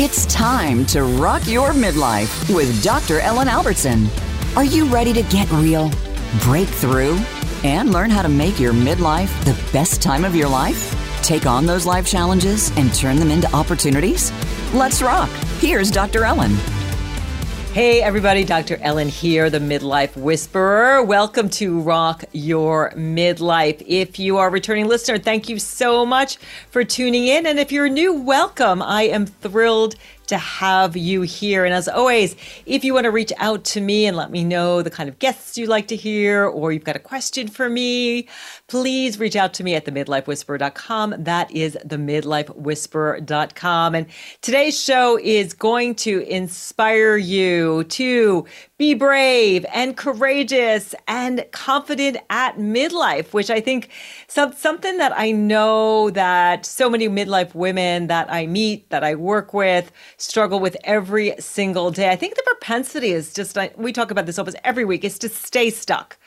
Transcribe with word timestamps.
It's 0.00 0.26
time 0.26 0.86
to 0.86 1.02
rock 1.02 1.48
your 1.48 1.70
midlife 1.70 2.54
with 2.54 2.84
Dr. 2.84 3.18
Ellen 3.18 3.48
Albertson. 3.48 4.06
Are 4.54 4.62
you 4.62 4.84
ready 4.84 5.12
to 5.12 5.24
get 5.24 5.50
real, 5.50 5.90
break 6.42 6.68
through, 6.68 7.18
and 7.64 7.90
learn 7.90 8.08
how 8.08 8.22
to 8.22 8.28
make 8.28 8.60
your 8.60 8.72
midlife 8.72 9.44
the 9.44 9.60
best 9.72 10.00
time 10.00 10.24
of 10.24 10.36
your 10.36 10.48
life? 10.48 10.94
Take 11.24 11.46
on 11.46 11.66
those 11.66 11.84
life 11.84 12.06
challenges 12.06 12.70
and 12.76 12.94
turn 12.94 13.16
them 13.16 13.32
into 13.32 13.52
opportunities? 13.52 14.30
Let's 14.72 15.02
rock. 15.02 15.30
Here's 15.58 15.90
Dr. 15.90 16.22
Ellen. 16.22 16.56
Hey, 17.72 18.02
everybody, 18.02 18.44
Dr. 18.44 18.78
Ellen 18.80 19.08
here, 19.08 19.50
the 19.50 19.58
Midlife 19.58 20.16
Whisperer. 20.16 21.02
Welcome 21.02 21.48
to 21.50 21.80
Rock 21.80 22.24
Your 22.32 22.90
Midlife. 22.96 23.84
If 23.86 24.18
you 24.18 24.38
are 24.38 24.48
a 24.48 24.50
returning 24.50 24.88
listener, 24.88 25.18
thank 25.18 25.48
you 25.48 25.58
so 25.58 26.04
much 26.04 26.38
for 26.70 26.82
tuning 26.82 27.26
in. 27.26 27.46
And 27.46 27.60
if 27.60 27.70
you're 27.70 27.90
new, 27.90 28.14
welcome. 28.14 28.82
I 28.82 29.02
am 29.02 29.26
thrilled 29.26 29.96
to 30.28 30.38
have 30.38 30.96
you 30.96 31.22
here. 31.22 31.64
And 31.64 31.74
as 31.74 31.88
always, 31.88 32.36
if 32.66 32.84
you 32.84 32.94
want 32.94 33.04
to 33.04 33.10
reach 33.10 33.32
out 33.38 33.64
to 33.64 33.80
me 33.80 34.06
and 34.06 34.16
let 34.16 34.30
me 34.30 34.44
know 34.44 34.82
the 34.82 34.90
kind 34.90 35.08
of 35.08 35.18
guests 35.18 35.58
you'd 35.58 35.68
like 35.68 35.88
to 35.88 35.96
hear, 35.96 36.46
or 36.46 36.70
you've 36.72 36.84
got 36.84 36.94
a 36.96 37.00
question 37.00 37.48
for 37.48 37.68
me, 37.68 38.28
please 38.68 39.18
reach 39.18 39.34
out 39.36 39.52
to 39.54 39.64
me 39.64 39.74
at 39.74 39.84
themidlifewhisperer.com. 39.84 41.14
That 41.18 41.50
is 41.50 41.76
themidlifewhisperer.com. 41.84 43.94
And 43.94 44.06
today's 44.42 44.82
show 44.82 45.18
is 45.18 45.54
going 45.54 45.94
to 45.96 46.20
inspire 46.20 47.16
you 47.16 47.84
to 47.84 48.46
be 48.78 48.94
brave 48.94 49.66
and 49.74 49.96
courageous 49.96 50.94
and 51.08 51.44
confident 51.50 52.16
at 52.30 52.58
midlife, 52.58 53.32
which 53.32 53.50
I 53.50 53.60
think 53.60 53.90
some, 54.28 54.52
something 54.52 54.98
that 54.98 55.12
I 55.16 55.32
know 55.32 56.10
that 56.10 56.64
so 56.64 56.88
many 56.88 57.08
midlife 57.08 57.54
women 57.54 58.06
that 58.06 58.32
I 58.32 58.46
meet, 58.46 58.88
that 58.90 59.02
I 59.02 59.16
work 59.16 59.52
with, 59.52 59.90
struggle 60.18 60.60
with 60.60 60.76
every 60.84 61.34
single 61.38 61.90
day. 61.90 62.10
I 62.10 62.16
think 62.16 62.34
the 62.34 62.42
propensity 62.44 63.12
is 63.12 63.32
just, 63.32 63.56
we 63.76 63.92
talk 63.92 64.10
about 64.10 64.26
this 64.26 64.38
almost 64.38 64.56
every 64.64 64.84
week, 64.84 65.04
is 65.04 65.18
to 65.20 65.28
stay 65.28 65.70
stuck 65.70 66.18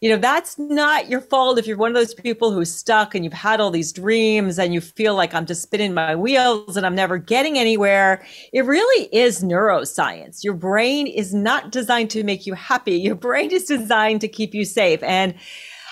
you 0.00 0.10
know, 0.10 0.18
that's 0.18 0.58
not 0.58 1.08
your 1.08 1.22
fault 1.22 1.58
if 1.58 1.66
you're 1.66 1.78
one 1.78 1.90
of 1.90 1.94
those 1.94 2.12
people 2.12 2.52
who's 2.52 2.72
stuck 2.72 3.14
and 3.14 3.24
you've 3.24 3.32
had 3.32 3.60
all 3.60 3.70
these 3.70 3.92
dreams 3.92 4.58
and 4.58 4.74
you 4.74 4.80
feel 4.80 5.14
like 5.14 5.34
I'm 5.34 5.46
just 5.46 5.62
spinning 5.62 5.94
my 5.94 6.14
wheels 6.14 6.76
and 6.76 6.84
I'm 6.84 6.94
never 6.94 7.16
getting 7.16 7.58
anywhere. 7.58 8.24
It 8.52 8.66
really 8.66 9.08
is 9.14 9.42
neuroscience. 9.42 10.44
Your 10.44 10.54
brain 10.54 11.06
is 11.06 11.32
not 11.32 11.72
designed 11.72 12.10
to 12.10 12.24
make 12.24 12.46
you 12.46 12.52
happy. 12.52 12.96
Your 12.96 13.14
brain 13.14 13.50
is 13.50 13.64
designed 13.64 14.20
to 14.20 14.28
keep 14.28 14.52
you 14.54 14.66
safe. 14.66 15.02
And 15.02 15.34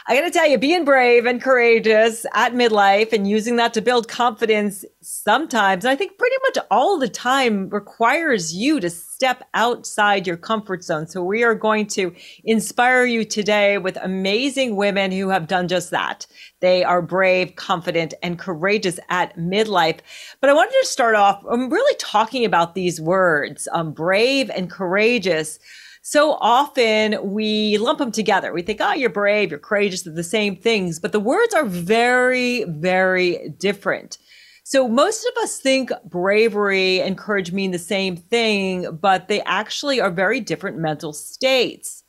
I 0.07 0.15
got 0.17 0.27
to 0.27 0.31
tell 0.31 0.47
you, 0.47 0.59
being 0.59 0.85
brave 0.85 1.25
and 1.25 1.41
courageous 1.41 2.27
at 2.35 2.53
midlife 2.53 3.15
and 3.15 3.27
using 3.27 3.57
that 3.57 3.73
to 3.73 3.81
build 3.81 4.07
confidence 4.07 4.85
sometimes, 5.01 5.87
I 5.87 5.97
think 5.97 6.19
pretty 6.19 6.37
much 6.43 6.59
all 6.71 6.99
the 6.99 7.09
time 7.09 7.71
requires 7.71 8.55
you 8.55 8.81
to 8.81 8.91
step 8.91 9.49
outside 9.55 10.27
your 10.27 10.37
comfort 10.37 10.85
zone. 10.85 11.07
So 11.07 11.23
we 11.23 11.43
are 11.43 11.55
going 11.55 11.87
to 11.87 12.15
inspire 12.45 13.07
you 13.07 13.25
today 13.25 13.79
with 13.79 13.97
amazing 14.03 14.77
women 14.77 15.11
who 15.11 15.31
have 15.31 15.47
done 15.47 15.69
just 15.69 15.91
that. 15.93 16.27
They 16.61 16.85
are 16.85 17.01
brave, 17.01 17.57
confident, 17.57 18.13
and 18.23 18.39
courageous 18.39 19.01
at 19.09 19.35
midlife. 19.39 20.01
But 20.43 20.51
I 20.51 20.53
wanted 20.53 20.77
to 20.83 20.87
start 20.87 21.15
off, 21.15 21.43
I'm 21.51 21.71
really 21.71 21.97
talking 21.99 22.45
about 22.45 22.75
these 22.75 23.01
words, 23.01 23.69
um, 23.73 23.93
brave 23.93 24.51
and 24.51 24.71
courageous 24.71 25.59
so 26.07 26.33
often 26.35 27.17
we 27.33 27.79
lump 27.79 27.99
them 27.99 28.13
together. 28.13 28.53
We 28.53 28.61
think, 28.61 28.79
oh, 28.83 28.93
you're 28.93 29.09
brave, 29.09 29.49
you're 29.49 29.59
courageous, 29.59 30.03
they're 30.03 30.13
the 30.13 30.23
same 30.23 30.55
things, 30.55 31.01
but 31.01 31.13
the 31.13 31.19
words 31.19 31.55
are 31.55 31.65
very, 31.65 32.65
very 32.65 33.49
different. 33.59 34.19
So 34.65 34.87
most 34.87 35.25
of 35.25 35.43
us 35.43 35.59
think 35.59 35.91
bravery 36.05 37.01
and 37.01 37.17
courage 37.17 37.53
mean 37.53 37.71
the 37.71 37.79
same 37.79 38.19
thing, 38.19 38.99
but 39.01 39.29
they 39.29 39.41
actually 39.45 39.99
are 39.99 40.11
very 40.11 40.41
different 40.41 40.77
mental 40.77 41.15
states. 41.15 42.04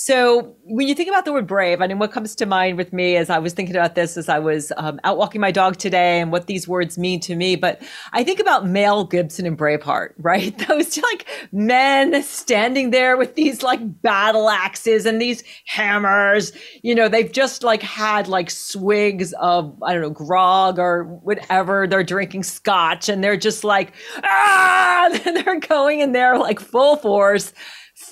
So 0.00 0.54
when 0.62 0.86
you 0.86 0.94
think 0.94 1.08
about 1.08 1.24
the 1.24 1.32
word 1.32 1.48
brave, 1.48 1.82
I 1.82 1.88
mean, 1.88 1.98
what 1.98 2.12
comes 2.12 2.36
to 2.36 2.46
mind 2.46 2.76
with 2.76 2.92
me 2.92 3.16
as 3.16 3.30
I 3.30 3.38
was 3.40 3.52
thinking 3.52 3.74
about 3.74 3.96
this 3.96 4.16
as 4.16 4.28
I 4.28 4.38
was 4.38 4.72
um, 4.76 5.00
out 5.02 5.18
walking 5.18 5.40
my 5.40 5.50
dog 5.50 5.76
today 5.76 6.20
and 6.20 6.30
what 6.30 6.46
these 6.46 6.68
words 6.68 6.96
mean 6.96 7.18
to 7.22 7.34
me. 7.34 7.56
But 7.56 7.82
I 8.12 8.22
think 8.22 8.38
about 8.38 8.64
Mel 8.64 9.02
Gibson 9.02 9.44
and 9.44 9.58
Braveheart, 9.58 10.10
right? 10.18 10.56
Those 10.68 10.98
like 10.98 11.26
men 11.50 12.22
standing 12.22 12.90
there 12.90 13.16
with 13.16 13.34
these 13.34 13.64
like 13.64 13.80
battle 14.00 14.48
axes 14.48 15.04
and 15.04 15.20
these 15.20 15.42
hammers. 15.66 16.52
You 16.84 16.94
know, 16.94 17.08
they've 17.08 17.32
just 17.32 17.64
like 17.64 17.82
had 17.82 18.28
like 18.28 18.50
swigs 18.50 19.32
of, 19.40 19.82
I 19.82 19.94
don't 19.94 20.02
know, 20.02 20.10
grog 20.10 20.78
or 20.78 21.06
whatever. 21.24 21.88
They're 21.88 22.04
drinking 22.04 22.44
scotch 22.44 23.08
and 23.08 23.24
they're 23.24 23.36
just 23.36 23.64
like, 23.64 23.94
ah, 24.22 25.10
and 25.26 25.38
they're 25.38 25.58
going 25.58 25.98
in 25.98 26.12
there 26.12 26.38
like 26.38 26.60
full 26.60 26.94
force 26.94 27.52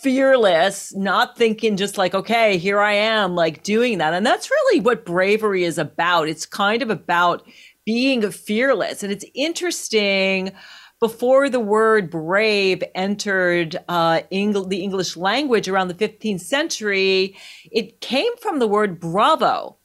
fearless, 0.07 0.95
not 0.95 1.37
thinking 1.37 1.77
just 1.77 1.99
like, 1.99 2.15
okay, 2.15 2.59
here 2.59 2.79
I 2.79 2.93
am, 2.93 3.35
like 3.35 3.65
doing 3.65 3.99
that. 3.99 4.15
And 4.15 4.25
that's 4.25 4.53
really 4.53 4.79
what 4.79 5.05
bravery 5.05 5.65
is 5.65 5.79
about. 5.79 6.29
It's 6.29 6.47
kind 6.47 6.81
of 6.81 6.91
about 6.91 7.45
being 7.85 8.31
fearless. 8.31 9.03
And 9.03 9.13
it's 9.13 9.25
interesting. 9.35 10.53
Before 11.01 11.51
the 11.51 11.59
word 11.59 12.09
brave 12.09 12.85
entered 12.95 13.77
uh, 13.89 14.21
the 14.31 14.81
English 14.81 15.17
language 15.17 15.69
around 15.69 15.89
the 15.89 15.95
15th 15.95 16.41
century, 16.41 17.37
it 17.73 18.01
came 18.01 18.37
from 18.37 18.61
the 18.61 18.69
word 18.69 19.01
bravo, 19.01 19.77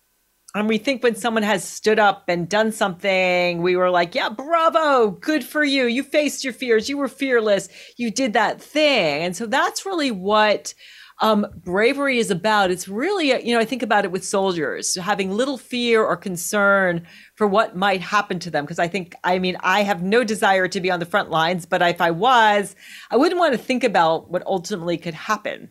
and 0.54 0.68
we 0.68 0.78
think 0.78 1.02
when 1.02 1.16
someone 1.16 1.44
has 1.44 1.64
stood 1.64 1.98
up 1.98 2.26
and 2.28 2.50
done 2.50 2.72
something, 2.72 3.62
we 3.62 3.76
were 3.78 3.90
like, 3.90 4.14
yeah, 4.14 4.30
bravo, 4.30 5.12
good 5.12 5.44
for 5.44 5.64
you. 5.64 5.86
You 5.86 6.04
faced 6.04 6.44
your 6.44 6.54
fears. 6.54 6.90
You 6.90 6.98
were 6.98 7.08
fearless. 7.08 7.70
You 7.98 8.12
did 8.12 8.34
that 8.34 8.62
thing. 8.62 9.24
And 9.24 9.36
so 9.36 9.46
that's 9.46 9.86
really 9.86 10.12
what 10.12 10.74
um, 11.22 11.46
bravery 11.56 12.18
is 12.18 12.32
about. 12.32 12.72
It's 12.72 12.88
really, 12.88 13.28
you 13.46 13.54
know, 13.54 13.62
I 13.62 13.66
think 13.66 13.84
about 13.84 14.04
it 14.04 14.12
with 14.12 14.26
soldiers 14.26 14.96
having 14.96 15.32
little 15.32 15.58
fear 15.58 16.04
or 16.04 16.18
concern 16.18 17.08
for 17.36 17.48
what 17.48 17.78
might 17.78 18.02
happen 18.02 18.40
to 18.40 18.50
them. 18.50 18.66
Because 18.66 18.80
I 18.80 18.90
think, 18.90 19.16
I 19.24 19.40
mean, 19.40 19.56
I 19.62 19.84
have 19.84 20.04
no 20.04 20.24
desire 20.26 20.68
to 20.68 20.82
be 20.82 20.92
on 20.92 21.00
the 21.00 21.06
front 21.06 21.30
lines, 21.30 21.66
but 21.66 21.82
if 21.82 22.02
I 22.02 22.12
was, 22.12 22.76
I 23.10 23.16
wouldn't 23.16 23.40
want 23.40 23.54
to 23.54 23.58
think 23.58 23.86
about 23.86 24.30
what 24.30 24.46
ultimately 24.46 24.98
could 24.98 25.14
happen. 25.14 25.70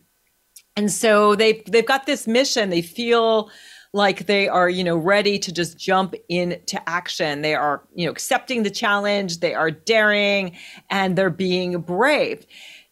And 0.75 0.89
so 0.89 1.35
they've, 1.35 1.63
they've 1.65 1.85
got 1.85 2.05
this 2.05 2.27
mission. 2.27 2.69
They 2.69 2.81
feel, 2.81 3.51
like 3.93 4.25
they 4.25 4.47
are, 4.47 4.69
you 4.69 4.83
know, 4.83 4.95
ready 4.95 5.37
to 5.39 5.51
just 5.51 5.77
jump 5.77 6.15
into 6.29 6.81
action. 6.89 7.41
They 7.41 7.55
are, 7.55 7.83
you 7.93 8.05
know, 8.05 8.11
accepting 8.11 8.63
the 8.63 8.69
challenge, 8.69 9.39
they 9.39 9.53
are 9.53 9.71
daring, 9.71 10.57
and 10.89 11.17
they're 11.17 11.29
being 11.29 11.79
brave. 11.81 12.45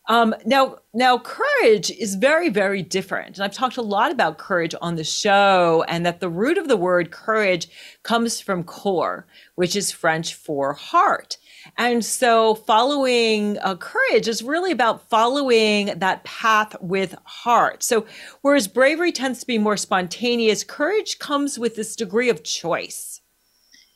Um, 0.10 0.34
now, 0.44 0.78
now, 0.92 1.20
courage 1.20 1.92
is 1.92 2.16
very, 2.16 2.50
very 2.50 2.82
different. 2.82 3.38
And 3.38 3.46
I've 3.46 3.54
talked 3.54 3.78
a 3.78 3.84
lot 3.84 4.12
about 4.12 4.40
courage 4.40 4.74
on 4.82 4.96
the 4.96 5.04
show, 5.04 5.86
and 5.88 6.04
that 6.06 6.20
the 6.20 6.30
root 6.30 6.58
of 6.58 6.68
the 6.68 6.76
word 6.78 7.12
courage 7.12 7.70
comes 8.02 8.42
from 8.42 8.64
cor, 8.64 9.28
which 9.54 9.76
is 9.76 9.92
French 9.92 10.34
for 10.34 10.74
heart. 10.74 11.38
And 11.78 12.04
so 12.04 12.56
following 12.56 13.58
uh, 13.60 13.76
courage 13.76 14.28
is 14.28 14.44
really 14.44 14.72
about 14.72 15.10
following 15.10 15.88
that 15.98 16.24
path 16.24 16.76
with 16.82 17.16
heart. 17.26 17.84
So 17.84 18.06
whereas 18.42 18.68
bravery 18.68 19.12
tends 19.12 19.40
to 19.40 19.48
be 19.48 19.58
more 19.58 19.78
spontaneous, 19.78 20.64
courage 20.64 21.20
comes 21.20 21.60
with 21.60 21.76
this 21.76 21.96
degree 21.96 22.30
of 22.30 22.44
choice. 22.44 23.22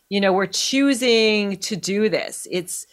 You 0.09 0.21
know, 0.21 0.33
we're 0.33 0.45
choosing 0.45 1.57
to 1.57 1.75
do 1.75 2.09
this. 2.09 2.47
It's 2.51 2.85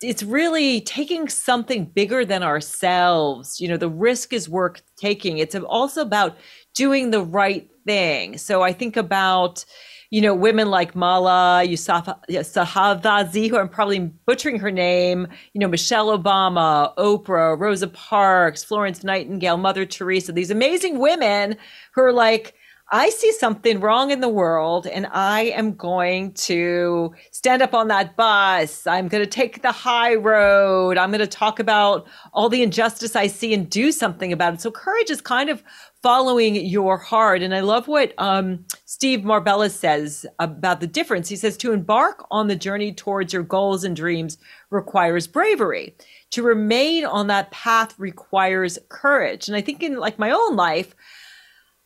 it's 0.00 0.22
really 0.22 0.80
taking 0.82 1.28
something 1.28 1.84
bigger 1.86 2.24
than 2.24 2.44
ourselves. 2.44 3.60
You 3.60 3.66
know, 3.66 3.76
the 3.76 3.88
risk 3.88 4.32
is 4.32 4.48
worth 4.48 4.80
taking. 4.96 5.38
It's 5.38 5.56
also 5.56 6.02
about 6.02 6.36
doing 6.74 7.10
the 7.10 7.22
right 7.22 7.68
thing. 7.84 8.38
So 8.38 8.62
I 8.62 8.72
think 8.72 8.96
about 8.96 9.64
you 10.10 10.22
know, 10.22 10.34
women 10.34 10.70
like 10.70 10.94
Mala 10.94 11.62
Yousafzai, 11.66 13.50
who 13.50 13.58
I'm 13.58 13.68
probably 13.68 13.98
butchering 13.98 14.58
her 14.58 14.70
name, 14.70 15.28
you 15.52 15.60
know, 15.60 15.68
Michelle 15.68 16.16
Obama, 16.18 16.94
Oprah, 16.96 17.58
Rosa 17.58 17.88
Parks, 17.88 18.64
Florence 18.64 19.04
Nightingale, 19.04 19.58
Mother 19.58 19.84
Teresa, 19.84 20.32
these 20.32 20.50
amazing 20.50 20.98
women 20.98 21.56
who 21.94 22.02
are 22.02 22.12
like, 22.12 22.54
I 22.90 23.10
see 23.10 23.32
something 23.32 23.80
wrong 23.80 24.10
in 24.10 24.20
the 24.20 24.30
world 24.30 24.86
and 24.86 25.06
I 25.12 25.42
am 25.42 25.74
going 25.74 26.32
to 26.32 27.12
stand 27.32 27.60
up 27.60 27.74
on 27.74 27.88
that 27.88 28.16
bus. 28.16 28.86
I'm 28.86 29.08
going 29.08 29.22
to 29.22 29.28
take 29.28 29.60
the 29.60 29.72
high 29.72 30.14
road. 30.14 30.96
I'm 30.96 31.10
going 31.10 31.20
to 31.20 31.26
talk 31.26 31.58
about 31.58 32.08
all 32.32 32.48
the 32.48 32.62
injustice 32.62 33.14
I 33.14 33.26
see 33.26 33.52
and 33.52 33.68
do 33.68 33.92
something 33.92 34.32
about 34.32 34.54
it. 34.54 34.62
So 34.62 34.70
courage 34.70 35.10
is 35.10 35.20
kind 35.20 35.50
of 35.50 35.62
following 36.02 36.54
your 36.54 36.96
heart. 36.96 37.42
And 37.42 37.54
I 37.54 37.60
love 37.60 37.88
what 37.88 38.14
um, 38.18 38.64
Steve 38.84 39.20
Maraboli 39.20 39.70
says 39.70 40.24
about 40.38 40.80
the 40.80 40.86
difference. 40.86 41.28
He 41.28 41.36
says 41.36 41.56
to 41.58 41.72
embark 41.72 42.26
on 42.30 42.46
the 42.46 42.56
journey 42.56 42.92
towards 42.92 43.32
your 43.32 43.42
goals 43.42 43.84
and 43.84 43.96
dreams 43.96 44.38
requires 44.70 45.26
bravery. 45.26 45.96
To 46.32 46.42
remain 46.42 47.04
on 47.04 47.26
that 47.28 47.50
path 47.50 47.98
requires 47.98 48.78
courage. 48.88 49.48
And 49.48 49.56
I 49.56 49.60
think 49.60 49.82
in 49.82 49.98
like 49.98 50.18
my 50.18 50.30
own 50.30 50.56
life, 50.56 50.94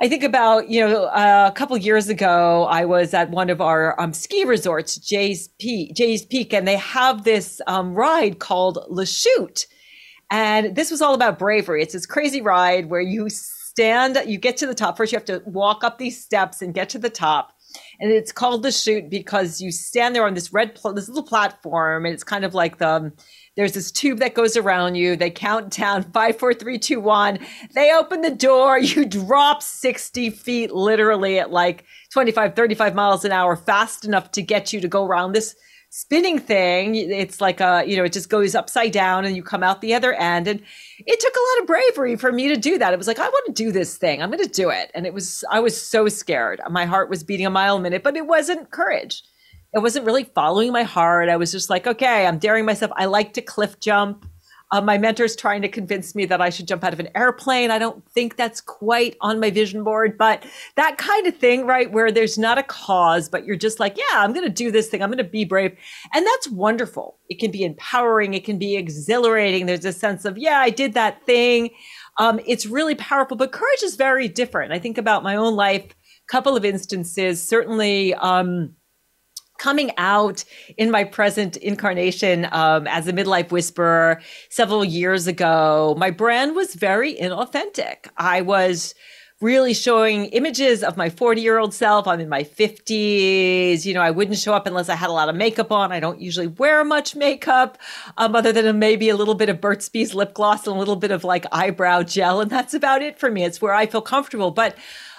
I 0.00 0.09
think 0.09 0.25
about, 0.25 0.69
you 0.69 0.81
know, 0.81 1.05
uh, 1.05 1.49
a 1.49 1.56
couple 1.56 1.76
years 1.76 2.09
ago, 2.09 2.64
I 2.64 2.85
was 2.85 3.14
at 3.14 3.31
one 3.31 3.50
of 3.50 3.61
our 3.61 3.99
um, 4.00 4.12
ski 4.12 4.43
resorts, 4.44 4.97
Jay's 4.97 5.49
Peak, 5.61 5.94
Jay's 5.94 6.25
Peak, 6.25 6.53
and 6.53 6.67
they 6.67 6.76
have 6.76 7.23
this 7.23 7.61
um, 7.69 7.94
ride 7.94 8.41
called 8.41 8.85
Le 8.88 9.06
Chute. 9.06 9.67
And 10.29 10.75
this 10.75 10.91
was 10.91 11.03
all 11.03 11.14
about 11.14 11.38
bravery. 11.38 11.82
It's 11.82 11.93
this 11.93 12.06
crazy 12.06 12.41
ride 12.41 12.91
where 12.91 13.00
you 13.00 13.29
stand, 13.73 14.19
you 14.27 14.37
get 14.37 14.59
to 14.59 14.67
the 14.67 14.75
top. 14.75 14.99
First, 14.99 15.13
you 15.13 15.17
have 15.17 15.25
to 15.25 15.43
walk 15.47 15.83
up 15.83 15.97
these 15.97 16.23
steps 16.23 16.61
and 16.61 16.75
get 16.75 16.91
to 16.91 16.99
the 16.99 17.09
top. 17.09 17.55
And 18.01 18.13
it's 18.13 18.33
called 18.33 18.63
the 18.63 18.71
chute 18.71 19.09
because 19.09 19.63
you 19.63 19.73
stand 19.73 20.15
there 20.15 20.27
on 20.27 20.35
this 20.35 20.53
red, 20.53 20.75
pl- 20.75 20.93
this 20.93 21.09
little 21.09 21.23
platform, 21.23 22.05
and 22.05 22.13
it's 22.13 22.23
kind 22.23 22.45
of 22.45 22.53
like 22.53 22.77
the, 22.77 23.11
there's 23.57 23.73
this 23.73 23.91
tube 23.91 24.19
that 24.19 24.35
goes 24.35 24.59
around 24.59 24.97
you. 24.97 25.17
They 25.17 25.31
count 25.31 25.71
down 25.71 26.03
five, 26.13 26.39
four, 26.39 26.53
three, 26.53 26.79
two, 26.79 27.01
one. 27.01 27.39
They 27.75 27.91
open 27.95 28.21
the 28.21 28.31
door. 28.31 28.79
You 28.79 29.07
drop 29.07 29.63
60 29.63 30.29
feet 30.31 30.71
literally 30.73 31.39
at 31.39 31.51
like 31.51 31.87
25, 32.13 32.55
35 32.55 32.95
miles 32.95 33.25
an 33.25 33.33
hour, 33.33 33.57
fast 33.57 34.05
enough 34.05 34.33
to 34.33 34.43
get 34.43 34.75
you 34.75 34.81
to 34.83 34.89
go 34.89 35.07
around 35.07 35.33
this 35.33 35.57
spinning 35.94 36.39
thing. 36.39 36.94
It's 36.94 37.39
like 37.39 37.61
a, 37.61 37.85
you 37.87 37.99
know, 37.99 38.05
it 38.05 38.15
just 38.15 38.31
goes 38.31 38.55
upside 38.55 38.93
down 38.93 39.27
and 39.27 39.37
you 39.37 39.43
come 39.43 39.62
out 39.62 39.83
the 39.83 39.93
other 39.93 40.15
end. 40.15 40.49
And 40.49 40.62
it 40.99 41.21
took 41.21 41.35
a 41.35 41.39
lot 41.39 41.61
of 41.61 41.67
bravery 41.67 42.17
for 42.17 42.33
me 42.33 42.49
to 42.49 42.56
do 42.56 42.79
that. 42.79 42.94
It 42.94 42.97
was 42.97 43.06
like, 43.06 43.19
I 43.19 43.29
want 43.29 43.44
to 43.49 43.53
do 43.53 43.71
this 43.71 43.99
thing. 43.99 44.23
I'm 44.23 44.31
going 44.31 44.43
to 44.43 44.49
do 44.49 44.71
it. 44.71 44.91
And 44.94 45.05
it 45.05 45.12
was, 45.12 45.44
I 45.50 45.61
was 45.61 45.79
so 45.79 46.09
scared. 46.09 46.62
My 46.71 46.87
heart 46.87 47.11
was 47.11 47.23
beating 47.23 47.44
a 47.44 47.50
mile 47.50 47.77
a 47.77 47.81
minute, 47.81 48.03
but 48.03 48.17
it 48.17 48.27
wasn't 48.27 48.71
courage. 48.71 49.23
It 49.75 49.81
wasn't 49.81 50.06
really 50.06 50.25
following 50.25 50.73
my 50.73 50.85
heart. 50.85 51.29
I 51.29 51.37
was 51.37 51.53
just 51.53 51.69
like, 51.69 51.87
okay, 51.87 52.27
I'm 52.27 52.38
daring 52.38 52.65
myself. 52.65 52.91
I 52.97 53.05
like 53.05 53.35
to 53.35 53.43
cliff 53.43 53.79
jump. 53.79 54.25
Uh, 54.73 54.81
my 54.81 54.97
mentor's 54.97 55.37
trying 55.37 55.61
to 55.61 55.69
convince 55.69 56.15
me 56.15 56.25
that 56.25 56.41
I 56.41 56.49
should 56.49 56.67
jump 56.67 56.83
out 56.83 56.95
of 56.95 57.01
an 57.01 57.11
airplane. 57.15 57.71
I 57.71 57.79
don't 57.79 58.03
think 58.13 58.37
that's 58.37 58.61
quite 58.61 59.17
on 59.21 59.39
my 59.39 59.51
vision 59.51 59.85
board, 59.85 60.17
but 60.17 60.45
that 60.77 60.97
kind 60.97 61.27
of 61.27 61.37
thing, 61.37 61.67
right? 61.67 61.93
Where 61.93 62.11
there's 62.11 62.39
not 62.39 62.57
a 62.57 62.63
cause, 62.63 63.29
but 63.29 63.45
you're 63.45 63.55
just 63.55 63.79
like, 63.79 63.99
yeah, 63.99 64.05
I'm 64.15 64.33
going 64.33 64.47
to 64.47 64.53
do 64.53 64.71
this 64.71 64.89
thing. 64.89 65.03
I'm 65.03 65.11
going 65.11 65.19
to 65.19 65.25
be 65.25 65.45
brave. 65.45 65.77
And 66.15 66.27
that's 66.27 66.49
wonderful. 66.49 67.19
It 67.29 67.39
can 67.39 67.51
be 67.51 67.65
empowering. 67.65 68.33
It 68.33 68.45
can 68.45 68.59
be 68.59 68.77
exhilarating. 68.77 69.67
There's 69.67 69.85
a 69.85 69.93
sense 69.93 70.25
of, 70.25 70.39
yeah, 70.39 70.59
I 70.59 70.71
did 70.71 70.95
that 70.95 71.23
thing. 71.27 71.71
Um, 72.19 72.41
it's 72.47 72.65
really 72.65 72.95
powerful, 72.95 73.37
but 73.37 73.53
courage 73.53 73.83
is 73.83 73.97
very 73.97 74.27
different. 74.27 74.73
I 74.73 74.79
think 74.79 74.97
about 74.97 75.23
my 75.23 75.37
own 75.37 75.55
life, 75.55 75.85
a 75.85 76.33
couple 76.33 76.57
of 76.57 76.65
instances, 76.65 77.47
certainly, 77.47 78.15
um, 78.15 78.75
coming 79.62 79.93
out 79.97 80.43
in 80.76 80.91
my 80.91 81.05
present 81.05 81.56
incarnation 81.59 82.49
um, 82.50 82.85
as 82.88 83.06
a 83.06 83.12
midlife 83.12 83.53
whisperer 83.53 84.20
several 84.49 84.85
years 84.85 85.29
ago, 85.29 85.94
my 85.97 86.11
brand 86.11 86.56
was 86.56 86.75
very 86.75 87.14
inauthentic. 87.14 88.09
I 88.17 88.41
was 88.41 88.97
really 89.41 89.73
showing 89.73 90.26
images 90.26 90.82
of 90.82 90.97
my 90.97 91.09
40 91.09 91.41
year 91.41 91.59
old 91.59 91.73
self. 91.73 92.09
I'm 92.09 92.19
in 92.19 92.29
my 92.29 92.43
50s. 92.43 93.85
You 93.85 93.94
know, 93.94 94.00
I 94.00 94.11
wouldn't 94.11 94.38
show 94.38 94.53
up 94.53 94.67
unless 94.67 94.88
I 94.88 94.97
had 94.97 95.11
a 95.11 95.12
lot 95.12 95.29
of 95.29 95.37
makeup 95.37 95.70
on. 95.70 95.93
I 95.93 96.00
don't 96.00 96.20
usually 96.20 96.49
wear 96.49 96.82
much 96.82 97.14
makeup, 97.14 97.79
um, 98.17 98.35
other 98.35 98.53
than 98.53 98.81
maybe 98.81 99.11
a 99.11 99.17
little 99.17 99.37
bit 99.37 99.49
of 99.49 99.61
Burt's 99.61 99.88
Bees 99.88 100.12
lip 100.12 100.35
gloss 100.35 100.67
and 100.67 100.75
a 100.75 100.79
little 100.79 100.97
bit 100.97 101.12
of 101.12 101.23
like 101.23 101.47
eyebrow 101.53 102.03
gel. 102.03 102.41
And 102.41 102.50
that's 102.50 102.75
about 102.75 103.00
it 103.00 103.17
for 103.17 103.31
me. 103.31 103.44
It's 103.44 103.62
where 103.62 103.75
I 103.75 103.87
feel 103.87 104.03
comfortable. 104.03 104.50
But 104.50 104.76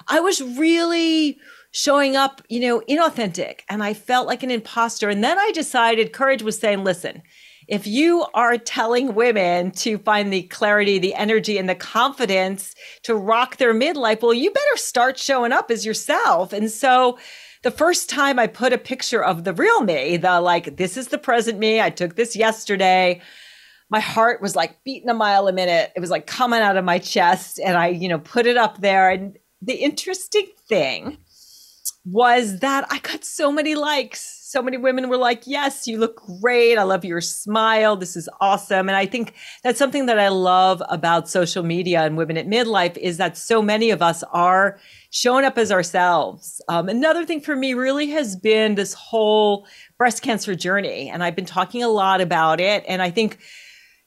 I 0.10 0.20
was 0.20 0.42
really 0.42 1.40
showing 1.74 2.16
up, 2.16 2.42
you 2.50 2.60
know, 2.60 2.82
inauthentic. 2.88 3.62
And 3.68 3.84
I 3.84 3.94
felt 3.94 4.28
like 4.28 4.44
an 4.44 4.52
imposter. 4.52 5.10
And 5.10 5.24
then 5.24 5.38
I 5.38 5.52
decided 5.54 6.14
courage 6.14 6.44
was 6.44 6.58
saying, 6.58 6.84
listen, 6.84 7.24
if 7.68 7.88
you 7.88 8.26
are 8.34 8.58
telling 8.58 9.16
women 9.16 9.72
to 9.72 9.98
find 9.98 10.32
the 10.32 10.44
clarity, 10.44 11.00
the 11.00 11.16
energy, 11.16 11.58
and 11.58 11.68
the 11.68 11.76
confidence 11.76 12.76
to 13.04 13.16
rock 13.16 13.58
their 13.58 13.74
midlife, 13.74 14.22
well, 14.22 14.34
you 14.34 14.52
better 14.52 14.78
start 14.78 15.18
showing 15.18 15.52
up 15.52 15.72
as 15.72 15.86
yourself. 15.86 16.54
And 16.54 16.70
so, 16.70 17.18
the 17.64 17.72
first 17.72 18.10
time 18.10 18.40
I 18.40 18.48
put 18.48 18.74
a 18.74 18.78
picture 18.78 19.24
of 19.24 19.46
the 19.46 19.54
real 19.54 19.82
me, 19.84 20.18
the 20.18 20.42
like, 20.42 20.76
this 20.76 20.98
is 20.98 21.08
the 21.08 21.18
present 21.18 21.60
me, 21.60 21.80
I 21.80 21.90
took 21.90 22.18
this 22.18 22.36
yesterday. 22.36 23.22
My 23.90 24.02
heart 24.02 24.42
was 24.42 24.54
like 24.54 24.84
beating 24.84 25.08
a 25.08 25.14
mile 25.14 25.48
a 25.48 25.54
minute. 25.54 25.94
It 25.96 26.02
was 26.02 26.10
like 26.10 26.28
coming 26.28 26.60
out 26.60 26.76
of 26.76 26.84
my 26.84 27.00
chest. 27.00 27.62
And 27.64 27.78
I, 27.78 27.88
you 27.88 28.10
know, 28.10 28.20
put 28.20 28.48
it 28.48 28.58
up 28.58 28.82
there. 28.82 29.10
And 29.10 29.38
the 29.62 29.76
interesting 29.76 30.48
thing 30.68 31.20
was 32.06 32.60
that 32.60 32.86
I 32.90 33.00
got 33.00 33.24
so 33.24 33.52
many 33.52 33.76
likes. 33.76 34.40
So 34.44 34.62
many 34.62 34.78
women 34.78 35.10
were 35.10 35.18
like, 35.18 35.48
Yes, 35.48 35.88
you 35.88 35.98
look 35.98 36.22
great. 36.42 36.78
I 36.78 36.84
love 36.84 37.06
your 37.06 37.22
smile. 37.22 37.96
This 37.96 38.16
is 38.16 38.30
awesome. 38.42 38.90
And 38.90 38.96
I 38.96 39.06
think 39.06 39.34
that's 39.64 39.80
something 39.80 40.06
that 40.08 40.20
I 40.20 40.28
love 40.28 40.84
about 40.90 41.30
social 41.30 41.64
media 41.64 42.04
and 42.04 42.18
women 42.18 42.38
at 42.38 42.46
midlife 42.46 42.98
is 42.98 43.18
that 43.18 43.38
so 43.38 43.62
many 43.62 43.90
of 43.90 44.02
us 44.02 44.22
are 44.32 44.80
showing 45.12 45.46
up 45.46 45.58
as 45.58 45.72
ourselves. 45.72 46.62
Um, 46.68 46.90
another 46.90 47.26
thing 47.26 47.40
for 47.40 47.56
me 47.56 47.74
really 47.74 48.10
has 48.10 48.36
been 48.36 48.76
this 48.76 48.94
whole 48.94 49.66
breast 49.98 50.22
cancer 50.22 50.56
journey. 50.56 51.10
And 51.10 51.24
I've 51.24 51.36
been 51.36 51.46
talking 51.46 51.84
a 51.84 51.90
lot 51.90 52.22
about 52.22 52.60
it. 52.60 52.84
And 52.88 53.02
I 53.02 53.10
think 53.10 53.40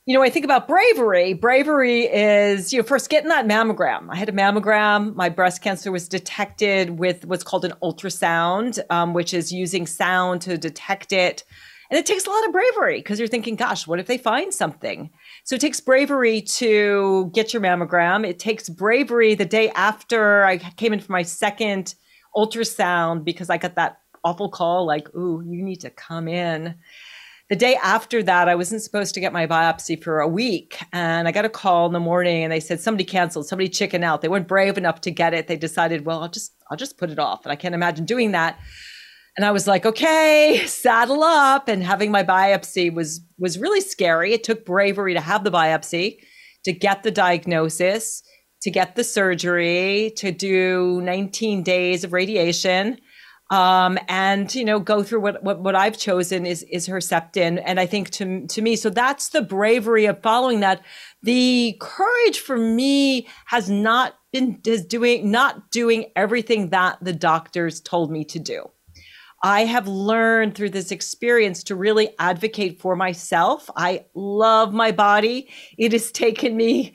you 0.07 0.15
know, 0.15 0.23
I 0.23 0.31
think 0.31 0.45
about 0.45 0.69
bravery. 0.69 1.33
Bravery 1.33 2.03
is, 2.05 2.73
you 2.73 2.79
know, 2.79 2.87
first 2.87 3.11
getting 3.11 3.29
that 3.29 3.45
mammogram. 3.45 4.07
I 4.09 4.15
had 4.15 4.29
a 4.29 4.33
mammogram. 4.33 5.17
My 5.17 5.29
breast 5.29 5.63
cancer 5.63 5.91
was 5.91 6.09
detected 6.09 7.01
with 7.01 7.27
what's 7.27 7.43
called 7.43 7.65
an 7.65 7.75
ultrasound, 7.83 8.79
um, 8.89 9.15
which 9.15 9.35
is 9.35 9.53
using 9.53 9.85
sound 9.85 10.43
to 10.43 10.57
detect 10.57 11.13
it. 11.13 11.43
And 11.91 11.99
it 11.99 12.07
takes 12.07 12.25
a 12.25 12.31
lot 12.31 12.47
of 12.47 12.53
bravery 12.53 12.99
because 12.99 13.19
you're 13.19 13.27
thinking, 13.27 13.57
gosh, 13.57 13.89
what 13.89 13.99
if 13.99 14.07
they 14.07 14.17
find 14.17 14.55
something? 14.55 15.11
So 15.43 15.57
it 15.57 15.61
takes 15.61 15.81
bravery 15.81 16.41
to 16.41 17.31
get 17.35 17.53
your 17.53 17.63
mammogram. 17.63 18.25
It 18.25 18.39
takes 18.39 18.69
bravery 18.69 19.35
the 19.35 19.45
day 19.45 19.71
after 19.71 20.45
I 20.45 20.59
came 20.59 20.93
in 20.93 21.01
for 21.01 21.11
my 21.11 21.23
second 21.23 21.97
ultrasound 22.37 23.25
because 23.25 23.51
I 23.51 23.59
got 23.59 23.75
that 23.75 23.99
awful 24.23 24.51
call 24.51 24.87
like, 24.87 25.13
ooh, 25.17 25.43
you 25.45 25.65
need 25.65 25.81
to 25.81 25.91
come 25.91 26.29
in 26.29 26.77
the 27.49 27.57
day 27.57 27.77
after 27.77 28.23
that, 28.25 28.49
I 28.49 28.57
wasn't 28.57 28.83
supposed 28.83 29.15
to 29.15 29.21
get 29.21 29.33
my 29.33 29.47
biopsy 29.47 30.03
for 30.03 30.21
a 30.21 30.27
week. 30.27 30.79
And 30.93 31.29
I 31.29 31.33
got 31.33 31.45
a 31.45 31.49
call 31.49 31.87
in 31.87 31.93
the 31.93 32.01
morning 32.01 32.43
and 32.43 32.53
they 32.53 32.59
said 32.59 32.81
somebody 32.81 33.05
canceled, 33.05 33.47
somebody 33.47 33.69
chickened 33.69 34.03
out. 34.03 34.21
They 34.21 34.29
weren't 34.29 34.49
brave 34.49 34.77
enough 34.77 35.01
to 35.03 35.13
get 35.13 35.33
it. 35.33 35.47
They 35.47 35.57
decided, 35.57 36.05
well, 36.05 36.23
I'll 36.23 36.29
just, 36.29 36.53
I'll 36.71 36.77
just 36.77 36.99
put 36.99 37.11
it 37.11 37.21
off. 37.21 37.45
And 37.45 37.53
I 37.53 37.57
can't 37.57 37.75
imagine 37.75 38.05
doing 38.05 38.33
that. 38.33 38.59
And 39.37 39.45
I 39.45 39.53
was 39.53 39.69
like, 39.69 39.87
okay, 39.87 40.65
saddle 40.67 41.23
up. 41.23 41.69
And 41.69 41.85
having 41.85 42.11
my 42.11 42.25
biopsy 42.25 42.93
was, 42.93 43.21
was 43.39 43.59
really 43.59 43.81
scary. 43.81 44.33
It 44.33 44.43
took 44.43 44.67
bravery 44.67 45.15
to 45.15 45.21
have 45.21 45.45
the 45.45 45.53
biopsy, 45.53 46.19
to 46.65 46.73
get 46.73 47.05
the 47.05 47.13
diagnosis, 47.13 48.23
to 48.63 48.73
get 48.73 48.97
the 48.97 49.05
surgery, 49.05 50.13
to 50.17 50.33
do 50.33 51.01
19 51.03 51.63
days 51.63 52.03
of 52.03 52.13
radiation 52.13 52.99
um, 53.51 53.99
and 54.09 54.53
you 54.55 54.65
know 54.65 54.81
go 54.81 55.03
through 55.03 55.21
what, 55.21 55.43
what 55.43 55.61
what 55.61 55.77
I've 55.77 55.99
chosen 55.99 56.47
is 56.47 56.65
is 56.65 56.89
Herceptin, 56.89 57.63
and 57.65 57.79
I 57.79 57.87
think 57.87 58.11
to 58.11 58.47
to 58.47 58.63
me, 58.63 58.77
so 58.77 58.91
that's 58.91 59.29
the 59.29 59.43
bravery 59.43 60.07
of 60.07 60.21
following 60.23 60.61
that. 60.61 60.83
The 61.23 61.77
courage 61.81 62.39
for 62.39 62.57
me 62.57 63.27
has 63.47 63.69
not 63.71 64.15
been 64.33 64.61
is 64.67 64.85
doing 64.85 65.31
not 65.31 65.71
doing 65.71 66.11
everything 66.17 66.71
that 66.71 66.99
the 67.01 67.13
doctors 67.13 67.81
told 67.81 68.11
me 68.11 68.25
to 68.27 68.39
do. 68.39 68.71
I 69.43 69.65
have 69.67 69.87
learned 69.87 70.55
through 70.55 70.71
this 70.71 70.91
experience 70.91 71.63
to 71.65 71.77
really 71.77 72.11
advocate 72.19 72.81
for 72.81 72.97
myself. 72.97 73.71
I 73.77 74.07
love 74.15 74.73
my 74.73 74.93
body. 74.93 75.49
It 75.79 75.93
has 75.93 76.11
taken 76.11 76.57
me 76.57 76.95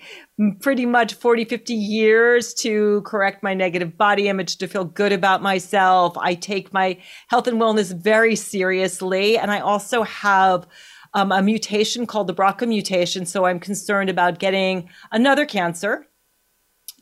pretty 0.60 0.86
much 0.86 1.13
40, 1.13 1.45
50 1.45 1.74
years 1.74 2.53
to 2.55 3.01
correct 3.01 3.43
my 3.43 3.53
negative 3.53 3.98
body 3.98 4.27
image, 4.27 4.57
to 4.57 4.67
feel 4.67 4.86
good 4.86 5.12
about 5.12 5.41
myself. 5.41 6.17
I 6.17 6.36
take 6.36 6.74
my 6.74 6.98
health 7.27 7.48
and 7.48 7.60
wellness 7.60 7.93
very 7.93 8.36
seriously. 8.36 9.38
And 9.38 9.51
I 9.51 9.60
also 9.60 10.03
have 10.03 10.65
um, 11.13 11.31
a 11.31 11.41
mutation 11.41 12.07
called 12.07 12.27
the 12.27 12.33
BRCA 12.33 12.67
mutation. 12.67 13.25
So 13.25 13.45
I'm 13.45 13.60
concerned 13.60 14.10
about 14.10 14.39
getting 14.39 14.89
another 15.12 15.45
cancer. 15.45 16.07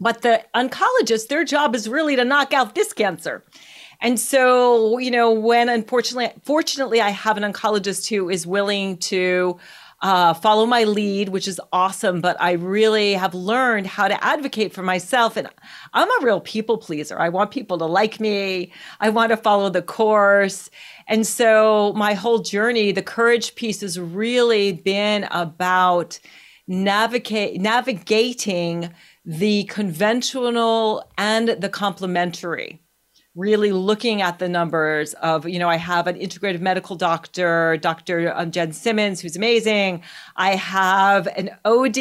But 0.01 0.21
the 0.21 0.43
oncologists, 0.55 1.27
their 1.27 1.43
job 1.43 1.75
is 1.75 1.89
really 1.89 2.15
to 2.15 2.25
knock 2.25 2.53
out 2.53 2.73
this 2.73 2.93
cancer. 2.93 3.43
And 4.01 4.17
so, 4.19 4.97
you 4.97 5.11
know, 5.11 5.31
when 5.31 5.67
unfortunately, 5.67 6.31
fortunately, 6.43 7.01
I 7.01 7.09
have 7.09 7.35
an 7.37 7.43
oncologist 7.43 8.07
who 8.07 8.29
is 8.29 8.47
willing 8.47 8.97
to 8.97 9.59
uh, 10.01 10.33
follow 10.33 10.65
my 10.65 10.83
lead, 10.83 11.29
which 11.29 11.47
is 11.47 11.59
awesome. 11.73 12.21
But 12.21 12.37
I 12.39 12.53
really 12.53 13.13
have 13.13 13.33
learned 13.33 13.87
how 13.87 14.07
to 14.07 14.23
advocate 14.23 14.73
for 14.73 14.83
myself. 14.83 15.37
And 15.37 15.49
I'm 15.93 16.07
a 16.07 16.25
real 16.25 16.41
people 16.41 16.77
pleaser. 16.77 17.19
I 17.19 17.29
want 17.29 17.51
people 17.51 17.77
to 17.79 17.85
like 17.85 18.19
me, 18.19 18.71
I 18.99 19.09
want 19.09 19.31
to 19.31 19.37
follow 19.37 19.69
the 19.69 19.81
course. 19.81 20.69
And 21.07 21.25
so 21.25 21.93
my 21.95 22.13
whole 22.13 22.39
journey, 22.39 22.91
the 22.91 23.01
courage 23.01 23.55
piece 23.55 23.81
has 23.81 23.99
really 23.99 24.73
been 24.73 25.27
about 25.31 26.19
navigate 26.67 27.59
navigating 27.59 28.93
the 29.25 29.63
conventional 29.65 31.03
and 31.17 31.49
the 31.49 31.69
complementary 31.69 32.79
really 33.35 33.71
looking 33.71 34.21
at 34.21 34.39
the 34.39 34.49
numbers 34.49 35.13
of, 35.15 35.47
you 35.47 35.59
know, 35.59 35.69
I 35.69 35.77
have 35.77 36.07
an 36.07 36.15
integrative 36.15 36.61
medical 36.61 36.95
doctor, 36.95 37.77
Dr. 37.77 38.33
Um, 38.35 38.49
Jen 38.49 38.71
Simmons, 38.71 39.21
who's 39.21 39.35
amazing. 39.35 40.01
I 40.35 40.55
have 40.55 41.27
an 41.27 41.51
OD, 41.63 41.97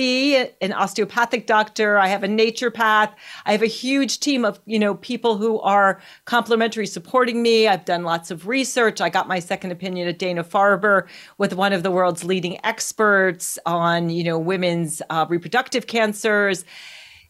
an 0.62 0.72
osteopathic 0.72 1.46
doctor. 1.46 1.98
I 1.98 2.08
have 2.08 2.24
a 2.24 2.28
naturopath. 2.28 3.12
I 3.44 3.52
have 3.52 3.62
a 3.62 3.66
huge 3.66 4.20
team 4.20 4.44
of, 4.44 4.58
you 4.64 4.78
know, 4.78 4.94
people 4.94 5.36
who 5.36 5.60
are 5.60 6.00
complementary 6.24 6.86
supporting 6.86 7.42
me. 7.42 7.68
I've 7.68 7.84
done 7.84 8.04
lots 8.04 8.30
of 8.30 8.46
research. 8.46 9.02
I 9.02 9.10
got 9.10 9.28
my 9.28 9.38
second 9.38 9.70
opinion 9.70 10.08
at 10.08 10.18
Dana 10.18 10.42
Farber 10.42 11.06
with 11.36 11.52
one 11.52 11.74
of 11.74 11.82
the 11.82 11.90
world's 11.90 12.24
leading 12.24 12.58
experts 12.64 13.58
on, 13.66 14.08
you 14.08 14.24
know, 14.24 14.38
women's 14.38 15.02
uh, 15.10 15.26
reproductive 15.28 15.86
cancers. 15.86 16.64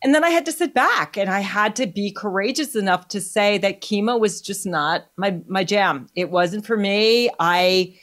And 0.03 0.15
then 0.15 0.23
I 0.23 0.31
had 0.31 0.47
to 0.47 0.53
sit 0.53 0.75
back 0.75 1.17
and 1.17 1.29
I 1.29 1.41
had 1.41 1.75
to 1.77 1.87
be 1.87 2.13
courageous 2.13 2.77
enough 2.77 3.09
to 3.09 3.21
say 3.21 3.59
that 3.59 3.81
chemo 3.81 4.19
was 4.19 4.41
just 4.41 4.65
not 4.67 5.07
my 5.17 5.41
my 5.49 5.65
jam. 5.65 6.07
It 6.15 6.31
wasn't 6.31 6.67
for 6.67 6.77
me. 6.77 7.31
I 7.41 7.97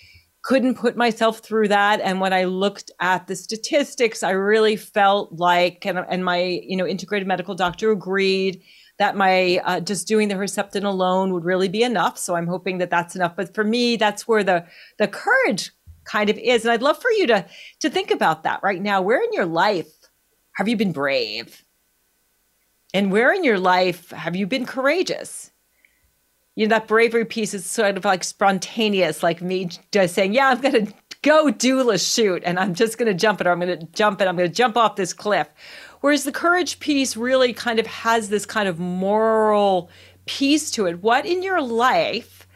couldn't 0.44 0.76
put 0.76 0.96
myself 0.96 1.40
through 1.40 1.70
that 1.70 2.00
and 2.02 2.22
when 2.22 2.32
I 2.34 2.44
looked 2.44 2.92
at 3.00 3.28
the 3.28 3.36
statistics, 3.36 4.22
I 4.22 4.32
really 4.32 4.76
felt 4.76 5.34
like 5.34 5.86
and, 5.86 5.98
and 5.98 6.24
my, 6.24 6.62
you 6.64 6.78
know, 6.78 6.86
integrated 6.86 7.28
medical 7.28 7.56
doctor 7.56 7.92
agreed 7.92 8.62
that 9.00 9.16
my 9.16 9.60
uh, 9.64 9.80
just 9.80 10.08
doing 10.08 10.28
the 10.28 10.36
Herceptin 10.36 10.84
alone 10.84 11.34
would 11.34 11.46
really 11.46 11.68
be 11.68 11.84
enough. 11.84 12.18
So 12.18 12.36
I'm 12.36 12.48
hoping 12.48 12.78
that 12.78 12.90
that's 12.90 13.16
enough. 13.16 13.36
But 13.36 13.54
for 13.54 13.64
me, 13.64 13.96
that's 13.96 14.28
where 14.28 14.44
the 14.44 14.66
the 15.00 15.08
courage 15.08 15.72
kind 16.06 16.30
of 16.30 16.38
is. 16.38 16.64
And 16.64 16.72
I'd 16.72 16.82
love 16.82 17.02
for 17.02 17.12
you 17.12 17.28
to 17.28 17.46
to 17.82 17.90
think 17.90 18.12
about 18.12 18.44
that 18.44 18.62
right 18.64 18.82
now. 18.82 19.02
Where 19.02 19.22
in 19.22 19.34
your 19.34 19.46
life 19.46 19.92
have 20.56 20.68
you 20.68 20.78
been 20.78 20.92
brave? 20.92 21.65
And 22.96 23.12
where 23.12 23.34
in 23.34 23.44
your 23.44 23.60
life 23.60 24.12
have 24.12 24.38
you 24.38 24.48
been 24.48 24.66
courageous? 24.66 25.52
You 26.56 26.66
know, 26.66 26.78
that 26.78 26.88
bravery 26.88 27.26
piece 27.26 27.54
is 27.54 27.66
sort 27.66 27.98
of 27.98 28.06
like 28.06 28.24
spontaneous, 28.24 29.22
like 29.22 29.42
me 29.42 29.70
just 29.92 30.16
saying, 30.16 30.34
Yeah, 30.34 30.48
I'm 30.48 30.62
going 30.62 30.86
to 30.86 30.94
go 31.22 31.50
do 31.50 31.90
a 31.90 31.98
shoot 31.98 32.42
and 32.46 32.58
I'm 32.58 32.74
just 32.74 32.98
going 32.98 33.12
to 33.12 33.14
jump 33.14 33.42
it 33.42 33.48
or 33.48 33.52
I'm 33.52 33.60
going 33.60 33.78
to 33.78 33.86
jump 33.88 34.22
it. 34.22 34.30
I'm 34.30 34.38
going 34.38 34.48
to 34.48 34.56
jump 34.56 34.78
off 34.78 34.96
this 34.96 35.12
cliff. 35.12 35.50
Whereas 36.00 36.24
the 36.24 36.32
courage 36.32 36.80
piece 36.80 37.18
really 37.18 37.52
kind 37.52 37.80
of 37.80 37.86
has 37.86 38.30
this 38.30 38.46
kind 38.46 38.70
of 38.70 38.80
moral 38.80 39.90
piece 40.26 40.72
to 40.72 40.86
it. 40.86 41.04
What 41.04 41.26
in 41.26 41.44
your 41.44 41.62
life 41.62 42.48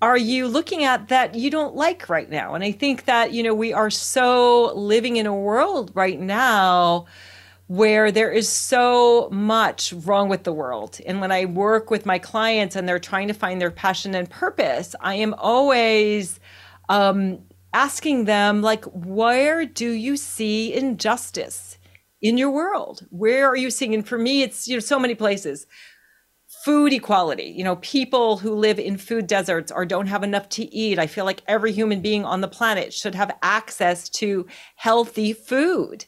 are 0.00 0.16
you 0.16 0.46
looking 0.46 0.84
at 0.84 1.08
that 1.08 1.34
you 1.34 1.50
don't 1.50 1.74
like 1.74 2.08
right 2.08 2.30
now? 2.30 2.54
And 2.54 2.62
I 2.62 2.70
think 2.70 3.06
that, 3.06 3.32
you 3.32 3.42
know, 3.42 3.56
we 3.56 3.72
are 3.72 3.90
so 3.90 4.72
living 4.76 5.16
in 5.16 5.26
a 5.26 5.34
world 5.34 5.90
right 5.94 6.20
now 6.20 7.06
where 7.68 8.10
there 8.10 8.32
is 8.32 8.48
so 8.48 9.28
much 9.30 9.92
wrong 9.92 10.30
with 10.30 10.44
the 10.44 10.52
world. 10.52 10.98
And 11.06 11.20
when 11.20 11.30
I 11.30 11.44
work 11.44 11.90
with 11.90 12.06
my 12.06 12.18
clients 12.18 12.74
and 12.74 12.88
they're 12.88 12.98
trying 12.98 13.28
to 13.28 13.34
find 13.34 13.60
their 13.60 13.70
passion 13.70 14.14
and 14.14 14.28
purpose, 14.28 14.94
I 15.00 15.14
am 15.16 15.34
always 15.34 16.40
um, 16.88 17.40
asking 17.74 18.24
them, 18.24 18.62
like, 18.62 18.84
where 18.86 19.66
do 19.66 19.90
you 19.90 20.16
see 20.16 20.72
injustice 20.72 21.76
in 22.22 22.38
your 22.38 22.50
world? 22.50 23.06
Where 23.10 23.46
are 23.46 23.56
you 23.56 23.70
seeing? 23.70 23.94
And 23.94 24.08
for 24.08 24.18
me, 24.18 24.42
it's 24.42 24.66
you 24.66 24.74
know 24.74 24.80
so 24.80 24.98
many 24.98 25.14
places. 25.14 25.66
Food 26.64 26.94
equality, 26.94 27.54
you 27.54 27.62
know, 27.62 27.76
people 27.76 28.38
who 28.38 28.54
live 28.54 28.78
in 28.78 28.96
food 28.96 29.26
deserts 29.26 29.70
or 29.70 29.84
don't 29.84 30.06
have 30.06 30.22
enough 30.22 30.48
to 30.50 30.74
eat. 30.74 30.98
I 30.98 31.06
feel 31.06 31.26
like 31.26 31.42
every 31.46 31.72
human 31.72 32.00
being 32.00 32.24
on 32.24 32.40
the 32.40 32.48
planet 32.48 32.94
should 32.94 33.14
have 33.14 33.36
access 33.42 34.08
to 34.10 34.46
healthy 34.74 35.34
food 35.34 36.06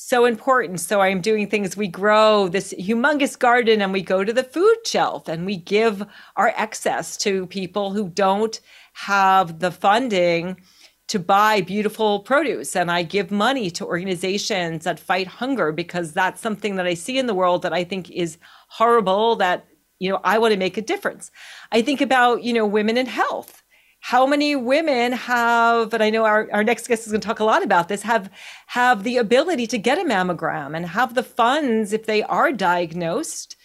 so 0.00 0.26
important. 0.26 0.78
So 0.78 1.00
I'm 1.00 1.20
doing 1.20 1.48
things. 1.48 1.76
We 1.76 1.88
grow 1.88 2.46
this 2.46 2.72
humongous 2.78 3.36
garden 3.36 3.82
and 3.82 3.92
we 3.92 4.00
go 4.00 4.22
to 4.22 4.32
the 4.32 4.44
food 4.44 4.76
shelf 4.86 5.26
and 5.26 5.44
we 5.44 5.56
give 5.56 6.06
our 6.36 6.52
excess 6.56 7.16
to 7.16 7.46
people 7.46 7.92
who 7.92 8.08
don't 8.08 8.60
have 8.92 9.58
the 9.58 9.72
funding 9.72 10.60
to 11.08 11.18
buy 11.18 11.62
beautiful 11.62 12.20
produce. 12.20 12.76
And 12.76 12.92
I 12.92 13.02
give 13.02 13.32
money 13.32 13.72
to 13.72 13.84
organizations 13.84 14.84
that 14.84 15.00
fight 15.00 15.26
hunger 15.26 15.72
because 15.72 16.12
that's 16.12 16.40
something 16.40 16.76
that 16.76 16.86
I 16.86 16.94
see 16.94 17.18
in 17.18 17.26
the 17.26 17.34
world 17.34 17.62
that 17.62 17.72
I 17.72 17.82
think 17.82 18.08
is 18.08 18.38
horrible 18.68 19.34
that, 19.36 19.66
you 19.98 20.10
know, 20.10 20.20
I 20.22 20.38
want 20.38 20.52
to 20.52 20.58
make 20.58 20.76
a 20.76 20.82
difference. 20.82 21.32
I 21.72 21.82
think 21.82 22.00
about, 22.00 22.44
you 22.44 22.52
know, 22.52 22.66
women 22.66 22.96
in 22.96 23.06
health 23.06 23.57
how 24.00 24.26
many 24.26 24.54
women 24.56 25.12
have 25.12 25.92
and 25.92 26.02
i 26.02 26.10
know 26.10 26.24
our, 26.24 26.48
our 26.52 26.64
next 26.64 26.86
guest 26.88 27.06
is 27.06 27.12
going 27.12 27.20
to 27.20 27.26
talk 27.26 27.40
a 27.40 27.44
lot 27.44 27.62
about 27.62 27.88
this 27.88 28.02
have 28.02 28.30
have 28.68 29.04
the 29.04 29.16
ability 29.16 29.66
to 29.66 29.78
get 29.78 29.98
a 29.98 30.04
mammogram 30.04 30.76
and 30.76 30.86
have 30.86 31.14
the 31.14 31.22
funds 31.22 31.92
if 31.92 32.06
they 32.06 32.22
are 32.24 32.52
diagnosed 32.52 33.56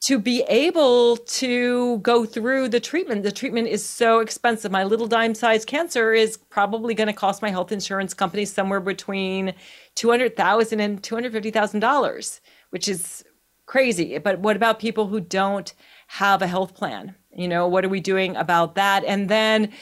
to 0.00 0.18
be 0.18 0.42
able 0.48 1.16
to 1.16 1.98
go 1.98 2.24
through 2.24 2.68
the 2.68 2.80
treatment. 2.80 3.22
The 3.22 3.30
treatment 3.30 3.68
is 3.68 3.84
so 3.84 4.18
expensive. 4.18 4.72
My 4.72 4.82
little 4.82 5.06
dime 5.06 5.32
sized 5.32 5.68
cancer 5.68 6.12
is 6.12 6.36
probably 6.36 6.92
going 6.92 7.06
to 7.06 7.12
cost 7.12 7.40
my 7.40 7.50
health 7.50 7.70
insurance 7.70 8.12
company 8.12 8.44
somewhere 8.44 8.80
between 8.80 9.54
200000 9.94 10.80
and 10.80 11.00
$250000 11.00 12.40
which 12.72 12.88
is 12.88 13.22
crazy. 13.66 14.18
But 14.18 14.40
what 14.40 14.56
about 14.56 14.78
people 14.78 15.06
who 15.06 15.20
don't 15.20 15.72
have 16.08 16.42
a 16.42 16.46
health 16.46 16.74
plan 16.74 17.14
you 17.34 17.48
know, 17.48 17.66
what 17.66 17.84
are 17.84 17.88
we 17.88 18.00
doing 18.00 18.36
about 18.36 18.74
that? 18.74 19.04
And 19.04 19.28
then, 19.28 19.72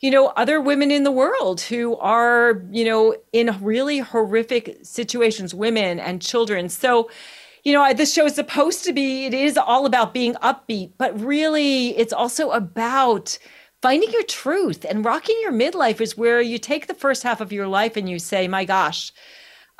you 0.00 0.10
know, 0.10 0.28
other 0.28 0.60
women 0.60 0.90
in 0.90 1.04
the 1.04 1.10
world 1.10 1.60
who 1.60 1.96
are, 1.96 2.62
you 2.70 2.84
know, 2.84 3.16
in 3.32 3.56
really 3.60 3.98
horrific 3.98 4.78
situations, 4.82 5.54
women 5.54 5.98
and 5.98 6.22
children. 6.22 6.68
So, 6.68 7.10
you 7.64 7.72
know, 7.72 7.92
this 7.92 8.14
show 8.14 8.26
is 8.26 8.34
supposed 8.34 8.84
to 8.84 8.92
be, 8.92 9.26
it 9.26 9.34
is 9.34 9.56
all 9.56 9.86
about 9.86 10.14
being 10.14 10.34
upbeat, 10.34 10.92
but 10.98 11.18
really 11.20 11.96
it's 11.98 12.12
also 12.12 12.50
about 12.50 13.38
finding 13.82 14.10
your 14.12 14.24
truth 14.24 14.84
and 14.88 15.04
rocking 15.04 15.38
your 15.42 15.52
midlife 15.52 16.00
is 16.00 16.16
where 16.16 16.40
you 16.40 16.58
take 16.58 16.86
the 16.86 16.94
first 16.94 17.22
half 17.22 17.40
of 17.40 17.52
your 17.52 17.66
life 17.66 17.96
and 17.96 18.08
you 18.08 18.18
say, 18.18 18.48
my 18.48 18.64
gosh, 18.64 19.12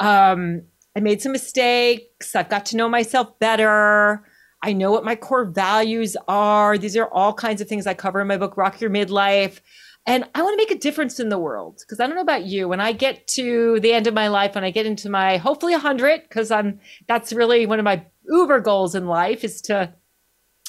um, 0.00 0.62
I 0.97 1.00
made 1.00 1.23
some 1.23 1.32
mistakes. 1.32 2.35
I've 2.35 2.49
got 2.49 2.66
to 2.66 2.76
know 2.76 2.88
myself 2.88 3.38
better. 3.38 4.25
I 4.62 4.73
know 4.73 4.91
what 4.91 5.05
my 5.05 5.15
core 5.15 5.45
values 5.45 6.17
are. 6.27 6.77
These 6.79 6.97
are 6.97 7.09
all 7.09 7.33
kinds 7.33 7.61
of 7.61 7.69
things 7.69 7.87
I 7.87 7.95
cover 7.95 8.21
in 8.21 8.27
my 8.27 8.37
book, 8.37 8.57
Rock 8.57 8.81
Your 8.81 8.91
Midlife. 8.91 9.61
And 10.07 10.25
I 10.35 10.43
want 10.43 10.55
to 10.55 10.57
make 10.57 10.71
a 10.71 10.81
difference 10.81 11.21
in 11.21 11.29
the 11.29 11.38
world 11.38 11.81
because 11.81 12.00
I 12.00 12.07
don't 12.07 12.17
know 12.17 12.23
about 12.23 12.45
you. 12.45 12.67
When 12.67 12.81
I 12.81 12.93
get 12.93 13.27
to 13.29 13.79
the 13.81 13.93
end 13.93 14.07
of 14.07 14.15
my 14.15 14.29
life, 14.29 14.55
when 14.55 14.65
I 14.65 14.71
get 14.71 14.87
into 14.87 15.11
my 15.11 15.37
hopefully 15.37 15.73
100, 15.73 16.23
because 16.23 16.50
I'm 16.50 16.81
that's 17.07 17.33
really 17.33 17.67
one 17.67 17.79
of 17.79 17.85
my 17.85 18.07
uber 18.27 18.61
goals 18.61 18.95
in 18.95 19.07
life 19.07 19.45
is 19.45 19.61
to 19.62 19.93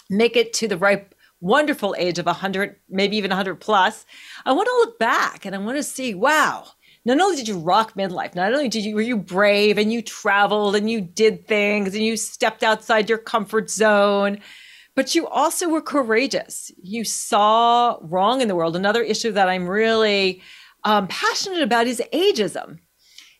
make 0.09 0.35
it 0.35 0.53
to 0.53 0.67
the 0.67 0.77
right 0.77 1.13
wonderful 1.41 1.95
age 1.97 2.19
of 2.19 2.25
100, 2.25 2.75
maybe 2.89 3.15
even 3.15 3.29
100 3.29 3.55
plus. 3.55 4.05
I 4.45 4.51
want 4.51 4.67
to 4.67 4.75
look 4.75 4.99
back 4.99 5.45
and 5.45 5.55
I 5.55 5.59
want 5.59 5.77
to 5.77 5.83
see, 5.83 6.13
wow, 6.13 6.67
not 7.17 7.25
only 7.25 7.37
did 7.37 7.47
you 7.47 7.57
rock 7.57 7.93
midlife, 7.93 8.35
not 8.35 8.53
only 8.53 8.67
did 8.67 8.85
you 8.85 8.95
were 8.95 9.01
you 9.01 9.17
brave 9.17 9.77
and 9.77 9.91
you 9.91 10.01
traveled 10.01 10.75
and 10.75 10.89
you 10.89 11.01
did 11.01 11.47
things 11.47 11.95
and 11.95 12.03
you 12.03 12.17
stepped 12.17 12.63
outside 12.63 13.09
your 13.09 13.17
comfort 13.17 13.69
zone, 13.69 14.39
but 14.95 15.15
you 15.15 15.27
also 15.27 15.69
were 15.69 15.81
courageous. 15.81 16.71
You 16.81 17.03
saw 17.03 17.97
wrong 18.01 18.41
in 18.41 18.47
the 18.47 18.55
world. 18.55 18.75
Another 18.75 19.01
issue 19.01 19.31
that 19.31 19.49
I'm 19.49 19.67
really 19.67 20.41
um, 20.83 21.07
passionate 21.07 21.61
about 21.61 21.87
is 21.87 22.01
ageism. 22.13 22.79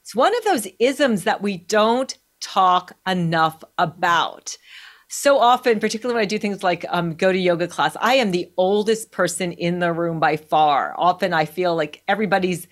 It's 0.02 0.16
one 0.16 0.36
of 0.38 0.44
those 0.46 0.68
isms 0.80 1.26
that 1.26 1.42
we 1.42 1.58
don't 1.58 2.18
talk 2.42 2.94
enough 3.06 3.64
about 3.78 4.58
so 5.12 5.40
often, 5.40 5.80
particularly 5.80 6.16
when 6.16 6.22
I 6.22 6.28
do 6.28 6.38
things 6.38 6.64
like 6.64 6.86
um, 6.88 7.16
go 7.16 7.32
to 7.32 7.38
yoga 7.38 7.68
class, 7.68 7.98
I 8.00 8.16
am 8.16 8.30
the 8.30 8.52
oldest 8.58 9.12
person 9.12 9.52
in 9.52 9.80
the 9.80 9.92
room 9.92 10.20
by 10.20 10.38
far. 10.38 10.94
Often 10.98 11.34
I 11.34 11.46
feel 11.46 11.76
like 11.76 12.04
everybody's 12.08 12.68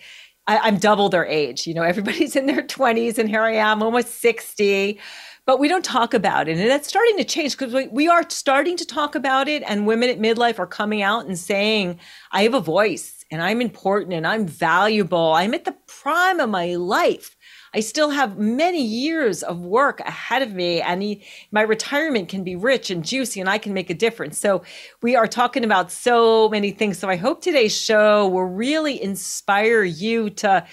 I, 0.47 0.67
am 0.67 0.77
double 0.77 1.09
their 1.09 1.25
age. 1.25 1.67
You 1.67 1.73
know, 1.73 1.83
everybody's 1.83 2.35
in 2.35 2.45
their 2.45 2.63
20s, 2.63 3.17
and 3.17 3.29
here 3.29 3.43
I 3.43 3.53
am, 3.53 3.83
almost 3.83 4.21
60. 4.21 4.99
But 5.45 5.59
we 5.59 5.69
don't 5.69 5.85
talk 5.85 6.13
about 6.13 6.49
it. 6.49 6.57
And 6.57 6.69
that's 6.69 6.89
starting 6.89 7.17
to 7.17 7.23
change 7.23 7.57
because 7.57 7.73
we, 7.73 7.87
we 7.87 8.09
are 8.09 8.29
starting 8.29 8.75
to 8.77 8.85
talk 8.85 9.15
about 9.15 9.47
it. 9.47 9.63
And 9.65 9.87
women 9.87 10.09
at 10.09 10.19
midlife 10.19 10.59
are 10.59 10.67
coming 10.67 11.01
out 11.01 11.25
and 11.25 11.39
saying, 11.39 11.99
I 12.33 12.43
have 12.43 12.53
a 12.53 12.59
voice 12.59 13.23
and 13.31 13.41
I'm 13.41 13.61
important 13.61 14.13
and 14.13 14.27
I'm 14.27 14.45
valuable. 14.45 15.31
I'm 15.33 15.53
at 15.53 15.63
the 15.63 15.75
prime 15.87 16.41
of 16.41 16.49
my 16.49 16.75
life. 16.75 17.36
I 17.73 17.81
still 17.81 18.09
have 18.11 18.37
many 18.37 18.83
years 18.83 19.43
of 19.43 19.59
work 19.59 19.99
ahead 20.01 20.41
of 20.41 20.53
me, 20.53 20.81
and 20.81 21.01
he, 21.01 21.23
my 21.51 21.61
retirement 21.61 22.29
can 22.29 22.43
be 22.43 22.55
rich 22.55 22.89
and 22.89 23.03
juicy, 23.03 23.39
and 23.39 23.49
I 23.49 23.57
can 23.57 23.73
make 23.73 23.89
a 23.89 23.93
difference. 23.93 24.37
So, 24.39 24.63
we 25.01 25.15
are 25.15 25.27
talking 25.27 25.63
about 25.63 25.91
so 25.91 26.49
many 26.49 26.71
things. 26.71 26.97
So, 26.97 27.09
I 27.09 27.15
hope 27.15 27.41
today's 27.41 27.75
show 27.75 28.27
will 28.27 28.45
really 28.45 29.01
inspire 29.01 29.83
you 29.83 30.29
to 30.31 30.65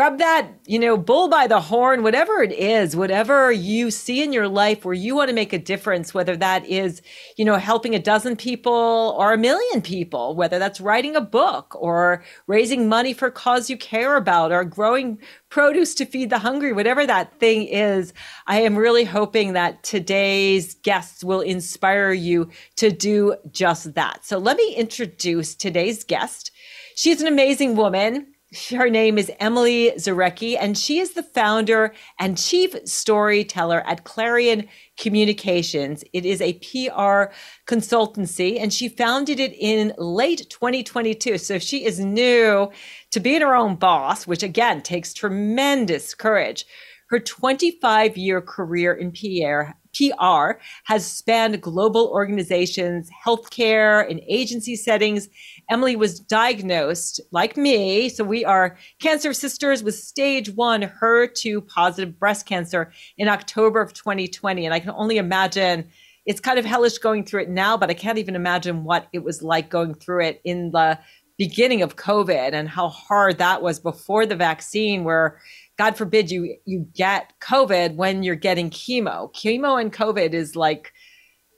grab 0.00 0.16
that, 0.16 0.48
you 0.64 0.78
know, 0.78 0.96
bull 0.96 1.28
by 1.28 1.46
the 1.46 1.60
horn, 1.60 2.02
whatever 2.02 2.42
it 2.42 2.52
is, 2.52 2.96
whatever 2.96 3.52
you 3.52 3.90
see 3.90 4.22
in 4.22 4.32
your 4.32 4.48
life 4.48 4.82
where 4.82 4.94
you 4.94 5.14
want 5.14 5.28
to 5.28 5.34
make 5.34 5.52
a 5.52 5.58
difference, 5.58 6.14
whether 6.14 6.34
that 6.38 6.64
is, 6.64 7.02
you 7.36 7.44
know, 7.44 7.56
helping 7.56 7.94
a 7.94 7.98
dozen 7.98 8.34
people 8.34 9.14
or 9.18 9.34
a 9.34 9.36
million 9.36 9.82
people, 9.82 10.34
whether 10.34 10.58
that's 10.58 10.80
writing 10.80 11.16
a 11.16 11.20
book 11.20 11.76
or 11.78 12.24
raising 12.46 12.88
money 12.88 13.12
for 13.12 13.28
a 13.28 13.30
cause 13.30 13.68
you 13.68 13.76
care 13.76 14.16
about 14.16 14.52
or 14.52 14.64
growing 14.64 15.18
produce 15.50 15.94
to 15.94 16.06
feed 16.06 16.30
the 16.30 16.38
hungry, 16.38 16.72
whatever 16.72 17.06
that 17.06 17.38
thing 17.38 17.64
is. 17.64 18.14
I 18.46 18.62
am 18.62 18.78
really 18.78 19.04
hoping 19.04 19.52
that 19.52 19.82
today's 19.82 20.76
guests 20.76 21.22
will 21.22 21.42
inspire 21.42 22.12
you 22.12 22.48
to 22.76 22.90
do 22.90 23.36
just 23.50 23.92
that. 23.96 24.24
So 24.24 24.38
let 24.38 24.56
me 24.56 24.74
introduce 24.76 25.54
today's 25.54 26.04
guest. 26.04 26.52
She's 26.94 27.20
an 27.20 27.26
amazing 27.26 27.76
woman 27.76 28.28
her 28.68 28.90
name 28.90 29.16
is 29.16 29.30
Emily 29.38 29.92
Zarecki, 29.96 30.56
and 30.58 30.76
she 30.76 30.98
is 30.98 31.12
the 31.12 31.22
founder 31.22 31.94
and 32.18 32.36
chief 32.36 32.74
storyteller 32.84 33.80
at 33.86 34.02
Clarion 34.02 34.66
Communications. 34.98 36.02
It 36.12 36.26
is 36.26 36.40
a 36.40 36.54
PR 36.54 37.32
consultancy, 37.72 38.60
and 38.60 38.72
she 38.72 38.88
founded 38.88 39.38
it 39.38 39.52
in 39.52 39.94
late 39.98 40.50
2022. 40.50 41.38
So 41.38 41.60
she 41.60 41.84
is 41.84 42.00
new 42.00 42.72
to 43.12 43.20
being 43.20 43.42
her 43.42 43.54
own 43.54 43.76
boss, 43.76 44.26
which 44.26 44.42
again 44.42 44.82
takes 44.82 45.14
tremendous 45.14 46.12
courage. 46.12 46.64
Her 47.08 47.20
25 47.20 48.16
year 48.16 48.40
career 48.40 48.92
in 48.92 49.12
PR 49.12 49.74
PR 49.94 50.60
has 50.84 51.06
spanned 51.06 51.60
global 51.60 52.08
organizations, 52.08 53.10
healthcare, 53.24 54.08
and 54.08 54.20
agency 54.28 54.76
settings. 54.76 55.28
Emily 55.70 55.94
was 55.94 56.18
diagnosed, 56.18 57.20
like 57.30 57.56
me, 57.56 58.08
so 58.08 58.24
we 58.24 58.44
are 58.44 58.76
cancer 59.00 59.32
sisters 59.32 59.84
with 59.84 59.94
stage 59.94 60.50
one 60.50 60.82
HER2 60.82 61.66
positive 61.68 62.18
breast 62.18 62.44
cancer 62.44 62.92
in 63.16 63.28
October 63.28 63.80
of 63.80 63.92
2020. 63.94 64.64
And 64.66 64.74
I 64.74 64.80
can 64.80 64.90
only 64.90 65.16
imagine 65.16 65.88
it's 66.26 66.40
kind 66.40 66.58
of 66.58 66.64
hellish 66.64 66.98
going 66.98 67.24
through 67.24 67.42
it 67.42 67.48
now, 67.48 67.76
but 67.76 67.88
I 67.88 67.94
can't 67.94 68.18
even 68.18 68.34
imagine 68.34 68.84
what 68.84 69.06
it 69.12 69.22
was 69.22 69.42
like 69.42 69.70
going 69.70 69.94
through 69.94 70.24
it 70.24 70.40
in 70.44 70.72
the 70.72 70.98
beginning 71.38 71.80
of 71.80 71.96
COVID 71.96 72.52
and 72.52 72.68
how 72.68 72.88
hard 72.88 73.38
that 73.38 73.62
was 73.62 73.80
before 73.80 74.26
the 74.26 74.36
vaccine, 74.36 75.04
where 75.04 75.40
God 75.78 75.96
forbid 75.96 76.30
you 76.30 76.56
you 76.66 76.86
get 76.94 77.32
COVID 77.40 77.94
when 77.94 78.22
you're 78.22 78.34
getting 78.34 78.70
chemo. 78.70 79.32
Chemo 79.34 79.80
and 79.80 79.92
COVID 79.92 80.34
is 80.34 80.54
like 80.54 80.92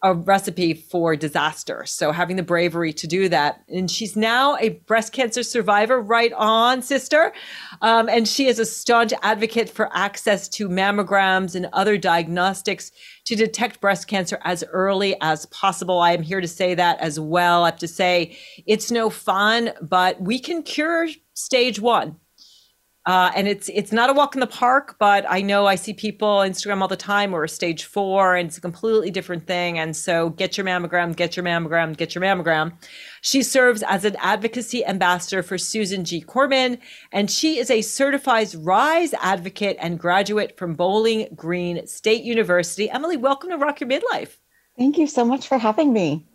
a 0.02 0.14
recipe 0.14 0.74
for 0.74 1.14
disaster. 1.14 1.84
So 1.86 2.10
having 2.10 2.36
the 2.36 2.42
bravery 2.42 2.92
to 2.94 3.06
do 3.06 3.28
that. 3.28 3.62
And 3.68 3.90
she's 3.90 4.16
now 4.16 4.56
a 4.56 4.70
breast 4.70 5.12
cancer 5.12 5.42
survivor, 5.44 6.00
right 6.00 6.32
on, 6.32 6.82
sister. 6.82 7.32
Um, 7.82 8.08
and 8.08 8.26
she 8.26 8.48
is 8.48 8.58
a 8.58 8.66
staunch 8.66 9.12
advocate 9.22 9.70
for 9.70 9.88
access 9.96 10.48
to 10.50 10.68
mammograms 10.68 11.54
and 11.54 11.68
other 11.72 11.96
diagnostics 11.96 12.90
to 13.26 13.36
detect 13.36 13.80
breast 13.80 14.08
cancer 14.08 14.40
as 14.42 14.64
early 14.72 15.14
as 15.20 15.46
possible. 15.46 16.00
I 16.00 16.12
am 16.12 16.22
here 16.22 16.40
to 16.40 16.48
say 16.48 16.74
that 16.74 16.98
as 16.98 17.20
well. 17.20 17.62
I 17.62 17.70
have 17.70 17.78
to 17.78 17.88
say 17.88 18.36
it's 18.66 18.90
no 18.90 19.08
fun, 19.08 19.70
but 19.80 20.20
we 20.20 20.40
can 20.40 20.64
cure 20.64 21.08
stage 21.34 21.80
one 21.80 22.16
uh, 23.04 23.32
and 23.34 23.48
it's 23.48 23.68
it's 23.74 23.90
not 23.90 24.10
a 24.10 24.12
walk 24.12 24.36
in 24.36 24.40
the 24.40 24.46
park, 24.46 24.94
but 25.00 25.24
I 25.28 25.42
know 25.42 25.66
I 25.66 25.74
see 25.74 25.92
people 25.92 26.28
on 26.28 26.50
Instagram 26.50 26.82
all 26.82 26.88
the 26.88 26.96
time 26.96 27.34
are 27.34 27.48
stage 27.48 27.84
four, 27.84 28.36
and 28.36 28.48
it's 28.48 28.58
a 28.58 28.60
completely 28.60 29.10
different 29.10 29.46
thing. 29.46 29.76
And 29.76 29.96
so, 29.96 30.30
get 30.30 30.56
your 30.56 30.64
mammogram, 30.64 31.16
get 31.16 31.36
your 31.36 31.44
mammogram, 31.44 31.96
get 31.96 32.14
your 32.14 32.22
mammogram. 32.22 32.72
She 33.20 33.42
serves 33.42 33.82
as 33.82 34.04
an 34.04 34.16
advocacy 34.20 34.84
ambassador 34.84 35.42
for 35.42 35.58
Susan 35.58 36.04
G. 36.04 36.22
Komen, 36.22 36.78
and 37.10 37.28
she 37.28 37.58
is 37.58 37.70
a 37.70 37.82
certified 37.82 38.54
RISE 38.54 39.14
advocate 39.14 39.76
and 39.80 39.98
graduate 39.98 40.56
from 40.56 40.74
Bowling 40.74 41.26
Green 41.34 41.84
State 41.88 42.22
University. 42.22 42.88
Emily, 42.88 43.16
welcome 43.16 43.50
to 43.50 43.56
Rock 43.56 43.80
Your 43.80 43.90
Midlife. 43.90 44.36
Thank 44.78 44.96
you 44.96 45.08
so 45.08 45.24
much 45.24 45.48
for 45.48 45.58
having 45.58 45.92
me. 45.92 46.26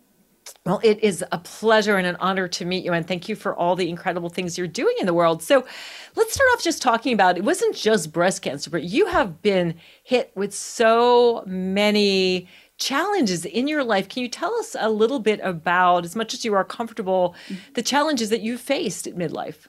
Well, 0.64 0.80
it 0.82 1.02
is 1.02 1.24
a 1.32 1.38
pleasure 1.38 1.96
and 1.96 2.06
an 2.06 2.16
honor 2.20 2.48
to 2.48 2.64
meet 2.64 2.84
you. 2.84 2.92
And 2.92 3.06
thank 3.06 3.28
you 3.28 3.36
for 3.36 3.54
all 3.54 3.76
the 3.76 3.88
incredible 3.88 4.28
things 4.28 4.58
you're 4.58 4.66
doing 4.66 4.94
in 5.00 5.06
the 5.06 5.14
world. 5.14 5.42
So 5.42 5.66
let's 6.14 6.34
start 6.34 6.48
off 6.52 6.62
just 6.62 6.82
talking 6.82 7.12
about 7.12 7.36
it 7.36 7.44
wasn't 7.44 7.74
just 7.74 8.12
breast 8.12 8.42
cancer, 8.42 8.70
but 8.70 8.82
you 8.82 9.06
have 9.06 9.40
been 9.42 9.74
hit 10.02 10.30
with 10.34 10.54
so 10.54 11.42
many 11.46 12.48
challenges 12.78 13.44
in 13.44 13.66
your 13.66 13.82
life. 13.84 14.08
Can 14.08 14.22
you 14.22 14.28
tell 14.28 14.54
us 14.54 14.76
a 14.78 14.90
little 14.90 15.18
bit 15.18 15.40
about, 15.42 16.04
as 16.04 16.14
much 16.14 16.34
as 16.34 16.44
you 16.44 16.54
are 16.54 16.64
comfortable, 16.64 17.34
the 17.74 17.82
challenges 17.82 18.30
that 18.30 18.40
you 18.40 18.56
faced 18.56 19.06
at 19.06 19.16
midlife? 19.16 19.66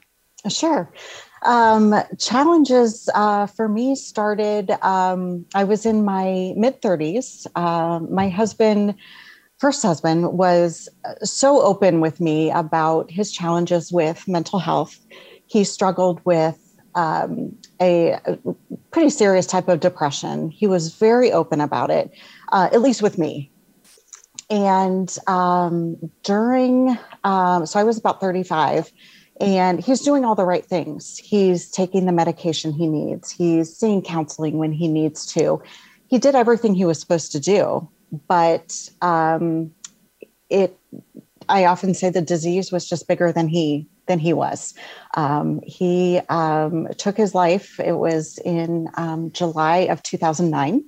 Sure. 0.48 0.90
Um, 1.42 1.94
challenges 2.18 3.08
uh, 3.14 3.46
for 3.46 3.68
me 3.68 3.94
started, 3.94 4.70
um, 4.82 5.44
I 5.54 5.64
was 5.64 5.84
in 5.86 6.04
my 6.04 6.52
mid 6.56 6.80
30s. 6.80 7.46
Uh, 7.54 8.00
my 8.10 8.28
husband 8.28 8.94
first 9.60 9.82
husband 9.82 10.32
was 10.32 10.88
uh, 11.04 11.14
so 11.22 11.60
open 11.62 12.00
with 12.00 12.18
me 12.18 12.50
about 12.50 13.10
his 13.10 13.30
challenges 13.30 13.92
with 13.92 14.26
mental 14.26 14.58
health. 14.58 14.98
He 15.46 15.64
struggled 15.64 16.20
with 16.24 16.58
um, 16.94 17.54
a, 17.80 18.18
pretty 18.90 19.10
serious 19.10 19.46
type 19.46 19.68
of 19.68 19.78
depression. 19.78 20.50
He 20.50 20.66
was 20.66 20.94
very 20.94 21.30
open 21.30 21.60
about 21.60 21.90
it, 21.90 22.10
uh, 22.50 22.70
at 22.72 22.80
least 22.80 23.02
with 23.02 23.18
me. 23.18 23.52
And 24.48 25.14
um, 25.28 25.96
during, 26.24 26.98
um, 27.22 27.66
so 27.66 27.78
I 27.78 27.84
was 27.84 27.98
about 27.98 28.20
35, 28.20 28.90
and 29.40 29.78
he's 29.78 30.00
doing 30.00 30.24
all 30.24 30.34
the 30.34 30.44
right 30.44 30.66
things. 30.66 31.18
He's 31.18 31.70
taking 31.70 32.06
the 32.06 32.12
medication 32.12 32.72
he 32.72 32.88
needs, 32.88 33.30
he's 33.30 33.76
seeing 33.76 34.02
counseling 34.02 34.58
when 34.58 34.72
he 34.72 34.88
needs 34.88 35.24
to. 35.34 35.62
He 36.08 36.18
did 36.18 36.34
everything 36.34 36.74
he 36.74 36.84
was 36.84 36.98
supposed 36.98 37.30
to 37.32 37.38
do 37.38 37.88
but 38.28 38.88
um, 39.02 39.72
it 40.48 40.76
I 41.48 41.64
often 41.64 41.94
say 41.94 42.10
the 42.10 42.22
disease 42.22 42.70
was 42.70 42.88
just 42.88 43.08
bigger 43.08 43.32
than 43.32 43.48
he 43.48 43.88
than 44.06 44.18
he 44.18 44.32
was. 44.32 44.74
Um, 45.14 45.60
he 45.64 46.20
um, 46.28 46.88
took 46.96 47.16
his 47.16 47.34
life. 47.34 47.78
It 47.78 47.92
was 47.92 48.38
in 48.38 48.88
um, 48.94 49.30
July 49.32 49.78
of 49.90 50.02
2009, 50.02 50.84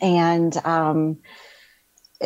and 0.00 0.56
um, 0.64 1.18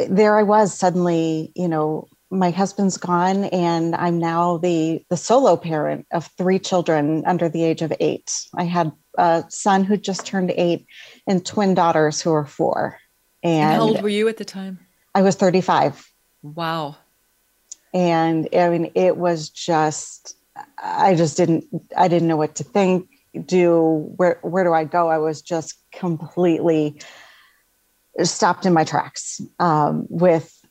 there 0.08 0.36
I 0.36 0.42
was 0.42 0.74
suddenly. 0.74 1.52
You 1.54 1.68
know, 1.68 2.08
my 2.30 2.50
husband's 2.50 2.96
gone, 2.96 3.44
and 3.44 3.94
I'm 3.94 4.18
now 4.18 4.58
the 4.58 5.04
the 5.08 5.16
solo 5.16 5.56
parent 5.56 6.06
of 6.12 6.28
three 6.36 6.58
children 6.58 7.24
under 7.26 7.48
the 7.48 7.64
age 7.64 7.82
of 7.82 7.92
eight. 8.00 8.30
I 8.54 8.64
had 8.64 8.92
a 9.16 9.44
son 9.48 9.84
who 9.84 9.96
just 9.96 10.26
turned 10.26 10.50
eight, 10.50 10.86
and 11.26 11.44
twin 11.44 11.74
daughters 11.74 12.20
who 12.20 12.32
are 12.32 12.46
four. 12.46 12.98
And, 13.44 13.62
and 13.62 13.74
how 13.74 13.82
old 13.82 14.02
were 14.02 14.08
you 14.08 14.26
at 14.28 14.38
the 14.38 14.44
time? 14.44 14.80
I 15.14 15.22
was 15.22 15.36
35. 15.36 16.10
Wow. 16.42 16.96
And 17.92 18.48
I 18.52 18.68
mean, 18.70 18.90
it 18.94 19.16
was 19.16 19.50
just, 19.50 20.36
I 20.82 21.14
just 21.14 21.36
didn't, 21.36 21.66
I 21.96 22.08
didn't 22.08 22.26
know 22.26 22.36
what 22.36 22.56
to 22.56 22.64
think, 22.64 23.08
do, 23.46 24.12
where, 24.16 24.38
where 24.42 24.64
do 24.64 24.72
I 24.72 24.84
go? 24.84 25.08
I 25.08 25.18
was 25.18 25.42
just 25.42 25.74
completely 25.92 27.00
stopped 28.22 28.64
in 28.66 28.72
my 28.72 28.84
tracks 28.84 29.40
um, 29.58 30.06
with 30.08 30.64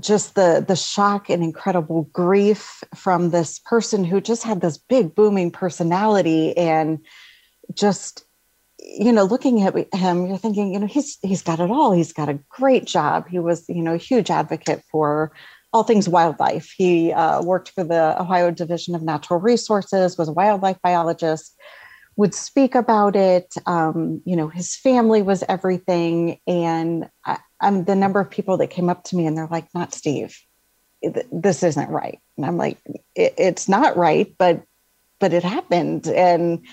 just 0.00 0.34
the 0.34 0.64
the 0.66 0.76
shock 0.76 1.30
and 1.30 1.42
incredible 1.42 2.02
grief 2.12 2.82
from 2.94 3.30
this 3.30 3.58
person 3.58 4.04
who 4.04 4.20
just 4.20 4.42
had 4.42 4.60
this 4.60 4.78
big 4.78 5.14
booming 5.14 5.50
personality 5.50 6.56
and 6.56 6.98
just 7.72 8.24
you 8.78 9.12
know, 9.12 9.24
looking 9.24 9.62
at 9.62 9.94
him, 9.94 10.26
you're 10.26 10.38
thinking, 10.38 10.72
you 10.72 10.78
know, 10.78 10.86
he's 10.86 11.18
he's 11.22 11.42
got 11.42 11.60
it 11.60 11.70
all. 11.70 11.92
He's 11.92 12.12
got 12.12 12.28
a 12.28 12.38
great 12.48 12.84
job. 12.84 13.28
He 13.28 13.38
was, 13.38 13.64
you 13.68 13.82
know, 13.82 13.94
a 13.94 13.98
huge 13.98 14.30
advocate 14.30 14.82
for 14.90 15.32
all 15.72 15.82
things 15.82 16.08
wildlife. 16.08 16.72
He 16.76 17.12
uh, 17.12 17.42
worked 17.42 17.70
for 17.70 17.84
the 17.84 18.20
Ohio 18.20 18.50
Division 18.50 18.94
of 18.94 19.02
Natural 19.02 19.40
Resources, 19.40 20.16
was 20.16 20.28
a 20.28 20.32
wildlife 20.32 20.78
biologist, 20.82 21.56
would 22.16 22.34
speak 22.34 22.74
about 22.74 23.16
it. 23.16 23.54
Um, 23.66 24.22
you 24.24 24.36
know, 24.36 24.48
his 24.48 24.76
family 24.76 25.22
was 25.22 25.44
everything, 25.48 26.38
and 26.46 27.10
I, 27.24 27.38
I'm 27.60 27.84
the 27.84 27.96
number 27.96 28.20
of 28.20 28.30
people 28.30 28.56
that 28.58 28.68
came 28.68 28.88
up 28.88 29.04
to 29.04 29.16
me 29.16 29.26
and 29.26 29.36
they're 29.36 29.48
like, 29.48 29.66
"Not 29.74 29.92
Steve, 29.92 30.38
this 31.02 31.62
isn't 31.62 31.90
right," 31.90 32.20
and 32.36 32.46
I'm 32.46 32.56
like, 32.56 32.78
it, 33.14 33.34
"It's 33.36 33.68
not 33.68 33.96
right, 33.96 34.34
but 34.38 34.62
but 35.18 35.32
it 35.32 35.42
happened," 35.42 36.06
and 36.06 36.64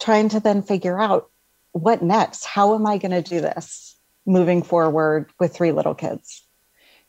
trying 0.00 0.30
to 0.30 0.40
then 0.40 0.62
figure 0.62 0.98
out 0.98 1.30
what 1.74 2.02
next? 2.02 2.44
How 2.44 2.74
am 2.74 2.86
I 2.86 2.98
going 2.98 3.10
to 3.10 3.20
do 3.20 3.40
this 3.40 3.96
moving 4.24 4.62
forward 4.62 5.30
with 5.38 5.54
three 5.54 5.72
little 5.72 5.94
kids? 5.94 6.46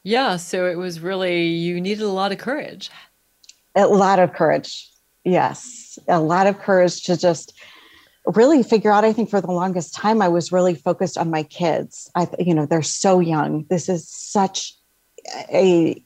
Yeah. 0.04 0.38
So 0.38 0.66
it 0.66 0.76
was 0.76 1.00
really, 1.00 1.48
you 1.48 1.80
needed 1.80 2.04
a 2.04 2.10
lot 2.10 2.32
of 2.32 2.40
courage. 2.40 2.90
A 3.76 3.88
lot 3.88 4.20
of 4.20 4.34
courage. 4.34 4.90
Yes. 5.24 5.98
A 6.08 6.20
lot 6.20 6.48
of 6.48 6.60
courage 6.60 7.04
to 7.04 7.16
just 7.16 7.54
really 8.26 8.64
figure 8.64 8.92
out. 8.92 9.06
I 9.06 9.14
think 9.14 9.30
for 9.30 9.40
the 9.40 9.52
longest 9.52 9.94
time, 9.94 10.20
I 10.22 10.30
was 10.30 10.52
really 10.52 10.74
focused 10.74 11.18
on 11.18 11.30
my 11.30 11.44
kids. 11.44 12.10
I, 12.16 12.28
you 12.40 12.56
know, 12.56 12.66
they're 12.66 12.82
so 12.82 13.20
young. 13.20 13.66
This 13.70 13.88
is 13.88 14.10
such 14.10 14.74
a, 15.52 16.04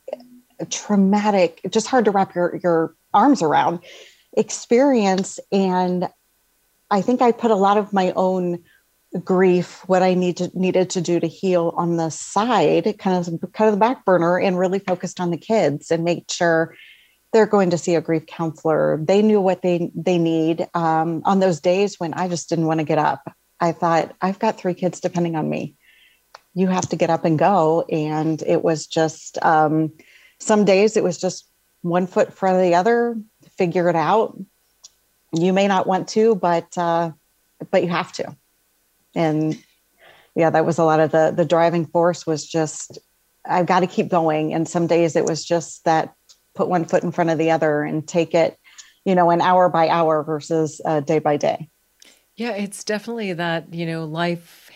a 0.59 0.65
traumatic, 0.65 1.61
just 1.69 1.87
hard 1.87 2.05
to 2.05 2.11
wrap 2.11 2.35
your, 2.35 2.59
your 2.61 2.95
arms 3.13 3.41
around 3.41 3.79
experience. 4.35 5.39
And 5.51 6.09
I 6.91 7.01
think 7.01 7.21
I 7.21 7.31
put 7.31 7.51
a 7.51 7.55
lot 7.55 7.77
of 7.77 7.93
my 7.93 8.11
own 8.15 8.63
grief, 9.23 9.83
what 9.87 10.03
I 10.03 10.13
need 10.13 10.37
to, 10.37 10.51
needed 10.53 10.91
to 10.91 11.01
do 11.01 11.19
to 11.19 11.27
heal 11.27 11.73
on 11.75 11.97
the 11.97 12.09
side, 12.09 12.97
kind 12.99 13.17
of 13.17 13.51
kind 13.53 13.67
of 13.67 13.73
the 13.73 13.79
back 13.79 14.05
burner, 14.05 14.39
and 14.39 14.57
really 14.57 14.79
focused 14.79 15.19
on 15.19 15.31
the 15.31 15.37
kids 15.37 15.91
and 15.91 16.03
make 16.03 16.29
sure 16.29 16.75
they're 17.31 17.45
going 17.45 17.69
to 17.71 17.77
see 17.77 17.95
a 17.95 18.01
grief 18.01 18.25
counselor. 18.25 18.99
They 19.01 19.21
knew 19.21 19.41
what 19.41 19.61
they 19.61 19.91
they 19.95 20.17
need. 20.17 20.67
Um, 20.73 21.21
on 21.25 21.39
those 21.39 21.59
days 21.59 21.99
when 21.99 22.13
I 22.13 22.27
just 22.27 22.49
didn't 22.49 22.67
want 22.67 22.79
to 22.79 22.85
get 22.85 22.97
up, 22.97 23.31
I 23.59 23.71
thought 23.71 24.15
I've 24.21 24.39
got 24.39 24.57
three 24.57 24.73
kids 24.73 24.99
depending 24.99 25.35
on 25.35 25.49
me. 25.49 25.75
You 26.53 26.67
have 26.67 26.89
to 26.89 26.95
get 26.95 27.09
up 27.09 27.25
and 27.25 27.37
go, 27.37 27.81
and 27.89 28.41
it 28.43 28.63
was 28.63 28.87
just 28.87 29.43
um, 29.43 29.93
some 30.39 30.65
days 30.65 30.97
it 30.97 31.03
was 31.03 31.19
just 31.19 31.47
one 31.81 32.07
foot 32.07 32.27
in 32.27 32.33
front 32.33 32.57
of 32.57 32.63
the 32.63 32.75
other. 32.75 33.17
Figure 33.57 33.89
it 33.89 33.95
out. 33.95 34.37
You 35.31 35.53
may 35.53 35.67
not 35.67 35.87
want 35.87 36.07
to, 36.09 36.35
but 36.35 36.77
uh, 36.77 37.11
but 37.71 37.83
you 37.83 37.89
have 37.89 38.11
to. 38.13 38.35
And 39.15 39.61
yeah 40.35 40.49
that 40.49 40.65
was 40.65 40.77
a 40.77 40.83
lot 40.83 40.99
of 40.99 41.11
the 41.11 41.33
the 41.35 41.45
driving 41.45 41.85
force 41.85 42.25
was 42.25 42.47
just 42.47 42.97
i've 43.45 43.65
got 43.65 43.81
to 43.81 43.87
keep 43.87 44.09
going. 44.09 44.53
And 44.53 44.67
some 44.67 44.87
days 44.87 45.15
it 45.15 45.25
was 45.25 45.43
just 45.43 45.83
that 45.85 46.13
put 46.55 46.69
one 46.69 46.85
foot 46.85 47.03
in 47.03 47.11
front 47.11 47.29
of 47.29 47.37
the 47.37 47.51
other 47.51 47.83
and 47.83 48.07
take 48.07 48.33
it 48.33 48.57
you 49.05 49.15
know 49.15 49.29
an 49.29 49.41
hour 49.41 49.69
by 49.69 49.89
hour 49.89 50.23
versus 50.23 50.81
uh, 50.85 50.99
day 51.01 51.19
by 51.19 51.37
day. 51.37 51.69
Yeah 52.35 52.51
it's 52.51 52.83
definitely 52.83 53.33
that 53.33 53.73
you 53.73 53.85
know 53.85 54.05
life 54.05 54.71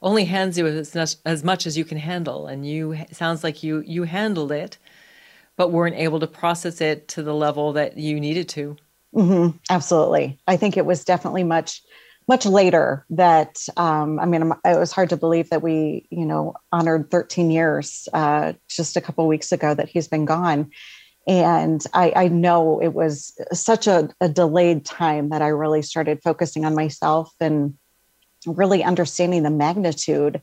only 0.00 0.24
hands 0.24 0.58
you 0.58 0.66
as 0.66 1.16
as 1.24 1.44
much 1.44 1.66
as 1.66 1.76
you 1.76 1.84
can 1.84 1.98
handle. 1.98 2.46
And 2.46 2.66
you 2.66 2.96
sounds 3.12 3.44
like 3.44 3.62
you 3.62 3.82
you 3.86 4.04
handled 4.04 4.52
it 4.52 4.78
but 5.56 5.70
weren't 5.70 5.96
able 5.96 6.18
to 6.18 6.26
process 6.26 6.80
it 6.80 7.08
to 7.08 7.22
the 7.22 7.34
level 7.34 7.74
that 7.74 7.98
you 7.98 8.18
needed 8.18 8.48
to 8.48 8.76
mm-hmm. 9.14 9.56
absolutely 9.70 10.38
i 10.46 10.56
think 10.56 10.76
it 10.76 10.86
was 10.86 11.04
definitely 11.04 11.44
much 11.44 11.82
much 12.28 12.46
later 12.46 13.04
that 13.10 13.58
um, 13.76 14.18
I 14.20 14.26
mean, 14.26 14.52
it 14.64 14.78
was 14.78 14.92
hard 14.92 15.10
to 15.10 15.16
believe 15.16 15.50
that 15.50 15.62
we, 15.62 16.06
you 16.10 16.24
know, 16.24 16.54
honored 16.70 17.10
13 17.10 17.50
years 17.50 18.08
uh, 18.12 18.52
just 18.68 18.96
a 18.96 19.00
couple 19.00 19.26
weeks 19.26 19.52
ago 19.52 19.74
that 19.74 19.88
he's 19.88 20.08
been 20.08 20.24
gone. 20.24 20.70
And 21.26 21.84
I, 21.94 22.12
I 22.16 22.28
know 22.28 22.80
it 22.80 22.94
was 22.94 23.38
such 23.52 23.86
a, 23.86 24.08
a 24.20 24.28
delayed 24.28 24.84
time 24.84 25.28
that 25.28 25.42
I 25.42 25.48
really 25.48 25.82
started 25.82 26.22
focusing 26.22 26.64
on 26.64 26.74
myself 26.74 27.32
and 27.40 27.74
really 28.46 28.82
understanding 28.82 29.42
the 29.42 29.50
magnitude 29.50 30.42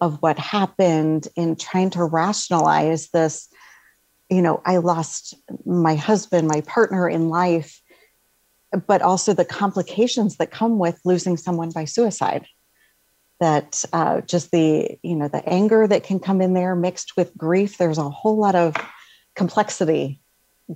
of 0.00 0.20
what 0.20 0.38
happened 0.38 1.28
in 1.36 1.56
trying 1.56 1.90
to 1.90 2.04
rationalize 2.04 3.08
this. 3.10 3.48
You 4.28 4.42
know, 4.42 4.60
I 4.64 4.78
lost 4.78 5.34
my 5.64 5.94
husband, 5.94 6.48
my 6.48 6.60
partner 6.62 7.08
in 7.08 7.28
life 7.28 7.80
but 8.86 9.02
also 9.02 9.32
the 9.32 9.44
complications 9.44 10.36
that 10.36 10.50
come 10.50 10.78
with 10.78 11.00
losing 11.04 11.36
someone 11.36 11.70
by 11.70 11.84
suicide. 11.84 12.46
That 13.38 13.84
uh, 13.92 14.22
just 14.22 14.50
the 14.50 14.98
you 15.02 15.14
know 15.14 15.28
the 15.28 15.46
anger 15.46 15.86
that 15.86 16.04
can 16.04 16.20
come 16.20 16.40
in 16.40 16.54
there 16.54 16.74
mixed 16.74 17.18
with 17.18 17.36
grief 17.36 17.76
there's 17.76 17.98
a 17.98 18.08
whole 18.08 18.38
lot 18.38 18.54
of 18.54 18.74
complexity 19.34 20.22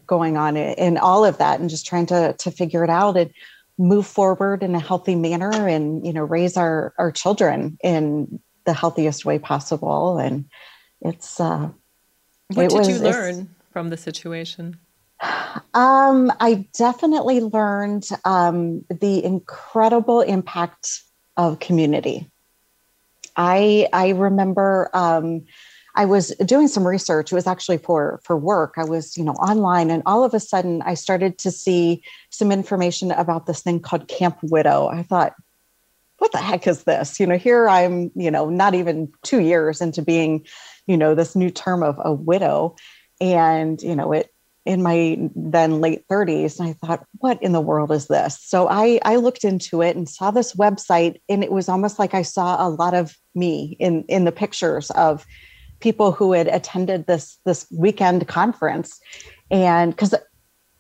going 0.06 0.36
on 0.36 0.58
in 0.58 0.98
all 0.98 1.24
of 1.24 1.38
that 1.38 1.58
and 1.58 1.70
just 1.70 1.86
trying 1.86 2.04
to 2.06 2.34
to 2.38 2.50
figure 2.50 2.84
it 2.84 2.90
out 2.90 3.16
and 3.16 3.30
move 3.78 4.06
forward 4.06 4.62
in 4.62 4.74
a 4.74 4.78
healthy 4.78 5.16
manner 5.16 5.66
and 5.66 6.06
you 6.06 6.12
know 6.12 6.22
raise 6.22 6.58
our 6.58 6.92
our 6.98 7.10
children 7.10 7.78
in 7.82 8.40
the 8.66 8.74
healthiest 8.74 9.24
way 9.24 9.38
possible. 9.38 10.18
And 10.18 10.44
it's 11.00 11.40
uh 11.40 11.70
what 12.52 12.66
it 12.66 12.70
did 12.70 12.78
was, 12.78 12.88
you 12.88 12.98
learn 12.98 13.54
from 13.72 13.88
the 13.88 13.96
situation 13.96 14.78
um, 15.74 16.32
I 16.40 16.66
definitely 16.76 17.40
learned 17.40 18.08
um, 18.24 18.84
the 18.88 19.22
incredible 19.22 20.20
impact 20.22 21.02
of 21.36 21.60
community. 21.60 22.30
I 23.36 23.88
I 23.92 24.10
remember 24.10 24.90
um, 24.94 25.44
I 25.94 26.04
was 26.04 26.28
doing 26.44 26.68
some 26.68 26.86
research. 26.86 27.32
It 27.32 27.34
was 27.34 27.46
actually 27.46 27.78
for 27.78 28.20
for 28.24 28.36
work. 28.36 28.74
I 28.76 28.84
was 28.84 29.16
you 29.16 29.24
know 29.24 29.32
online, 29.32 29.90
and 29.90 30.02
all 30.06 30.24
of 30.24 30.34
a 30.34 30.40
sudden 30.40 30.82
I 30.82 30.94
started 30.94 31.38
to 31.38 31.50
see 31.50 32.02
some 32.30 32.50
information 32.50 33.10
about 33.10 33.46
this 33.46 33.62
thing 33.62 33.80
called 33.80 34.08
Camp 34.08 34.38
Widow. 34.42 34.88
I 34.88 35.02
thought, 35.02 35.34
what 36.18 36.32
the 36.32 36.38
heck 36.38 36.66
is 36.66 36.84
this? 36.84 37.20
You 37.20 37.26
know, 37.26 37.38
here 37.38 37.68
I'm 37.68 38.10
you 38.14 38.30
know 38.30 38.48
not 38.48 38.74
even 38.74 39.12
two 39.22 39.40
years 39.40 39.80
into 39.80 40.02
being 40.02 40.46
you 40.86 40.96
know 40.96 41.14
this 41.14 41.36
new 41.36 41.50
term 41.50 41.82
of 41.82 42.00
a 42.02 42.12
widow, 42.12 42.76
and 43.20 43.80
you 43.82 43.94
know 43.94 44.12
it 44.12 44.32
in 44.66 44.82
my 44.82 45.16
then 45.34 45.80
late 45.80 46.04
30s 46.10 46.58
and 46.58 46.68
i 46.68 46.72
thought 46.74 47.06
what 47.18 47.42
in 47.42 47.52
the 47.52 47.60
world 47.60 47.90
is 47.90 48.08
this? 48.08 48.38
So 48.40 48.68
i 48.68 49.00
i 49.04 49.16
looked 49.16 49.44
into 49.44 49.82
it 49.82 49.96
and 49.96 50.08
saw 50.08 50.30
this 50.30 50.54
website 50.54 51.20
and 51.28 51.42
it 51.42 51.52
was 51.52 51.68
almost 51.68 51.98
like 51.98 52.14
i 52.14 52.22
saw 52.22 52.66
a 52.66 52.68
lot 52.68 52.94
of 52.94 53.14
me 53.34 53.76
in 53.78 54.04
in 54.08 54.24
the 54.24 54.32
pictures 54.32 54.90
of 54.92 55.24
people 55.80 56.12
who 56.12 56.32
had 56.32 56.46
attended 56.46 57.06
this 57.06 57.38
this 57.44 57.66
weekend 57.76 58.28
conference. 58.28 59.00
And 59.50 59.92
because 59.92 60.14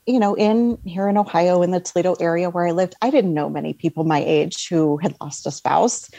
you 0.06 0.18
know 0.18 0.34
in 0.34 0.78
here 0.84 1.08
in 1.08 1.18
ohio 1.18 1.62
in 1.62 1.72
the 1.72 1.80
toledo 1.80 2.14
area 2.20 2.48
where 2.48 2.66
i 2.66 2.70
lived 2.70 2.94
i 3.02 3.10
didn't 3.10 3.34
know 3.34 3.50
many 3.50 3.74
people 3.74 4.02
my 4.02 4.24
age 4.26 4.66
who 4.68 4.96
had 4.98 5.14
lost 5.20 5.46
a 5.46 5.50
spouse. 5.50 6.10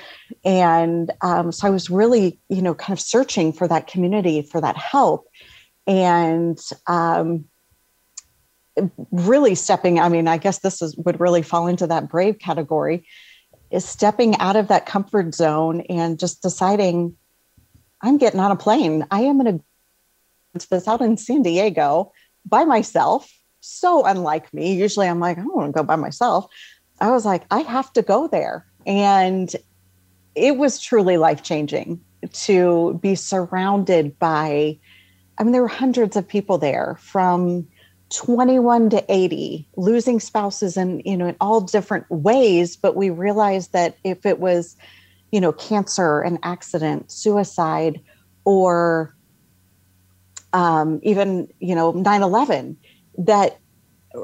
And 0.44 1.12
um, 1.22 1.52
so 1.52 1.68
i 1.68 1.72
was 1.72 1.90
really 1.90 2.40
you 2.50 2.62
know 2.62 2.76
kind 2.76 2.98
of 2.98 3.02
searching 3.02 3.54
for 3.54 3.68
that 3.68 3.88
community 3.88 4.42
for 4.42 4.60
that 4.62 4.78
help. 4.78 5.28
And 5.88 6.60
um, 6.88 7.46
really 9.12 9.56
stepping 9.56 10.00
i 10.00 10.08
mean 10.08 10.28
i 10.28 10.38
guess 10.38 10.60
this 10.60 10.82
is 10.82 10.96
would 10.98 11.20
really 11.20 11.42
fall 11.42 11.68
into 11.68 11.88
that 11.88 12.10
brave 12.10 12.40
category 12.40 13.06
is 13.72 13.86
stepping 13.86 14.36
out 14.38 14.56
of 14.56 14.68
that 14.68 14.86
comfort 14.86 15.34
zone 15.34 15.82
and 15.82 16.20
just 16.20 16.42
deciding 16.42 17.16
i'm 18.02 18.18
getting 18.18 18.40
on 18.40 18.52
a 18.52 18.56
plane. 18.56 19.06
I 19.12 19.22
am 19.22 19.40
going 19.40 19.60
to 19.60 20.68
this 20.70 20.88
out 20.88 21.02
in 21.02 21.18
san 21.18 21.42
diego 21.42 22.12
by 22.46 22.66
myself. 22.66 23.32
So 23.62 24.06
unlike 24.06 24.54
me 24.54 24.74
usually 24.74 25.08
i'm 25.08 25.20
like 25.20 25.38
i 25.38 25.42
don't 25.42 25.56
want 25.56 25.74
to 25.74 25.80
go 25.80 25.84
by 25.84 25.96
myself. 25.96 26.48
I 27.00 27.12
was 27.12 27.26
like 27.26 27.44
i 27.52 27.60
have 27.60 27.92
to 27.94 28.02
go 28.02 28.28
there. 28.28 28.66
And 28.86 29.54
it 30.36 30.58
was 30.58 30.82
truly 30.82 31.18
life 31.18 31.44
changing 31.44 32.02
to 32.32 33.00
be 33.02 33.16
surrounded 33.16 34.18
by 34.20 34.78
i 35.38 35.44
mean 35.44 35.52
there 35.52 35.62
were 35.62 35.68
hundreds 35.68 36.16
of 36.16 36.28
people 36.28 36.58
there 36.58 36.98
from 37.00 37.68
21 38.12 38.90
to 38.90 39.06
80 39.08 39.68
losing 39.78 40.20
spouses 40.20 40.76
in 40.76 41.02
you 41.06 41.16
know 41.16 41.28
in 41.28 41.36
all 41.40 41.62
different 41.62 42.10
ways 42.12 42.76
but 42.76 42.96
we 42.96 43.10
realized 43.10 43.72
that 43.72 43.98
if 44.04 44.26
it 44.26 44.40
was 44.40 44.76
you 45.32 45.40
know 45.40 45.54
cancer 45.54 46.20
an 46.22 46.38
accident 46.44 47.10
suicide 47.10 48.02
or 48.44 49.16
um, 50.54 51.00
even 51.04 51.48
you 51.60 51.74
know 51.74 51.94
9-11 51.94 52.76
that 53.18 53.58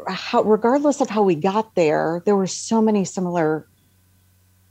how, 0.09 0.43
regardless 0.43 0.99
of 0.99 1.09
how 1.09 1.23
we 1.23 1.35
got 1.35 1.73
there 1.75 2.21
there 2.25 2.35
were 2.35 2.47
so 2.47 2.81
many 2.81 3.05
similar 3.05 3.67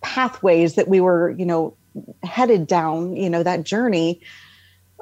pathways 0.03 0.75
that 0.75 0.89
we 0.89 1.01
were 1.01 1.31
you 1.31 1.47
know 1.47 1.75
headed 2.23 2.67
down 2.67 3.17
you 3.17 3.31
know 3.31 3.43
that 3.43 3.63
journey 3.63 4.21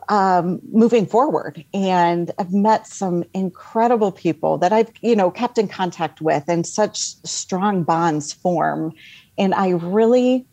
um, 0.08 0.60
moving 0.72 1.06
forward. 1.06 1.64
And 1.72 2.30
I've 2.38 2.52
met 2.52 2.86
some 2.86 3.24
incredible 3.34 4.12
people 4.12 4.58
that 4.58 4.72
I've, 4.72 4.90
you 5.00 5.16
know, 5.16 5.30
kept 5.30 5.58
in 5.58 5.68
contact 5.68 6.20
with 6.20 6.44
and 6.48 6.66
such 6.66 6.98
strong 7.24 7.82
bonds 7.82 8.32
form. 8.32 8.92
And 9.38 9.54
I 9.54 9.70
really 9.70 10.46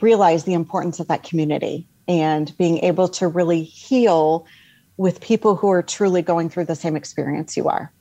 realize 0.00 0.44
the 0.44 0.54
importance 0.54 1.00
of 1.00 1.08
that 1.08 1.22
community 1.22 1.86
and 2.08 2.56
being 2.58 2.78
able 2.78 3.08
to 3.08 3.28
really 3.28 3.62
heal 3.62 4.46
with 4.96 5.20
people 5.20 5.56
who 5.56 5.70
are 5.70 5.82
truly 5.82 6.22
going 6.22 6.48
through 6.48 6.64
the 6.64 6.74
same 6.74 6.96
experience 6.96 7.56
you 7.56 7.68
are. 7.68 7.92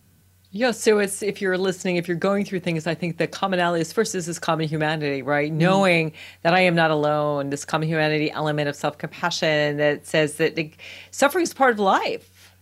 Yeah, 0.58 0.72
so 0.72 1.00
it's 1.00 1.22
if 1.22 1.42
you're 1.42 1.58
listening, 1.58 1.98
if 1.98 2.08
you're 2.08 2.16
going 2.16 2.46
through 2.46 2.62
things, 2.62 2.88
I 2.88 2.96
think 2.96 3.18
the 3.18 3.28
commonality 3.28 3.82
is 3.82 3.92
first 3.92 4.16
is 4.16 4.26
this 4.26 4.40
common 4.40 4.70
humanity, 4.70 5.22
right? 5.22 5.50
Mm-hmm. 5.50 5.58
Knowing 5.58 6.14
that 6.44 6.54
I 6.54 6.62
am 6.62 6.76
not 6.76 6.92
alone, 6.92 7.50
this 7.50 7.66
common 7.66 7.90
humanity 7.90 8.32
element 8.32 8.70
of 8.70 8.76
self 8.78 8.98
compassion 8.98 9.76
that 9.76 10.08
says 10.08 10.36
that 10.36 10.58
suffering 11.12 11.44
is 11.44 11.54
part 11.54 11.74
of 11.74 11.80
life. 11.80 12.54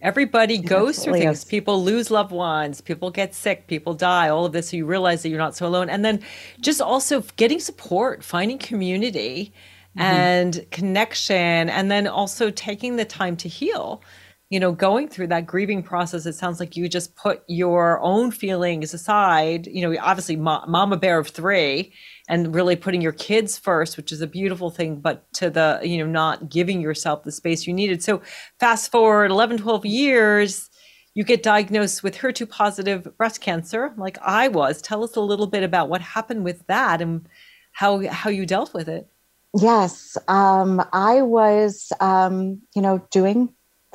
Everybody 0.00 0.58
goes 0.58 1.02
through 1.02 1.14
things. 1.14 1.38
Is. 1.38 1.44
People 1.44 1.82
lose 1.82 2.08
loved 2.08 2.30
ones, 2.30 2.80
people 2.80 3.10
get 3.10 3.34
sick, 3.34 3.66
people 3.66 3.94
die, 3.94 4.28
all 4.28 4.44
of 4.44 4.52
this. 4.52 4.68
So 4.68 4.76
you 4.76 4.86
realize 4.86 5.24
that 5.24 5.30
you're 5.30 5.38
not 5.38 5.56
so 5.56 5.66
alone. 5.66 5.90
And 5.90 6.04
then 6.04 6.22
just 6.60 6.80
also 6.80 7.24
getting 7.34 7.58
support, 7.58 8.22
finding 8.22 8.58
community 8.58 9.52
mm-hmm. 9.98 10.00
and 10.02 10.66
connection, 10.70 11.68
and 11.68 11.90
then 11.90 12.06
also 12.06 12.52
taking 12.52 12.94
the 12.94 13.04
time 13.04 13.36
to 13.38 13.48
heal 13.48 14.04
you 14.50 14.58
know, 14.58 14.72
going 14.72 15.08
through 15.08 15.28
that 15.28 15.46
grieving 15.46 15.80
process, 15.80 16.26
it 16.26 16.34
sounds 16.34 16.58
like 16.58 16.76
you 16.76 16.88
just 16.88 17.14
put 17.14 17.44
your 17.46 18.00
own 18.00 18.32
feelings 18.32 18.92
aside, 18.92 19.68
you 19.68 19.80
know, 19.80 19.96
obviously 20.02 20.34
ma- 20.34 20.66
mama 20.66 20.96
bear 20.96 21.20
of 21.20 21.28
three 21.28 21.92
and 22.28 22.52
really 22.52 22.74
putting 22.74 23.00
your 23.00 23.12
kids 23.12 23.56
first, 23.56 23.96
which 23.96 24.10
is 24.10 24.20
a 24.20 24.26
beautiful 24.26 24.68
thing, 24.68 24.96
but 24.96 25.32
to 25.34 25.50
the, 25.50 25.80
you 25.84 25.98
know, 25.98 26.06
not 26.06 26.48
giving 26.48 26.80
yourself 26.80 27.22
the 27.22 27.30
space 27.30 27.64
you 27.64 27.72
needed. 27.72 28.02
So 28.02 28.22
fast 28.58 28.90
forward 28.90 29.30
11, 29.30 29.58
12 29.58 29.86
years, 29.86 30.68
you 31.14 31.22
get 31.22 31.44
diagnosed 31.44 32.02
with 32.02 32.16
HER2 32.16 32.48
positive 32.48 33.16
breast 33.16 33.40
cancer, 33.40 33.94
like 33.96 34.18
I 34.20 34.48
was. 34.48 34.82
Tell 34.82 35.04
us 35.04 35.14
a 35.14 35.20
little 35.20 35.46
bit 35.46 35.62
about 35.62 35.88
what 35.88 36.00
happened 36.00 36.44
with 36.44 36.66
that 36.66 37.00
and 37.00 37.28
how 37.72 38.06
how 38.08 38.30
you 38.30 38.46
dealt 38.46 38.74
with 38.74 38.88
it. 38.88 39.08
Yes, 39.54 40.16
um, 40.28 40.82
I 40.92 41.22
was, 41.22 41.92
um, 42.00 42.62
you 42.74 42.82
know, 42.82 43.06
doing, 43.10 43.52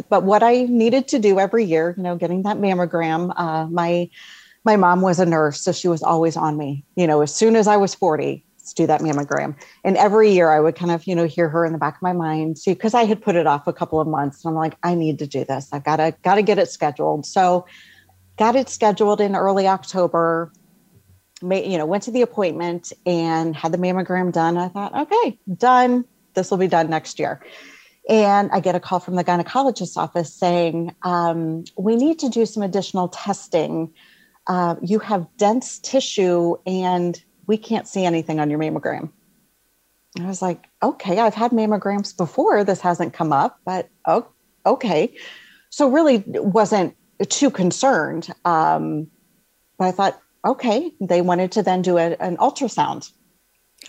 but 0.10 0.24
what 0.24 0.44
I 0.44 0.64
needed 0.64 1.08
to 1.10 1.20
do 1.20 1.40
every 1.40 1.66
year, 1.66 1.94
you 1.98 2.04
know, 2.04 2.16
getting 2.16 2.44
that 2.44 2.58
mammogram. 2.58 3.34
Uh, 3.36 3.68
my 3.68 4.10
my 4.64 4.76
mom 4.76 5.02
was 5.02 5.20
a 5.20 5.26
nurse, 5.26 5.62
so 5.62 5.72
she 5.72 5.88
was 5.88 6.02
always 6.02 6.36
on 6.36 6.58
me. 6.58 6.84
You 6.96 7.08
know, 7.08 7.22
as 7.22 7.34
soon 7.34 7.56
as 7.56 7.68
I 7.68 7.78
was 7.78 7.96
forty, 7.96 8.46
let's 8.58 8.74
do 8.74 8.88
that 8.88 9.02
mammogram. 9.02 9.56
And 9.84 9.96
every 9.98 10.32
year, 10.32 10.52
I 10.52 10.60
would 10.60 10.76
kind 10.76 10.92
of, 10.92 11.06
you 11.08 11.16
know, 11.16 11.26
hear 11.26 11.50
her 11.50 11.66
in 11.66 11.72
the 11.72 11.78
back 11.78 11.98
of 11.98 12.02
my 12.02 12.14
mind, 12.14 12.58
see, 12.58 12.74
because 12.74 12.94
I 12.94 13.06
had 13.06 13.22
put 13.22 13.36
it 13.36 13.48
off 13.48 13.68
a 13.68 13.74
couple 13.74 14.00
of 14.02 14.08
months, 14.08 14.44
and 14.44 14.52
I'm 14.52 14.56
like, 14.56 14.76
I 14.84 14.96
need 14.96 15.20
to 15.20 15.28
do 15.28 15.46
this. 15.46 15.70
I've 15.72 15.84
got 15.84 15.98
to 15.98 16.16
got 16.24 16.36
to 16.36 16.42
get 16.42 16.58
it 16.58 16.70
scheduled. 16.70 17.26
So, 17.26 17.66
got 18.38 18.56
it 18.56 18.70
scheduled 18.70 19.22
in 19.22 19.36
early 19.36 19.68
October 19.68 20.52
made, 21.42 21.72
you 21.72 21.78
know, 21.78 21.86
went 21.86 22.04
to 22.04 22.12
the 22.12 22.22
appointment 22.22 22.92
and 23.06 23.56
had 23.56 23.72
the 23.72 23.78
mammogram 23.78 24.32
done. 24.32 24.58
I 24.58 24.68
thought, 24.70 24.96
okay, 24.96 25.40
done. 25.58 26.06
This 26.34 26.52
will 26.52 26.58
be 26.58 26.68
done 26.68 26.90
next 26.90 27.20
year. 27.20 27.42
And 28.08 28.52
I 28.52 28.60
get 28.60 28.76
a 28.76 28.80
call 28.80 29.00
from 29.00 29.16
the 29.16 29.24
gynecologist's 29.24 29.98
office 29.98 30.34
saying, 30.34 30.96
um, 31.02 31.64
we 31.78 31.96
need 31.96 32.20
to 32.20 32.30
do 32.30 32.46
some 32.46 32.62
additional 32.62 33.08
testing. 33.08 33.94
Uh, 34.48 34.76
you 34.82 35.00
have 35.00 35.28
dense 35.38 35.80
tissue 35.80 36.56
and 36.68 37.22
we 37.48 37.58
can't 37.58 37.88
see 37.88 38.06
anything 38.06 38.40
on 38.40 38.50
your 38.50 38.60
mammogram. 38.60 39.12
I 40.20 40.28
was 40.28 40.42
like, 40.42 40.66
okay, 40.82 41.20
I've 41.20 41.34
had 41.34 41.52
mammograms 41.52 42.16
before. 42.16 42.64
This 42.64 42.80
hasn't 42.80 43.14
come 43.14 43.34
up, 43.34 43.60
but 43.66 43.90
oh, 44.06 44.28
okay. 44.66 45.14
So 45.70 45.90
really 45.90 46.24
wasn't 46.28 46.96
too 47.30 47.50
concerned. 47.50 48.30
Um, 48.46 49.08
but 49.78 49.86
I 49.86 49.92
thought, 49.92 50.22
okay, 50.46 50.94
they 51.02 51.22
wanted 51.22 51.52
to 51.54 51.64
then 51.64 51.82
do 51.82 51.98
a, 51.98 52.16
an 52.20 52.38
ultrasound. 52.38 53.12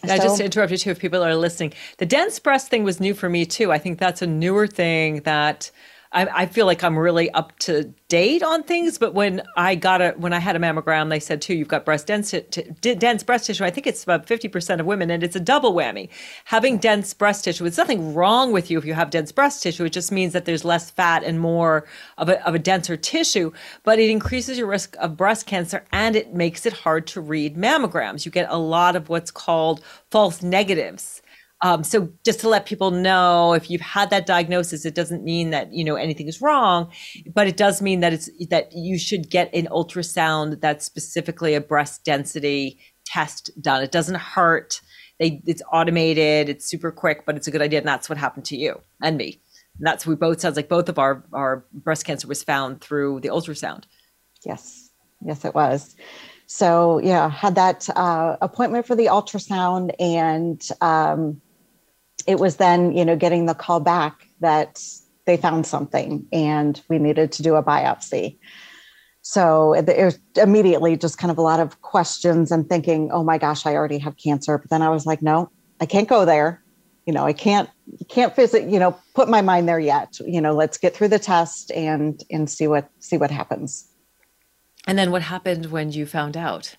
I 0.05 0.19
just 0.19 0.41
interrupted 0.41 0.81
too 0.81 0.91
if 0.91 0.99
people 0.99 1.23
are 1.23 1.35
listening. 1.35 1.73
The 1.99 2.07
dense 2.07 2.39
breast 2.39 2.69
thing 2.69 2.85
was 2.85 3.01
new 3.01 3.15
for 3.15 3.29
me 3.29 3.47
too. 3.47 3.73
I 3.73 3.79
think 3.79 3.99
that's 3.99 4.23
a 4.23 4.27
newer 4.27 4.67
thing 4.67 5.23
that 5.23 5.71
I, 6.17 6.43
I, 6.45 6.47
feel 6.47 6.65
like 6.65 6.83
I'm 6.83 6.99
really 6.99 7.31
up 7.33 7.57
to 7.61 7.93
date 8.09 8.43
on 8.43 8.63
things. 8.63 8.97
But 8.97 9.13
when 9.13 9.43
I 9.55 9.75
got 9.75 10.01
a 10.01 10.13
when 10.17 10.33
I 10.33 10.39
had 10.39 10.57
a 10.57 10.59
mammogram, 10.59 11.11
they 11.11 11.21
said 11.21 11.43
too, 11.43 11.55
you've 11.55 11.69
got 11.69 11.85
breast 11.85 12.07
dense 12.07 12.35
dense 12.81 13.23
breast 13.23 13.47
tissue. 13.47 13.65
I 13.65 13.71
think 13.71 13.87
it's 13.87 14.03
about 14.03 14.27
50 14.27 14.49
percent 14.49 14.81
of 14.81 14.87
women, 14.87 15.11
and 15.11 15.23
it's 15.23 15.37
a 15.37 15.41
double 15.41 15.75
whammy. 15.75 16.09
Having 16.47 16.79
dense 16.79 17.13
breast 17.13 17.45
tissue, 17.45 17.67
it's 17.67 17.77
nothing 17.77 18.15
wrong 18.15 18.51
with 18.51 18.71
you 18.71 18.79
if 18.79 18.87
you 18.87 18.95
have 18.95 19.11
dense 19.11 19.31
breast 19.31 19.63
tissue. 19.63 19.85
It 19.85 19.91
just 19.91 20.11
means 20.11 20.33
that 20.33 20.47
there's 20.47 20.65
less 20.65 20.91
fat 20.91 21.23
and 21.23 21.39
more 21.39 21.85
of 22.17 22.31
a 22.31 22.45
of 22.47 22.55
a 22.55 22.59
denser 22.59 22.97
tissue. 22.97 23.53
But 23.85 23.99
it 23.99 24.09
increases 24.09 24.57
your 24.57 24.69
risk 24.69 24.97
of 24.99 25.19
breast 25.19 25.47
cancer, 25.47 25.85
and 25.93 26.17
it 26.17 26.33
makes 26.33 26.65
it 26.65 26.73
hard 26.73 27.07
to 27.09 27.21
read 27.21 27.57
mammograms. 27.57 28.25
You 28.25 28.31
get 28.31 28.49
a 28.49 28.57
lot 28.57 28.97
of 28.97 29.11
what's 29.11 29.31
called 29.31 29.85
false 30.11 30.43
negatives 30.43 31.21
um, 31.63 31.85
so 31.85 32.13
just 32.25 32.41
to 32.41 32.49
let 32.49 32.67
people 32.67 32.91
know, 32.91 33.55
if 33.55 33.71
you've 33.71 33.81
had 33.81 34.11
that 34.11 34.27
diagnosis, 34.27 34.85
it 34.85 34.95
doesn't 34.95 35.25
mean 35.25 35.51
that 35.51 35.73
you 35.73 35.85
know 35.85 35.97
anything 35.97 36.29
is 36.29 36.43
wrong, 36.43 36.91
but 37.35 37.47
it 37.47 37.57
does 37.57 37.81
mean 37.81 38.01
that 38.01 38.13
it's 38.13 38.29
that 38.51 38.73
you 38.73 38.99
should 38.99 39.31
get 39.31 39.53
an 39.55 39.67
ultrasound 39.71 40.61
that's 40.61 40.85
specifically 40.85 41.55
a 41.55 41.61
breast 41.61 42.05
density 42.05 42.79
test 43.07 43.51
done. 43.61 43.83
It 43.83 43.91
doesn't 43.91 44.17
hurt. 44.17 44.83
They, 45.19 45.43
it's 45.47 45.63
automated. 45.73 46.51
It's 46.51 46.67
super 46.67 46.91
quick, 46.91 47.25
but 47.25 47.37
it's 47.37 47.47
a 47.47 47.51
good 47.51 47.63
idea, 47.63 47.79
and 47.79 47.89
that's 47.89 48.11
what 48.11 48.19
happened 48.19 48.45
to 48.47 48.57
you 48.57 48.79
and 49.03 49.17
me. 49.17 49.41
And 49.79 49.87
that's 49.87 50.07
we 50.07 50.15
both 50.15 50.41
sounds 50.41 50.57
like 50.57 50.69
both 50.69 50.91
of 50.91 50.99
our 50.99 51.25
our 51.33 51.65
breast 51.73 52.05
cancer 52.05 52.29
was 52.29 52.43
found 52.43 52.83
through 52.83 53.21
the 53.21 53.29
ultrasound. 53.29 53.85
Yes, 54.45 54.91
yes, 55.25 55.45
it 55.47 55.55
was 55.55 55.97
so 56.47 57.01
yeah 57.01 57.29
had 57.29 57.57
that 57.57 57.89
uh, 57.97 58.37
appointment 58.41 58.87
for 58.87 58.95
the 58.95 59.07
ultrasound 59.07 59.91
and 59.99 60.69
um, 60.81 61.41
it 62.27 62.39
was 62.39 62.57
then, 62.57 62.93
you 62.93 63.05
know, 63.05 63.17
getting 63.17 63.47
the 63.47 63.55
call 63.55 63.81
back 63.81 64.29
that 64.41 64.83
they 65.27 65.37
found 65.37 65.67
something 65.67 66.27
and 66.33 66.81
we 66.89 66.99
needed 66.99 67.33
to 67.33 67.43
do 67.43 67.57
a 67.57 67.63
biopsy. 67.63 68.39
So 69.23 69.75
it, 69.75 69.87
was 69.89 70.19
immediately 70.37 70.97
just 70.97 71.19
kind 71.19 71.33
of 71.33 71.39
a 71.39 71.43
lot 71.43 71.59
of 71.59 71.83
questions 71.83 72.53
and 72.53 72.69
thinking, 72.69 73.11
oh 73.11 73.25
my 73.25 73.39
gosh, 73.39 73.67
I 73.67 73.75
already 73.75 73.99
have 73.99 74.17
cancer. 74.17 74.57
But 74.57 74.71
then 74.71 74.83
I 74.83 74.89
was 74.89 75.05
like, 75.05 75.21
no, 75.21 75.51
I 75.81 75.87
can't 75.87 76.09
go 76.09 76.25
there. 76.25 76.63
You 77.07 77.13
know, 77.13 77.25
I 77.25 77.33
can't 77.33 77.69
can't 78.09 78.35
visit, 78.35 78.69
you 78.69 78.79
know, 78.79 78.97
put 79.15 79.29
my 79.29 79.41
mind 79.41 79.69
there 79.69 79.79
yet. 79.79 80.19
You 80.25 80.41
know, 80.41 80.53
let's 80.53 80.79
get 80.79 80.95
through 80.95 81.09
the 81.09 81.19
test 81.19 81.71
and 81.73 82.23
and 82.31 82.49
see 82.51 82.67
what 82.67 82.89
see 83.01 83.17
what 83.17 83.31
happens. 83.31 83.89
And 84.87 84.99
then 84.99 85.11
what 85.11 85.23
happened 85.23 85.67
when 85.67 85.93
you 85.93 86.07
found 86.07 86.37
out? 86.37 86.77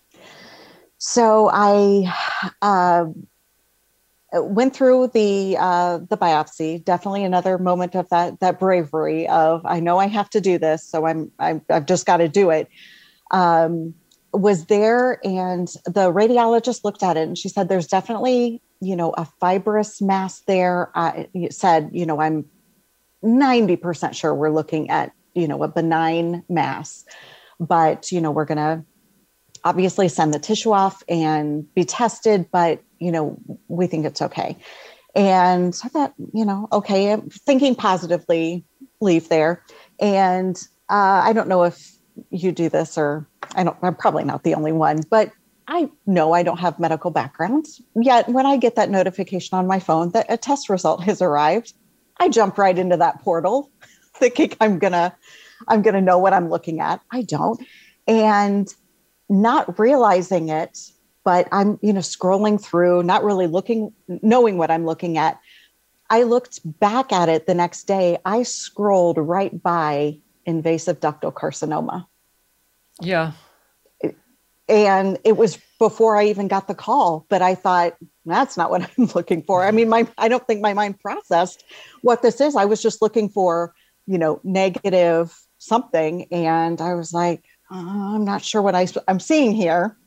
So 0.97 1.49
I 1.51 2.13
uh, 2.61 3.05
went 4.33 4.75
through 4.75 5.07
the 5.13 5.55
uh, 5.59 5.99
the 6.09 6.17
biopsy. 6.17 6.83
Definitely 6.83 7.23
another 7.23 7.57
moment 7.57 7.95
of 7.95 8.09
that 8.09 8.39
that 8.39 8.59
bravery 8.59 9.27
of 9.27 9.61
I 9.65 9.79
know 9.79 9.97
I 9.97 10.07
have 10.07 10.29
to 10.31 10.41
do 10.41 10.57
this, 10.57 10.83
so 10.83 11.05
I'm, 11.05 11.31
i 11.39 11.61
have 11.69 11.85
just 11.85 12.05
got 12.05 12.17
to 12.17 12.27
do 12.27 12.49
it. 12.49 12.67
Um, 13.31 13.93
was 14.33 14.65
there, 14.65 15.25
and 15.25 15.67
the 15.85 16.11
radiologist 16.11 16.83
looked 16.83 17.03
at 17.03 17.17
it, 17.17 17.27
and 17.27 17.37
she 17.37 17.49
said, 17.49 17.69
"There's 17.69 17.87
definitely 17.87 18.61
you 18.81 18.95
know 18.95 19.11
a 19.11 19.25
fibrous 19.39 20.01
mass 20.01 20.41
there." 20.41 20.91
I 20.93 21.29
said, 21.49 21.89
"You 21.93 22.05
know, 22.05 22.19
I'm 22.19 22.45
90% 23.23 24.13
sure 24.13 24.35
we're 24.35 24.51
looking 24.51 24.89
at 24.89 25.13
you 25.33 25.47
know 25.47 25.63
a 25.63 25.69
benign 25.69 26.43
mass, 26.49 27.05
but 27.59 28.11
you 28.11 28.21
know 28.21 28.31
we're 28.31 28.45
gonna." 28.45 28.83
obviously 29.63 30.07
send 30.07 30.33
the 30.33 30.39
tissue 30.39 30.71
off 30.71 31.01
and 31.09 31.73
be 31.73 31.83
tested 31.83 32.47
but 32.51 32.79
you 32.99 33.11
know, 33.11 33.37
we 33.67 33.87
think 33.87 34.05
it's 34.05 34.21
okay. 34.21 34.57
And 35.15 35.73
so 35.73 35.85
I 35.85 35.89
thought, 35.89 36.13
you 36.33 36.45
know, 36.45 36.67
okay, 36.71 37.11
I'm 37.11 37.29
thinking 37.29 37.75
positively, 37.75 38.65
leave 39.01 39.29
there. 39.29 39.63
And 39.99 40.55
uh, 40.89 41.21
I 41.23 41.33
don't 41.33 41.47
know 41.47 41.63
if 41.63 41.97
you 42.29 42.51
do 42.51 42.69
this 42.69 42.97
or 42.97 43.27
I 43.55 43.63
don't, 43.63 43.77
I'm 43.81 43.95
probably 43.95 44.23
not 44.23 44.43
the 44.43 44.53
only 44.53 44.71
one, 44.71 45.01
but 45.09 45.31
I 45.67 45.89
know 46.05 46.33
I 46.33 46.43
don't 46.43 46.59
have 46.59 46.79
medical 46.79 47.11
background. 47.11 47.65
Yet 47.95 48.29
when 48.29 48.45
I 48.45 48.57
get 48.57 48.75
that 48.75 48.89
notification 48.89 49.57
on 49.57 49.67
my 49.67 49.79
phone 49.79 50.11
that 50.11 50.25
a 50.29 50.37
test 50.37 50.69
result 50.69 51.03
has 51.03 51.21
arrived, 51.21 51.73
I 52.19 52.29
jump 52.29 52.57
right 52.57 52.77
into 52.77 52.97
that 52.97 53.21
portal 53.21 53.71
thinking 54.15 54.53
I'm 54.61 54.79
gonna 54.79 55.15
I'm 55.67 55.81
gonna 55.81 56.01
know 56.01 56.17
what 56.17 56.33
I'm 56.33 56.49
looking 56.49 56.79
at. 56.79 57.01
I 57.11 57.23
don't. 57.23 57.61
And 58.07 58.73
not 59.29 59.77
realizing 59.77 60.49
it 60.49 60.77
but 61.27 61.45
I'm, 61.51 61.77
you 61.81 61.91
know, 61.91 61.99
scrolling 61.99 62.57
through, 62.57 63.03
not 63.03 63.21
really 63.21 63.47
looking, 63.47 63.91
knowing 64.07 64.57
what 64.57 64.71
I'm 64.71 64.85
looking 64.85 65.17
at. 65.17 65.37
I 66.09 66.23
looked 66.23 66.61
back 66.79 67.11
at 67.11 67.27
it 67.27 67.47
the 67.47 67.53
next 67.53 67.83
day. 67.83 68.17
I 68.23 68.43
scrolled 68.43 69.17
right 69.17 69.61
by 69.61 70.19
invasive 70.45 71.01
ductal 71.01 71.33
carcinoma. 71.33 72.07
Yeah. 73.01 73.33
And 74.69 75.17
it 75.25 75.35
was 75.35 75.59
before 75.79 76.15
I 76.15 76.27
even 76.27 76.47
got 76.47 76.69
the 76.69 76.75
call, 76.75 77.25
but 77.27 77.41
I 77.41 77.55
thought 77.55 77.97
that's 78.25 78.55
not 78.55 78.71
what 78.71 78.89
I'm 78.97 79.07
looking 79.13 79.43
for. 79.43 79.65
I 79.65 79.71
mean, 79.71 79.89
my 79.89 80.07
I 80.17 80.29
don't 80.29 80.47
think 80.47 80.61
my 80.61 80.73
mind 80.73 80.97
processed 81.01 81.65
what 82.03 82.21
this 82.21 82.39
is. 82.39 82.55
I 82.55 82.63
was 82.63 82.81
just 82.81 83.01
looking 83.01 83.27
for, 83.27 83.73
you 84.05 84.17
know, 84.17 84.39
negative 84.45 85.37
something, 85.57 86.25
and 86.31 86.79
I 86.79 86.93
was 86.93 87.11
like, 87.11 87.43
oh, 87.69 88.15
I'm 88.15 88.23
not 88.23 88.45
sure 88.45 88.61
what 88.61 88.75
I, 88.75 88.87
I'm 89.09 89.19
seeing 89.19 89.51
here. 89.51 89.97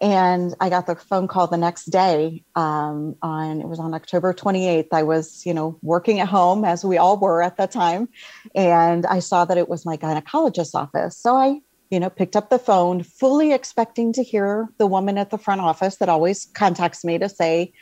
And 0.00 0.54
I 0.60 0.70
got 0.70 0.86
the 0.86 0.96
phone 0.96 1.28
call 1.28 1.46
the 1.46 1.58
next 1.58 1.86
day 1.86 2.42
um, 2.56 3.16
on, 3.20 3.60
it 3.60 3.68
was 3.68 3.78
on 3.78 3.92
October 3.92 4.32
28th. 4.32 4.88
I 4.92 5.02
was, 5.02 5.44
you 5.44 5.52
know, 5.52 5.78
working 5.82 6.20
at 6.20 6.28
home 6.28 6.64
as 6.64 6.84
we 6.84 6.96
all 6.96 7.18
were 7.18 7.42
at 7.42 7.58
that 7.58 7.70
time. 7.70 8.08
And 8.54 9.04
I 9.04 9.18
saw 9.18 9.44
that 9.44 9.58
it 9.58 9.68
was 9.68 9.84
my 9.84 9.98
gynecologist's 9.98 10.74
office. 10.74 11.18
So 11.18 11.36
I, 11.36 11.60
you 11.90 12.00
know, 12.00 12.08
picked 12.08 12.34
up 12.34 12.48
the 12.48 12.58
phone, 12.58 13.02
fully 13.02 13.52
expecting 13.52 14.14
to 14.14 14.22
hear 14.22 14.68
the 14.78 14.86
woman 14.86 15.18
at 15.18 15.28
the 15.28 15.38
front 15.38 15.60
office 15.60 15.96
that 15.96 16.08
always 16.08 16.46
contacts 16.54 17.04
me 17.04 17.18
to 17.18 17.28
say, 17.28 17.72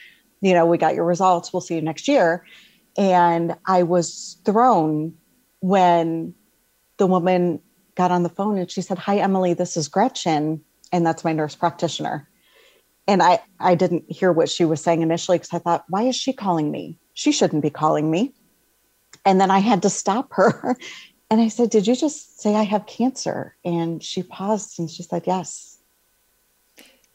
you 0.41 0.55
know, 0.55 0.67
we 0.67 0.77
got 0.77 0.97
your 0.97 1.05
results. 1.05 1.53
We'll 1.53 1.61
see 1.61 1.77
you 1.77 1.83
next 1.83 2.09
year. 2.09 2.45
And 2.97 3.57
I 3.65 3.85
was 3.85 4.41
thrown 4.45 5.15
when 5.61 6.35
the 6.97 7.07
woman 7.07 7.61
got 7.95 8.11
on 8.11 8.25
the 8.25 8.29
phone 8.29 8.59
and 8.59 8.69
she 8.69 8.83
said, 8.83 8.99
Hi, 8.99 9.19
Emily, 9.19 9.55
this 9.55 9.77
is 9.77 9.87
Gretchen 9.87 10.65
and 10.93 11.07
that's 11.07 11.25
my 11.25 11.33
nurse 11.33 11.55
practitioner. 11.55 12.29
And 13.07 13.23
I, 13.23 13.41
I 13.59 13.75
didn't 13.75 14.11
hear 14.11 14.33
what 14.33 14.51
she 14.51 14.65
was 14.65 14.83
saying 14.83 15.03
initially 15.03 15.39
because 15.39 15.55
I 15.55 15.59
thought, 15.59 15.85
why 15.89 16.03
is 16.03 16.17
she 16.17 16.33
calling 16.33 16.71
me? 16.71 16.99
She 17.15 17.33
shouldn't 17.33 17.63
be 17.63 17.71
calling 17.71 18.11
me. 18.11 18.35
And 19.25 19.41
then 19.41 19.51
I 19.51 19.59
had 19.59 19.83
to 19.83 19.91
stop 19.91 20.33
her. 20.33 20.77
And 21.31 21.43
I 21.43 21.49
said, 21.49 21.69
Did 21.69 21.87
you 21.87 21.95
just 21.95 22.41
say 22.41 22.55
I 22.55 22.63
have 22.63 22.87
cancer? 22.87 23.55
And 23.65 24.03
she 24.03 24.23
paused 24.23 24.79
and 24.79 24.91
she 24.91 25.03
said, 25.03 25.25
Yes. 25.27 25.79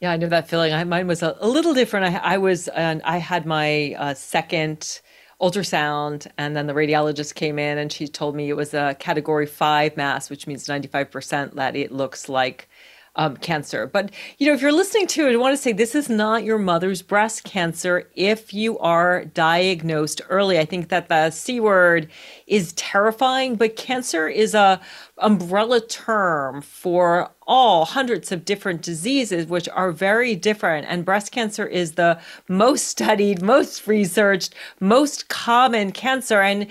Yeah, 0.00 0.12
I 0.12 0.16
know 0.16 0.28
that 0.28 0.48
feeling. 0.48 0.72
I, 0.72 0.84
mine 0.84 1.06
was 1.06 1.22
a, 1.22 1.36
a 1.40 1.48
little 1.48 1.74
different. 1.74 2.14
I, 2.14 2.34
I 2.34 2.38
was, 2.38 2.68
and 2.68 3.02
I 3.02 3.18
had 3.18 3.44
my 3.46 3.94
uh, 3.98 4.14
second 4.14 5.00
ultrasound 5.40 6.26
and 6.38 6.56
then 6.56 6.66
the 6.66 6.72
radiologist 6.72 7.34
came 7.34 7.58
in 7.58 7.76
and 7.76 7.92
she 7.92 8.06
told 8.06 8.36
me 8.36 8.48
it 8.48 8.56
was 8.56 8.72
a 8.72 8.96
category 9.00 9.46
5 9.46 9.96
mass 9.96 10.30
which 10.30 10.46
means 10.46 10.66
95% 10.66 11.54
that 11.54 11.74
it 11.74 11.90
looks 11.90 12.28
like 12.28 12.68
um, 13.16 13.36
cancer. 13.36 13.86
But, 13.86 14.10
you 14.38 14.46
know, 14.46 14.52
if 14.54 14.60
you're 14.60 14.72
listening 14.72 15.06
to 15.08 15.28
it, 15.28 15.32
I 15.32 15.36
want 15.36 15.56
to 15.56 15.62
say 15.62 15.72
this 15.72 15.94
is 15.94 16.08
not 16.08 16.44
your 16.44 16.58
mother's 16.58 17.02
breast 17.02 17.44
cancer 17.44 18.08
if 18.14 18.52
you 18.52 18.78
are 18.78 19.24
diagnosed 19.26 20.20
early. 20.28 20.58
I 20.58 20.64
think 20.64 20.88
that 20.88 21.08
the 21.08 21.30
C 21.30 21.60
word 21.60 22.08
is 22.46 22.72
terrifying, 22.74 23.56
but 23.56 23.76
cancer 23.76 24.28
is 24.28 24.54
a 24.54 24.80
umbrella 25.18 25.80
term 25.80 26.60
for 26.60 27.30
all 27.46 27.84
hundreds 27.84 28.32
of 28.32 28.44
different 28.44 28.82
diseases, 28.82 29.46
which 29.46 29.68
are 29.70 29.92
very 29.92 30.34
different. 30.34 30.86
And 30.88 31.04
breast 31.04 31.32
cancer 31.32 31.66
is 31.66 31.92
the 31.92 32.18
most 32.48 32.88
studied, 32.88 33.42
most 33.42 33.86
researched, 33.86 34.54
most 34.80 35.28
common 35.28 35.92
cancer. 35.92 36.40
And 36.40 36.66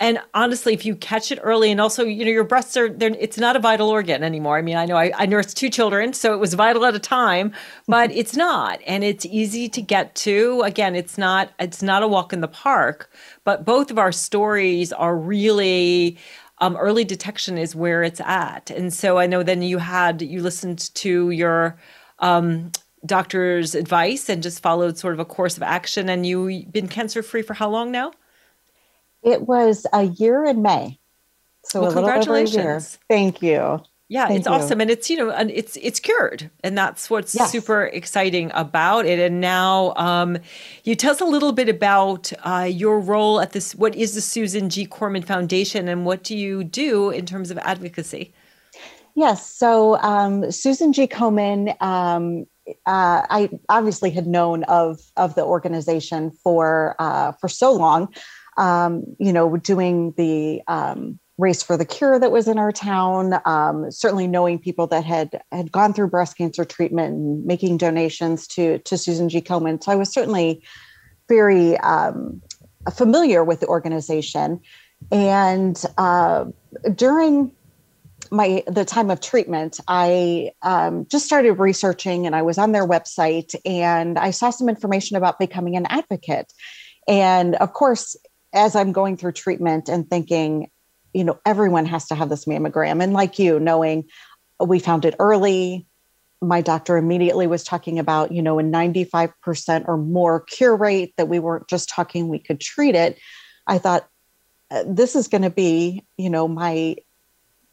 and 0.00 0.20
honestly, 0.32 0.74
if 0.74 0.86
you 0.86 0.94
catch 0.94 1.32
it 1.32 1.40
early, 1.42 1.72
and 1.72 1.80
also, 1.80 2.04
you 2.04 2.24
know, 2.24 2.30
your 2.30 2.44
breasts 2.44 2.76
are, 2.76 2.86
it's 3.00 3.36
not 3.36 3.56
a 3.56 3.58
vital 3.58 3.88
organ 3.88 4.22
anymore. 4.22 4.56
I 4.56 4.62
mean, 4.62 4.76
I 4.76 4.86
know 4.86 4.96
I, 4.96 5.10
I 5.16 5.26
nursed 5.26 5.56
two 5.56 5.70
children, 5.70 6.12
so 6.12 6.32
it 6.32 6.38
was 6.38 6.54
vital 6.54 6.84
at 6.84 6.94
a 6.94 7.00
time, 7.00 7.52
but 7.88 8.12
it's 8.12 8.36
not. 8.36 8.80
And 8.86 9.02
it's 9.02 9.26
easy 9.26 9.68
to 9.70 9.82
get 9.82 10.14
to. 10.16 10.62
Again, 10.62 10.94
it's 10.94 11.18
not, 11.18 11.50
it's 11.58 11.82
not 11.82 12.04
a 12.04 12.08
walk 12.08 12.32
in 12.32 12.40
the 12.40 12.48
park, 12.48 13.10
but 13.42 13.64
both 13.64 13.90
of 13.90 13.98
our 13.98 14.12
stories 14.12 14.92
are 14.92 15.16
really, 15.16 16.16
um, 16.60 16.76
early 16.76 17.04
detection 17.04 17.58
is 17.58 17.74
where 17.74 18.02
it's 18.02 18.20
at. 18.20 18.70
And 18.70 18.92
so 18.92 19.18
I 19.18 19.26
know 19.26 19.42
then 19.42 19.62
you 19.62 19.78
had, 19.78 20.22
you 20.22 20.42
listened 20.42 20.94
to 20.96 21.30
your, 21.30 21.78
um, 22.18 22.72
doctor's 23.06 23.74
advice 23.74 24.28
and 24.28 24.42
just 24.42 24.60
followed 24.60 24.98
sort 24.98 25.14
of 25.14 25.20
a 25.20 25.24
course 25.24 25.56
of 25.56 25.62
action 25.62 26.08
and 26.08 26.26
you've 26.26 26.72
been 26.72 26.88
cancer 26.88 27.22
free 27.22 27.42
for 27.42 27.54
how 27.54 27.68
long 27.68 27.92
now? 27.92 28.12
It 29.22 29.42
was 29.42 29.86
a 29.92 30.04
year 30.04 30.44
in 30.44 30.62
May. 30.62 30.98
So 31.64 31.82
well, 31.82 31.90
a 31.90 31.94
little 31.94 32.10
over 32.10 32.36
a 32.36 32.44
year. 32.44 32.80
Thank 33.08 33.42
you. 33.42 33.82
Yeah, 34.10 34.26
Thank 34.26 34.38
it's 34.38 34.48
you. 34.48 34.54
awesome, 34.54 34.80
and 34.80 34.90
it's 34.90 35.10
you 35.10 35.18
know, 35.18 35.30
and 35.30 35.50
it's 35.50 35.76
it's 35.76 36.00
cured, 36.00 36.50
and 36.64 36.78
that's 36.78 37.10
what's 37.10 37.34
yes. 37.34 37.52
super 37.52 37.84
exciting 37.84 38.50
about 38.54 39.04
it. 39.04 39.18
And 39.18 39.38
now, 39.38 39.92
um, 39.96 40.38
you 40.84 40.94
tell 40.94 41.10
us 41.10 41.20
a 41.20 41.26
little 41.26 41.52
bit 41.52 41.68
about 41.68 42.32
uh, 42.42 42.68
your 42.70 43.00
role 43.00 43.38
at 43.38 43.52
this. 43.52 43.74
What 43.74 43.94
is 43.94 44.14
the 44.14 44.22
Susan 44.22 44.70
G. 44.70 44.86
Komen 44.86 45.26
Foundation, 45.26 45.88
and 45.88 46.06
what 46.06 46.24
do 46.24 46.34
you 46.34 46.64
do 46.64 47.10
in 47.10 47.26
terms 47.26 47.50
of 47.50 47.58
advocacy? 47.58 48.32
Yes, 49.14 49.46
so 49.46 49.98
um, 49.98 50.50
Susan 50.50 50.94
G. 50.94 51.06
Komen. 51.06 51.80
Um, 51.82 52.46
uh, 52.86 53.24
I 53.28 53.50
obviously 53.68 54.10
had 54.10 54.26
known 54.26 54.64
of 54.64 55.00
of 55.18 55.34
the 55.34 55.44
organization 55.44 56.30
for 56.30 56.96
uh, 56.98 57.32
for 57.32 57.48
so 57.48 57.72
long 57.72 58.08
um, 58.58 59.04
you 59.18 59.32
know, 59.32 59.56
doing 59.56 60.12
the 60.16 60.62
um, 60.66 61.18
race 61.38 61.62
for 61.62 61.76
the 61.76 61.84
cure 61.84 62.18
that 62.18 62.32
was 62.32 62.48
in 62.48 62.58
our 62.58 62.72
town. 62.72 63.40
Um, 63.44 63.90
certainly, 63.90 64.26
knowing 64.26 64.58
people 64.58 64.86
that 64.88 65.04
had 65.04 65.40
had 65.52 65.72
gone 65.72 65.92
through 65.92 66.08
breast 66.08 66.36
cancer 66.36 66.64
treatment 66.64 67.14
and 67.14 67.44
making 67.44 67.78
donations 67.78 68.46
to 68.48 68.78
to 68.80 68.98
Susan 68.98 69.28
G. 69.28 69.40
Komen. 69.40 69.82
So 69.82 69.92
I 69.92 69.94
was 69.94 70.12
certainly 70.12 70.62
very 71.28 71.78
um, 71.78 72.42
familiar 72.92 73.44
with 73.44 73.60
the 73.60 73.66
organization. 73.66 74.60
And 75.12 75.80
uh, 75.96 76.46
during 76.94 77.52
my 78.30 78.62
the 78.66 78.84
time 78.84 79.10
of 79.10 79.20
treatment, 79.20 79.78
I 79.86 80.50
um, 80.62 81.06
just 81.06 81.24
started 81.24 81.52
researching, 81.52 82.26
and 82.26 82.34
I 82.34 82.42
was 82.42 82.58
on 82.58 82.72
their 82.72 82.86
website, 82.86 83.54
and 83.64 84.18
I 84.18 84.32
saw 84.32 84.50
some 84.50 84.68
information 84.68 85.16
about 85.16 85.38
becoming 85.38 85.76
an 85.76 85.86
advocate. 85.86 86.52
And 87.06 87.54
of 87.56 87.72
course, 87.72 88.16
as 88.52 88.74
I'm 88.74 88.92
going 88.92 89.16
through 89.16 89.32
treatment 89.32 89.88
and 89.88 90.08
thinking, 90.08 90.68
you 91.12 91.24
know, 91.24 91.38
everyone 91.44 91.86
has 91.86 92.06
to 92.08 92.14
have 92.14 92.28
this 92.28 92.44
mammogram. 92.44 93.02
And 93.02 93.12
like 93.12 93.38
you, 93.38 93.58
knowing 93.58 94.04
we 94.60 94.78
found 94.78 95.04
it 95.04 95.16
early, 95.18 95.86
my 96.40 96.60
doctor 96.60 96.96
immediately 96.96 97.46
was 97.46 97.64
talking 97.64 97.98
about, 97.98 98.32
you 98.32 98.42
know, 98.42 98.58
a 98.58 98.62
95% 98.62 99.88
or 99.88 99.96
more 99.96 100.40
cure 100.40 100.76
rate, 100.76 101.14
that 101.16 101.28
we 101.28 101.38
weren't 101.38 101.68
just 101.68 101.88
talking 101.88 102.28
we 102.28 102.38
could 102.38 102.60
treat 102.60 102.94
it. 102.94 103.18
I 103.66 103.78
thought, 103.78 104.08
uh, 104.70 104.84
this 104.86 105.16
is 105.16 105.28
going 105.28 105.42
to 105.42 105.50
be, 105.50 106.04
you 106.16 106.30
know, 106.30 106.46
my 106.46 106.96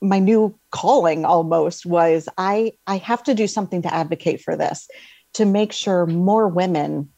my 0.02 0.20
new 0.20 0.58
calling 0.72 1.26
almost 1.26 1.86
was 1.86 2.30
I 2.38 2.74
I 2.86 2.98
have 2.98 3.24
to 3.24 3.34
do 3.34 3.48
something 3.48 3.82
to 3.82 3.94
advocate 3.94 4.42
for 4.42 4.56
this, 4.56 4.88
to 5.34 5.46
make 5.46 5.72
sure 5.72 6.06
more 6.06 6.48
women 6.48 7.10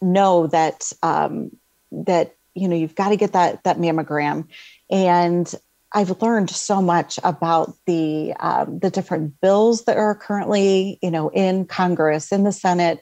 know 0.00 0.46
that 0.48 0.92
um, 1.02 1.50
that 1.90 2.36
you 2.54 2.68
know 2.68 2.76
you've 2.76 2.94
got 2.94 3.10
to 3.10 3.16
get 3.16 3.32
that 3.32 3.62
that 3.64 3.78
mammogram 3.78 4.46
and 4.90 5.54
I've 5.94 6.22
learned 6.22 6.50
so 6.50 6.80
much 6.80 7.18
about 7.22 7.74
the 7.86 8.32
um, 8.40 8.78
the 8.78 8.90
different 8.90 9.40
bills 9.40 9.84
that 9.84 9.98
are 9.98 10.14
currently, 10.14 10.98
you 11.02 11.10
know, 11.10 11.28
in 11.30 11.66
Congress, 11.66 12.32
in 12.32 12.44
the 12.44 12.52
Senate, 12.52 13.00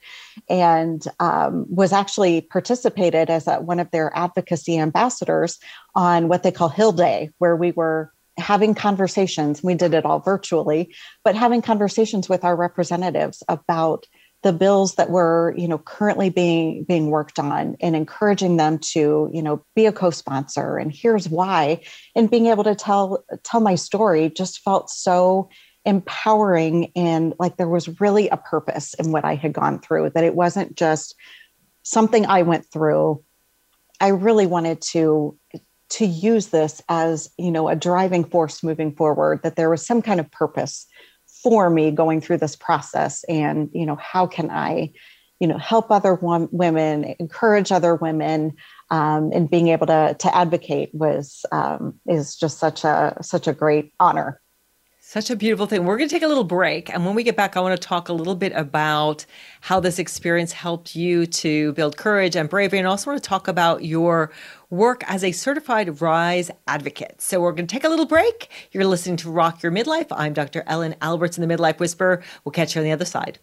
and 0.49 1.05
um, 1.21 1.67
was 1.69 1.93
actually 1.93 2.41
participated 2.41 3.31
as 3.31 3.47
a, 3.47 3.61
one 3.61 3.79
of 3.79 3.91
their 3.93 4.17
advocacy 4.17 4.79
ambassadors 4.79 5.59
on 5.95 6.29
what 6.29 6.43
they 6.43 6.51
call 6.51 6.69
Hill 6.69 6.93
Day, 6.93 7.31
where 7.39 7.55
we 7.55 7.71
were 7.71 8.13
having 8.39 8.75
conversations. 8.75 9.63
We 9.63 9.75
did 9.75 9.95
it 9.95 10.05
all 10.05 10.19
virtually, 10.19 10.95
but 11.23 11.37
having 11.37 11.63
conversations 11.63 12.29
with 12.29 12.45
our 12.45 12.57
representatives 12.57 13.43
about 13.49 14.07
the 14.43 14.53
bills 14.53 14.95
that 14.95 15.11
were 15.11 15.55
you 15.57 15.69
know 15.69 15.79
currently 15.79 16.31
being 16.31 16.85
being 16.85 17.11
worked 17.11 17.39
on 17.39 17.77
and 17.81 17.95
encouraging 17.95 18.57
them 18.57 18.79
to 18.79 19.31
you 19.33 19.43
know 19.43 19.65
be 19.75 19.87
a 19.87 19.93
co-sponsor. 19.93 20.77
And 20.77 20.93
here's 20.95 21.29
why. 21.29 21.83
And 22.15 22.31
being 22.31 22.47
able 22.47 22.65
to 22.65 22.75
tell 22.75 23.25
tell 23.43 23.61
my 23.61 23.75
story 23.75 24.31
just 24.31 24.61
felt 24.61 24.91
so 24.91 25.51
empowering 25.85 26.93
and 26.95 27.35
like 27.39 27.57
there 27.57 27.69
was 27.69 28.01
really 28.01 28.29
a 28.29 28.37
purpose 28.37 28.95
in 28.95 29.13
what 29.13 29.25
I 29.25 29.35
had 29.35 29.53
gone 29.53 29.81
through 29.81 30.11
that 30.11 30.25
it 30.25 30.35
wasn't 30.35 30.77
just 30.77 31.15
something 31.83 32.27
I 32.27 32.43
went 32.43 32.67
through. 32.71 33.23
I 34.01 34.09
really 34.09 34.47
wanted 34.47 34.81
to 34.93 35.39
to 35.91 36.07
use 36.07 36.49
this 36.49 36.81
as 36.89 37.31
you 37.37 37.51
know 37.51 37.69
a 37.69 37.77
driving 37.77 38.25
force 38.25 38.63
moving 38.63 38.95
forward 38.95 39.43
that 39.43 39.57
there 39.57 39.71
was 39.71 39.85
some 39.85 40.01
kind 40.01 40.21
of 40.21 40.31
purpose 40.31 40.87
for 41.43 41.71
me 41.71 41.91
going 41.91 42.21
through 42.21 42.39
this 42.39 42.57
process 42.57 43.25
and 43.25 43.71
you 43.73 43.87
know 43.87 43.97
how 43.97 44.27
can 44.27 44.51
i 44.51 44.91
you 45.41 45.49
know 45.49 45.59
help 45.59 45.91
other 45.91 46.19
women 46.23 47.15
encourage 47.19 47.73
other 47.73 47.95
women 47.95 48.53
um, 48.91 49.31
and 49.33 49.51
being 49.51 49.69
able 49.69 49.87
to 49.87 50.17
to 50.19 50.35
advocate 50.37 50.91
was 50.93 51.45
um, 51.53 51.99
is 52.07 52.37
just 52.37 52.59
such 52.59 52.85
a 52.85 53.17
such 53.23 53.49
a 53.49 53.53
great 53.53 53.93
honor 53.99 54.41
such 55.11 55.29
a 55.29 55.35
beautiful 55.35 55.67
thing. 55.67 55.85
We're 55.85 55.97
going 55.97 56.09
to 56.09 56.15
take 56.15 56.23
a 56.23 56.29
little 56.29 56.45
break. 56.45 56.89
And 56.89 57.05
when 57.05 57.17
we 57.17 57.25
get 57.25 57.37
back, 57.37 57.57
I 57.57 57.61
want 57.61 57.75
to 57.75 57.85
talk 57.85 58.09
a 58.09 58.13
little 58.13 58.37
bit 58.37 58.53
about 58.53 59.27
how 59.61 59.81
this 59.81 59.99
experience 59.99 60.53
helped 60.53 60.95
you 60.95 61.27
to 61.27 61.73
build 61.73 61.97
courage 61.97 62.37
and 62.37 62.49
bravery. 62.49 62.79
And 62.79 62.87
also 62.87 63.11
want 63.11 63.21
to 63.21 63.29
talk 63.29 63.49
about 63.49 63.85
your 63.85 64.31
work 64.71 65.03
as 65.09 65.25
a 65.25 65.33
certified 65.33 66.01
RISE 66.01 66.53
advocate. 66.69 67.21
So 67.21 67.41
we're 67.41 67.51
going 67.51 67.67
to 67.67 67.75
take 67.75 67.83
a 67.83 67.89
little 67.89 68.07
break. 68.07 68.51
You're 68.71 68.85
listening 68.85 69.17
to 69.17 69.31
Rock 69.33 69.65
Your 69.65 69.73
Midlife. 69.73 70.07
I'm 70.13 70.33
Dr. 70.33 70.63
Ellen 70.69 70.95
Albertson 71.03 71.45
the 71.45 71.53
Midlife 71.53 71.81
Whisper. 71.81 72.23
We'll 72.45 72.53
catch 72.53 72.77
you 72.77 72.81
on 72.81 72.85
the 72.85 72.93
other 72.93 73.05
side. 73.05 73.41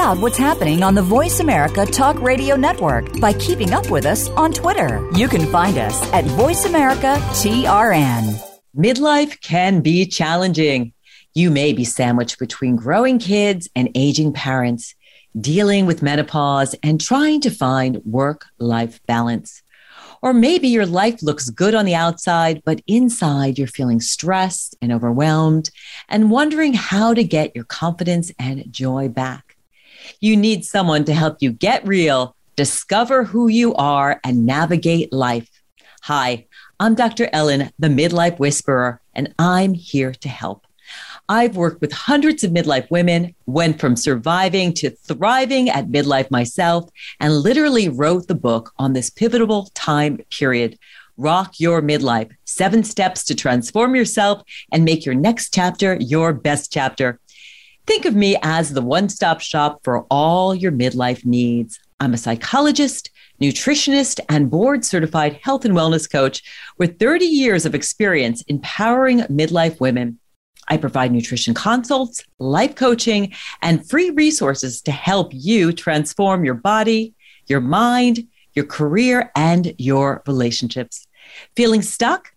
Out 0.00 0.18
what's 0.18 0.38
happening 0.38 0.82
on 0.82 0.94
the 0.94 1.02
Voice 1.02 1.40
America 1.40 1.84
Talk 1.84 2.18
Radio 2.22 2.56
Network 2.56 3.20
by 3.20 3.34
keeping 3.34 3.74
up 3.74 3.90
with 3.90 4.06
us 4.06 4.30
on 4.30 4.50
Twitter. 4.50 5.06
You 5.14 5.28
can 5.28 5.46
find 5.52 5.76
us 5.76 6.10
at 6.14 6.24
Voice 6.24 6.64
America 6.64 7.16
TRN. 7.32 8.42
Midlife 8.74 9.38
can 9.42 9.82
be 9.82 10.06
challenging. 10.06 10.94
You 11.34 11.50
may 11.50 11.74
be 11.74 11.84
sandwiched 11.84 12.38
between 12.38 12.76
growing 12.76 13.18
kids 13.18 13.68
and 13.76 13.90
aging 13.94 14.32
parents, 14.32 14.94
dealing 15.38 15.84
with 15.84 16.02
menopause, 16.02 16.74
and 16.82 16.98
trying 16.98 17.42
to 17.42 17.50
find 17.50 18.00
work 18.06 18.46
life 18.58 19.04
balance. 19.06 19.62
Or 20.22 20.32
maybe 20.32 20.68
your 20.68 20.86
life 20.86 21.22
looks 21.22 21.50
good 21.50 21.74
on 21.74 21.84
the 21.84 21.94
outside, 21.94 22.62
but 22.64 22.80
inside 22.86 23.58
you're 23.58 23.66
feeling 23.66 24.00
stressed 24.00 24.76
and 24.80 24.92
overwhelmed 24.92 25.70
and 26.08 26.30
wondering 26.30 26.72
how 26.72 27.12
to 27.12 27.22
get 27.22 27.54
your 27.54 27.66
confidence 27.66 28.32
and 28.38 28.64
joy 28.72 29.10
back. 29.10 29.49
You 30.20 30.36
need 30.36 30.64
someone 30.64 31.04
to 31.04 31.14
help 31.14 31.38
you 31.40 31.52
get 31.52 31.86
real, 31.86 32.36
discover 32.56 33.24
who 33.24 33.48
you 33.48 33.74
are, 33.74 34.20
and 34.24 34.46
navigate 34.46 35.12
life. 35.12 35.48
Hi, 36.02 36.46
I'm 36.78 36.94
Dr. 36.94 37.28
Ellen, 37.32 37.70
the 37.78 37.88
Midlife 37.88 38.38
Whisperer, 38.38 39.00
and 39.14 39.34
I'm 39.38 39.74
here 39.74 40.12
to 40.12 40.28
help. 40.28 40.66
I've 41.28 41.56
worked 41.56 41.80
with 41.80 41.92
hundreds 41.92 42.42
of 42.42 42.50
midlife 42.50 42.90
women, 42.90 43.34
went 43.46 43.78
from 43.78 43.94
surviving 43.94 44.74
to 44.74 44.90
thriving 44.90 45.68
at 45.68 45.88
midlife 45.88 46.30
myself, 46.30 46.90
and 47.20 47.36
literally 47.36 47.88
wrote 47.88 48.26
the 48.26 48.34
book 48.34 48.72
on 48.78 48.94
this 48.94 49.10
pivotal 49.10 49.70
time 49.74 50.18
period. 50.30 50.78
Rock 51.16 51.60
Your 51.60 51.82
Midlife 51.82 52.30
Seven 52.46 52.82
Steps 52.82 53.24
to 53.24 53.34
Transform 53.34 53.94
Yourself 53.94 54.42
and 54.72 54.84
Make 54.84 55.04
Your 55.04 55.14
Next 55.14 55.54
Chapter 55.54 55.98
Your 56.00 56.32
Best 56.32 56.72
Chapter. 56.72 57.20
Think 57.86 58.04
of 58.04 58.14
me 58.14 58.36
as 58.42 58.72
the 58.72 58.82
one 58.82 59.08
stop 59.08 59.40
shop 59.40 59.80
for 59.82 60.04
all 60.10 60.54
your 60.54 60.72
midlife 60.72 61.24
needs. 61.24 61.78
I'm 61.98 62.14
a 62.14 62.18
psychologist, 62.18 63.10
nutritionist, 63.40 64.20
and 64.28 64.50
board 64.50 64.84
certified 64.84 65.38
health 65.42 65.64
and 65.64 65.74
wellness 65.74 66.10
coach 66.10 66.42
with 66.78 66.98
30 66.98 67.26
years 67.26 67.66
of 67.66 67.74
experience 67.74 68.42
empowering 68.42 69.20
midlife 69.22 69.80
women. 69.80 70.18
I 70.68 70.76
provide 70.76 71.12
nutrition 71.12 71.52
consults, 71.52 72.22
life 72.38 72.76
coaching, 72.76 73.32
and 73.60 73.88
free 73.88 74.10
resources 74.10 74.80
to 74.82 74.92
help 74.92 75.32
you 75.32 75.72
transform 75.72 76.44
your 76.44 76.54
body, 76.54 77.14
your 77.48 77.60
mind, 77.60 78.28
your 78.54 78.66
career, 78.66 79.32
and 79.34 79.74
your 79.78 80.22
relationships. 80.26 81.06
Feeling 81.56 81.82
stuck? 81.82 82.32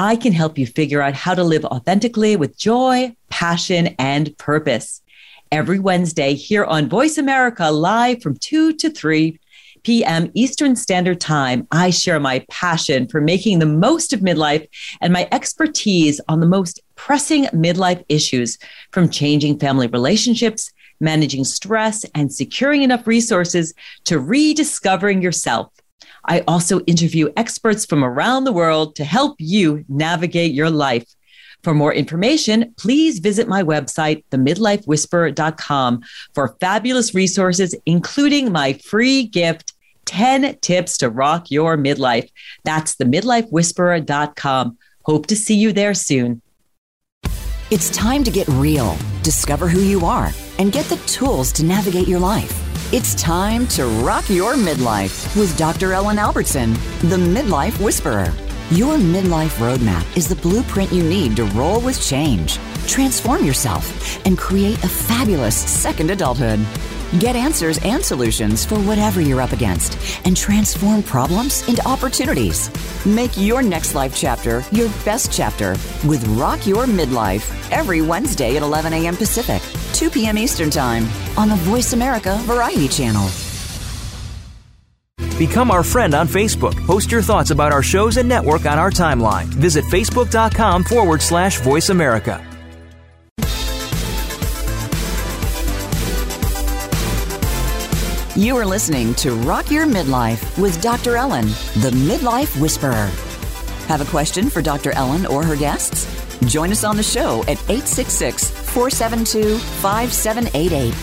I 0.00 0.14
can 0.14 0.32
help 0.32 0.56
you 0.56 0.64
figure 0.64 1.02
out 1.02 1.14
how 1.14 1.34
to 1.34 1.42
live 1.42 1.64
authentically 1.64 2.36
with 2.36 2.56
joy, 2.56 3.16
passion, 3.30 3.96
and 3.98 4.36
purpose. 4.38 5.02
Every 5.50 5.80
Wednesday 5.80 6.34
here 6.34 6.64
on 6.64 6.88
Voice 6.88 7.18
America, 7.18 7.68
live 7.72 8.22
from 8.22 8.36
2 8.36 8.74
to 8.74 8.90
3 8.90 9.40
p.m. 9.82 10.30
Eastern 10.34 10.76
Standard 10.76 11.20
Time, 11.20 11.66
I 11.72 11.90
share 11.90 12.20
my 12.20 12.44
passion 12.48 13.08
for 13.08 13.20
making 13.20 13.58
the 13.58 13.66
most 13.66 14.12
of 14.12 14.20
midlife 14.20 14.68
and 15.00 15.12
my 15.12 15.28
expertise 15.32 16.20
on 16.28 16.38
the 16.38 16.46
most 16.46 16.78
pressing 16.94 17.46
midlife 17.46 18.04
issues 18.08 18.56
from 18.92 19.08
changing 19.08 19.58
family 19.58 19.88
relationships, 19.88 20.72
managing 21.00 21.42
stress, 21.42 22.04
and 22.14 22.32
securing 22.32 22.82
enough 22.82 23.04
resources 23.08 23.74
to 24.04 24.20
rediscovering 24.20 25.22
yourself. 25.22 25.72
I 26.28 26.44
also 26.46 26.80
interview 26.80 27.32
experts 27.36 27.86
from 27.86 28.04
around 28.04 28.44
the 28.44 28.52
world 28.52 28.94
to 28.96 29.04
help 29.04 29.36
you 29.38 29.84
navigate 29.88 30.52
your 30.52 30.70
life. 30.70 31.06
For 31.64 31.74
more 31.74 31.92
information, 31.92 32.74
please 32.76 33.18
visit 33.18 33.48
my 33.48 33.62
website, 33.62 34.24
themidlifewhisperer.com, 34.30 36.02
for 36.34 36.56
fabulous 36.60 37.14
resources, 37.14 37.74
including 37.86 38.52
my 38.52 38.74
free 38.74 39.24
gift 39.24 39.72
10 40.04 40.58
tips 40.60 40.98
to 40.98 41.10
rock 41.10 41.50
your 41.50 41.76
midlife. 41.76 42.30
That's 42.64 42.94
themidlifewhisperer.com. 42.96 44.78
Hope 45.04 45.26
to 45.26 45.36
see 45.36 45.56
you 45.56 45.72
there 45.72 45.94
soon. 45.94 46.42
It's 47.70 47.90
time 47.90 48.24
to 48.24 48.30
get 48.30 48.48
real, 48.48 48.96
discover 49.22 49.68
who 49.68 49.80
you 49.80 50.06
are, 50.06 50.30
and 50.58 50.72
get 50.72 50.86
the 50.86 50.96
tools 51.06 51.52
to 51.52 51.64
navigate 51.64 52.08
your 52.08 52.20
life. 52.20 52.67
It's 52.90 53.14
time 53.16 53.66
to 53.68 53.84
rock 54.02 54.30
your 54.30 54.54
midlife 54.54 55.38
with 55.38 55.54
Dr. 55.58 55.92
Ellen 55.92 56.18
Albertson, 56.18 56.72
the 57.02 57.18
Midlife 57.18 57.78
Whisperer. 57.84 58.32
Your 58.70 58.96
midlife 58.96 59.58
roadmap 59.58 60.16
is 60.16 60.26
the 60.26 60.36
blueprint 60.36 60.90
you 60.90 61.02
need 61.02 61.36
to 61.36 61.44
roll 61.44 61.82
with 61.82 62.00
change, 62.00 62.56
transform 62.86 63.44
yourself, 63.44 64.24
and 64.24 64.38
create 64.38 64.82
a 64.84 64.88
fabulous 64.88 65.54
second 65.54 66.10
adulthood. 66.10 66.60
Get 67.16 67.36
answers 67.36 67.78
and 67.82 68.04
solutions 68.04 68.66
for 68.66 68.78
whatever 68.80 69.22
you're 69.22 69.40
up 69.40 69.52
against 69.52 69.98
and 70.26 70.36
transform 70.36 71.02
problems 71.02 71.66
into 71.66 71.86
opportunities. 71.88 72.70
Make 73.06 73.30
your 73.34 73.62
next 73.62 73.94
life 73.94 74.14
chapter 74.14 74.62
your 74.72 74.88
best 75.06 75.32
chapter 75.32 75.70
with 76.06 76.22
Rock 76.38 76.66
Your 76.66 76.84
Midlife 76.84 77.72
every 77.72 78.02
Wednesday 78.02 78.56
at 78.56 78.62
11 78.62 78.92
a.m. 78.92 79.16
Pacific, 79.16 79.62
2 79.94 80.10
p.m. 80.10 80.36
Eastern 80.36 80.68
Time 80.68 81.08
on 81.38 81.48
the 81.48 81.56
Voice 81.56 81.94
America 81.94 82.36
Variety 82.42 82.88
Channel. 82.88 83.28
Become 85.38 85.70
our 85.70 85.84
friend 85.84 86.14
on 86.14 86.26
Facebook. 86.26 86.74
Post 86.84 87.12
your 87.12 87.22
thoughts 87.22 87.50
about 87.50 87.72
our 87.72 87.82
shows 87.82 88.16
and 88.16 88.28
network 88.28 88.66
on 88.66 88.78
our 88.78 88.90
timeline. 88.90 89.44
Visit 89.44 89.84
facebook.com 89.84 90.84
forward 90.84 91.22
slash 91.22 91.60
voice 91.60 91.90
America. 91.90 92.47
You 98.38 98.56
are 98.56 98.64
listening 98.64 99.14
to 99.14 99.34
Rock 99.34 99.68
Your 99.68 99.84
Midlife 99.84 100.62
with 100.62 100.80
Dr. 100.80 101.16
Ellen, 101.16 101.48
the 101.82 101.90
Midlife 101.92 102.60
Whisperer. 102.60 103.10
Have 103.88 104.00
a 104.00 104.04
question 104.04 104.48
for 104.48 104.62
Dr. 104.62 104.92
Ellen 104.92 105.26
or 105.26 105.42
her 105.42 105.56
guests? 105.56 106.06
Join 106.42 106.70
us 106.70 106.84
on 106.84 106.96
the 106.96 107.02
show 107.02 107.40
at 107.48 107.58
866 107.68 108.48
472 108.48 109.58
5788. 109.58 110.94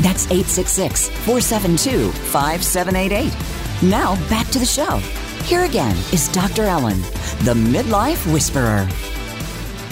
That's 0.00 0.26
866 0.26 1.08
472 1.08 2.12
5788. 2.12 3.90
Now 3.90 4.14
back 4.30 4.46
to 4.50 4.60
the 4.60 4.64
show. 4.64 4.98
Here 5.42 5.64
again 5.64 5.96
is 6.12 6.28
Dr. 6.28 6.66
Ellen, 6.66 7.00
the 7.42 7.54
Midlife 7.54 8.32
Whisperer. 8.32 8.86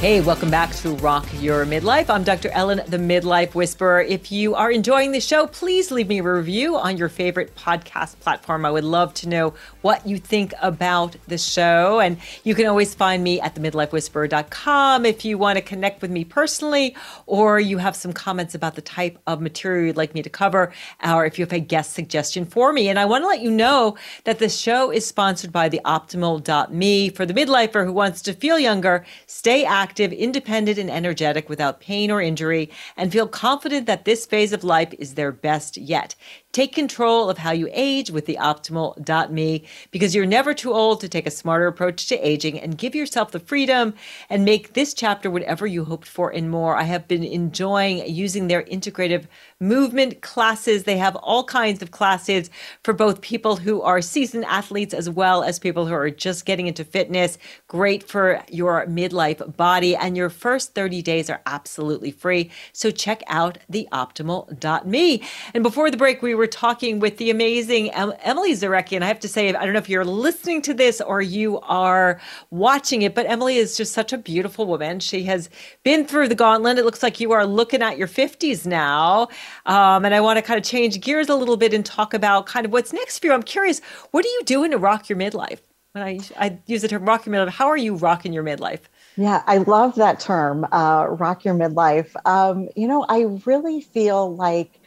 Hey, 0.01 0.21
welcome 0.21 0.51
back 0.51 0.71
to 0.77 0.91
Rock 0.97 1.27
Your 1.41 1.65
Midlife. 1.65 2.11
I'm 2.11 2.25
Dr. 2.25 2.51
Ellen, 2.51 2.83
the 2.89 2.99
Midlife 2.99 3.55
Whisperer. 3.55 4.03
If 4.03 4.31
you 4.31 4.55
are 4.55 4.71
enjoying 4.71 5.13
the 5.13 5.21
show, 5.21 5.47
please 5.47 5.91
leave 5.91 6.09
me 6.09 6.19
a 6.19 6.23
review 6.23 6.77
on 6.77 6.99
your 6.99 7.09
favorite 7.09 7.55
podcast 7.55 8.21
platform. 8.21 8.67
I 8.67 8.71
would 8.71 8.85
love 8.85 9.15
to 9.15 9.29
know 9.31 9.55
what 9.81 10.07
you 10.07 10.19
think 10.19 10.53
about 10.61 11.17
the 11.27 11.39
show. 11.39 12.01
And 12.01 12.19
you 12.43 12.55
can 12.55 12.67
always 12.67 12.95
find 12.95 13.25
me 13.25 13.41
at 13.41 13.55
themidlifewhisperer.com 13.55 15.07
if 15.07 15.25
you 15.25 15.39
want 15.39 15.57
to 15.57 15.63
connect 15.63 16.03
with 16.03 16.11
me 16.11 16.25
personally, 16.25 16.95
or 17.25 17.59
you 17.59 17.79
have 17.79 17.97
some 17.97 18.13
comments 18.13 18.55
about 18.55 18.75
the 18.75 18.83
type 18.83 19.19
of 19.27 19.41
material 19.41 19.87
you'd 19.87 19.97
like 19.97 20.13
me 20.13 20.21
to 20.21 20.29
cover, 20.29 20.71
or 21.03 21.25
if 21.25 21.39
you 21.39 21.47
have 21.47 21.53
a 21.55 21.61
guest 21.61 21.95
suggestion 21.95 22.45
for 22.45 22.75
me. 22.75 22.91
And 22.91 22.99
I 22.99 23.07
want 23.07 23.23
to 23.23 23.29
let 23.29 23.41
you 23.41 23.51
know 23.51 23.97
that 24.25 24.39
the 24.39 24.51
show 24.51 24.91
is 24.91 25.07
sponsored 25.07 25.51
by 25.51 25.71
the 25.71 25.81
optimal.me 25.87 27.09
for 27.09 27.25
the 27.25 27.33
midlifer 27.33 27.87
who 27.87 27.93
wants 27.95 28.21
to 28.23 28.35
feel 28.35 28.59
younger, 28.59 29.07
stay 29.27 29.65
active 29.65 29.84
active, 29.85 30.15
independent, 30.15 30.79
and 30.79 30.91
energetic 30.91 31.51
without 31.51 31.79
pain 31.79 32.11
or 32.11 32.23
injury, 32.23 32.71
and 32.97 33.13
feel 33.13 33.29
confident 33.29 33.87
that 33.87 34.07
this 34.07 34.25
phase 34.25 34.53
of 34.55 34.65
life 34.65 34.95
is 34.99 35.13
their 35.13 35.31
best 35.31 35.77
yet. 35.77 36.15
Take 36.55 36.73
control 36.73 37.29
of 37.31 37.39
how 37.39 37.51
you 37.51 37.69
age 37.73 38.13
with 38.13 38.27
the 38.27 38.39
optimal.me 38.41 39.65
because 39.91 40.15
you're 40.15 40.25
never 40.25 40.55
too 40.55 40.73
old 40.73 41.01
to 41.01 41.09
take 41.09 41.27
a 41.27 41.31
smarter 41.33 41.67
approach 41.67 42.07
to 42.07 42.17
aging 42.25 42.61
and 42.61 42.79
give 42.79 42.95
yourself 42.95 43.33
the 43.33 43.41
freedom 43.41 43.93
and 44.31 44.45
make 44.45 44.75
this 44.75 44.95
chapter 44.95 45.33
whatever 45.33 45.67
you 45.67 45.85
hoped 45.85 46.07
for 46.07 46.31
and 46.31 46.49
more. 46.49 46.77
I 46.77 46.85
have 46.85 47.09
been 47.09 47.25
enjoying 47.25 48.09
using 48.09 48.47
their 48.47 48.63
integrative 48.63 49.27
movement 49.59 50.23
classes. 50.23 50.85
They 50.85 50.97
have 50.97 51.17
all 51.17 51.43
kinds 51.43 51.83
of 51.83 51.91
classes 51.91 52.51
for 52.85 52.95
both 52.95 53.21
people 53.21 53.57
who 53.57 53.83
are 53.83 54.01
seasoned 54.01 54.45
athletes 54.45 54.95
as 54.95 55.11
well 55.11 55.43
as 55.43 55.59
people 55.59 55.87
who 55.87 55.95
are 55.95 56.11
just 56.11 56.47
getting 56.47 56.69
into 56.69 56.85
fitness. 56.85 57.37
Great 57.67 58.05
for 58.05 58.45
your 58.49 58.87
midlife 58.87 59.57
body. 59.57 59.97
And 59.97 60.17
your 60.17 60.31
first 60.31 60.73
30 60.77 61.03
days 61.03 61.29
are 61.29 61.43
absolutely 61.47 62.13
free. 62.13 62.53
So 62.73 62.93
check 62.93 63.25
out 63.27 63.59
the 63.69 63.89
optimal.me. 63.91 65.23
And 65.53 65.65
before 65.65 65.91
the 65.91 65.97
break, 65.97 66.23
we 66.23 66.37
were 66.37 66.44
talking 66.47 67.01
with 67.01 67.19
the 67.19 67.31
amazing 67.31 67.91
Emily 67.93 68.53
Zarecki. 68.53 68.95
And 68.97 69.05
I 69.05 69.09
have 69.09 69.21
to 69.21 69.29
say, 69.29 69.49
I 69.49 69.65
don't 69.65 69.73
know 69.73 69.79
if 69.79 69.89
you're 69.89 70.05
listening 70.05 70.63
to 70.63 70.75
this 70.75 71.01
or 71.01 71.21
you 71.21 71.61
are 71.61 72.21
watching 72.51 73.03
it, 73.03 73.15
but 73.15 73.27
Emily 73.27 73.57
is 73.57 73.77
just 73.77 73.93
such 73.93 74.13
a 74.13 74.19
beautiful 74.19 74.67
woman. 74.67 75.01
She 75.01 75.25
has 75.25 75.51
been 75.83 76.07
through 76.07 76.29
the 76.29 76.35
gauntlet. 76.35 76.79
It 76.79 76.85
looks 76.85 77.03
like 77.03 77.21
you 77.21 77.33
are 77.33 77.47
looking 77.47 77.83
at 77.83 77.99
your 77.99 78.09
50s 78.09 78.67
now. 78.67 79.29
Um, 79.67 80.05
and 80.05 80.15
I 80.15 80.21
want 80.21 80.39
to 80.39 80.43
kind 80.43 80.59
of 80.59 80.65
change 80.65 81.01
gears 81.01 81.29
a 81.29 81.37
little 81.37 81.57
bit 81.57 81.75
and 81.75 81.85
talk 81.85 82.15
about 82.15 82.47
kind 82.47 82.67
of 82.67 82.73
what's 82.73 82.93
next 82.93 83.19
for 83.19 83.27
you. 83.27 83.33
I'm 83.33 83.43
curious, 83.43 83.81
what 84.11 84.25
are 84.25 84.29
you 84.29 84.43
doing 84.45 84.71
to 84.71 84.79
rock 84.79 85.09
your 85.09 85.19
midlife? 85.19 85.61
When 85.93 86.03
I, 86.03 86.19
I 86.37 86.59
use 86.67 86.83
the 86.83 86.89
term 86.89 87.05
rock 87.05 87.25
your 87.25 87.35
midlife, 87.35 87.51
how 87.51 87.69
are 87.69 87.77
you 87.77 87.95
rocking 87.95 88.33
your 88.33 88.43
midlife? 88.43 88.81
Yeah, 89.17 89.45
I 89.47 89.59
love 89.59 89.95
that 89.95 90.19
term, 90.19 90.67
uh, 90.73 91.07
rock 91.09 91.45
your 91.45 91.55
midlife. 91.55 92.11
Um, 92.27 92.69
you 92.75 92.89
know, 92.89 93.07
I 93.09 93.39
really 93.47 93.81
feel 93.81 94.35
like 94.35 94.81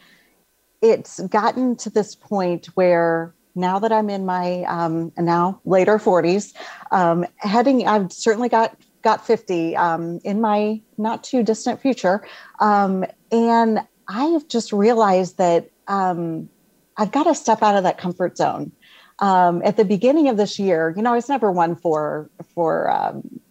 it's 0.82 1.20
gotten 1.20 1.76
to 1.76 1.90
this 1.90 2.14
point 2.14 2.66
where 2.74 3.34
now 3.54 3.78
that 3.78 3.92
I'm 3.92 4.08
in 4.08 4.24
my 4.24 4.62
um, 4.64 5.12
now 5.18 5.60
later 5.64 5.98
40s, 5.98 6.54
um, 6.90 7.26
heading, 7.36 7.86
I've 7.86 8.12
certainly 8.12 8.48
got 8.48 8.76
got 9.02 9.24
50 9.26 9.76
um, 9.76 10.20
in 10.24 10.40
my 10.40 10.80
not 10.96 11.24
too 11.24 11.42
distant 11.42 11.80
future, 11.80 12.26
um, 12.60 13.04
and 13.32 13.80
I 14.08 14.24
have 14.26 14.48
just 14.48 14.72
realized 14.72 15.38
that 15.38 15.70
um, 15.88 16.48
I've 16.96 17.12
got 17.12 17.24
to 17.24 17.34
step 17.34 17.62
out 17.62 17.76
of 17.76 17.82
that 17.84 17.98
comfort 17.98 18.36
zone. 18.36 18.72
Um, 19.20 19.62
at 19.64 19.76
the 19.76 19.84
beginning 19.84 20.28
of 20.28 20.36
this 20.36 20.58
year, 20.58 20.94
you 20.96 21.02
know, 21.02 21.12
I 21.12 21.16
was 21.16 21.28
never 21.28 21.50
one 21.50 21.74
for 21.74 22.30
for 22.54 22.90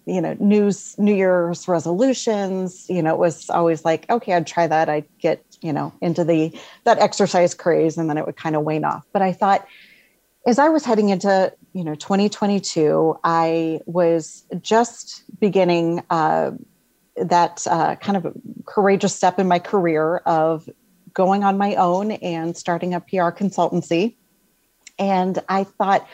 you 0.07 0.21
know 0.21 0.35
news 0.39 0.97
New 0.97 1.13
Year's 1.13 1.67
resolutions. 1.67 2.87
You 2.89 3.03
know, 3.03 3.13
it 3.13 3.19
was 3.19 3.49
always 3.49 3.85
like, 3.85 4.09
okay, 4.09 4.33
I'd 4.33 4.47
try 4.47 4.65
that. 4.65 4.89
I'd 4.89 5.05
get 5.19 5.43
you 5.61 5.73
know 5.73 5.93
into 6.01 6.23
the 6.23 6.57
that 6.83 6.99
exercise 6.99 7.53
craze 7.53 7.97
and 7.97 8.09
then 8.09 8.17
it 8.17 8.25
would 8.25 8.35
kind 8.35 8.55
of 8.55 8.63
wane 8.63 8.83
off 8.83 9.05
but 9.13 9.21
i 9.21 9.31
thought 9.31 9.67
as 10.45 10.59
i 10.59 10.69
was 10.69 10.85
heading 10.85 11.09
into 11.09 11.51
you 11.73 11.83
know 11.83 11.95
2022 11.95 13.17
i 13.23 13.79
was 13.85 14.45
just 14.61 15.23
beginning 15.39 16.03
uh, 16.09 16.51
that 17.17 17.65
uh, 17.67 17.95
kind 17.95 18.17
of 18.17 18.35
courageous 18.65 19.15
step 19.15 19.39
in 19.39 19.47
my 19.47 19.59
career 19.59 20.17
of 20.17 20.69
going 21.13 21.43
on 21.43 21.57
my 21.57 21.75
own 21.75 22.11
and 22.11 22.55
starting 22.55 22.93
a 22.93 22.99
pr 22.99 23.31
consultancy 23.31 24.15
and 24.99 25.39
i 25.49 25.63
thought 25.63 26.07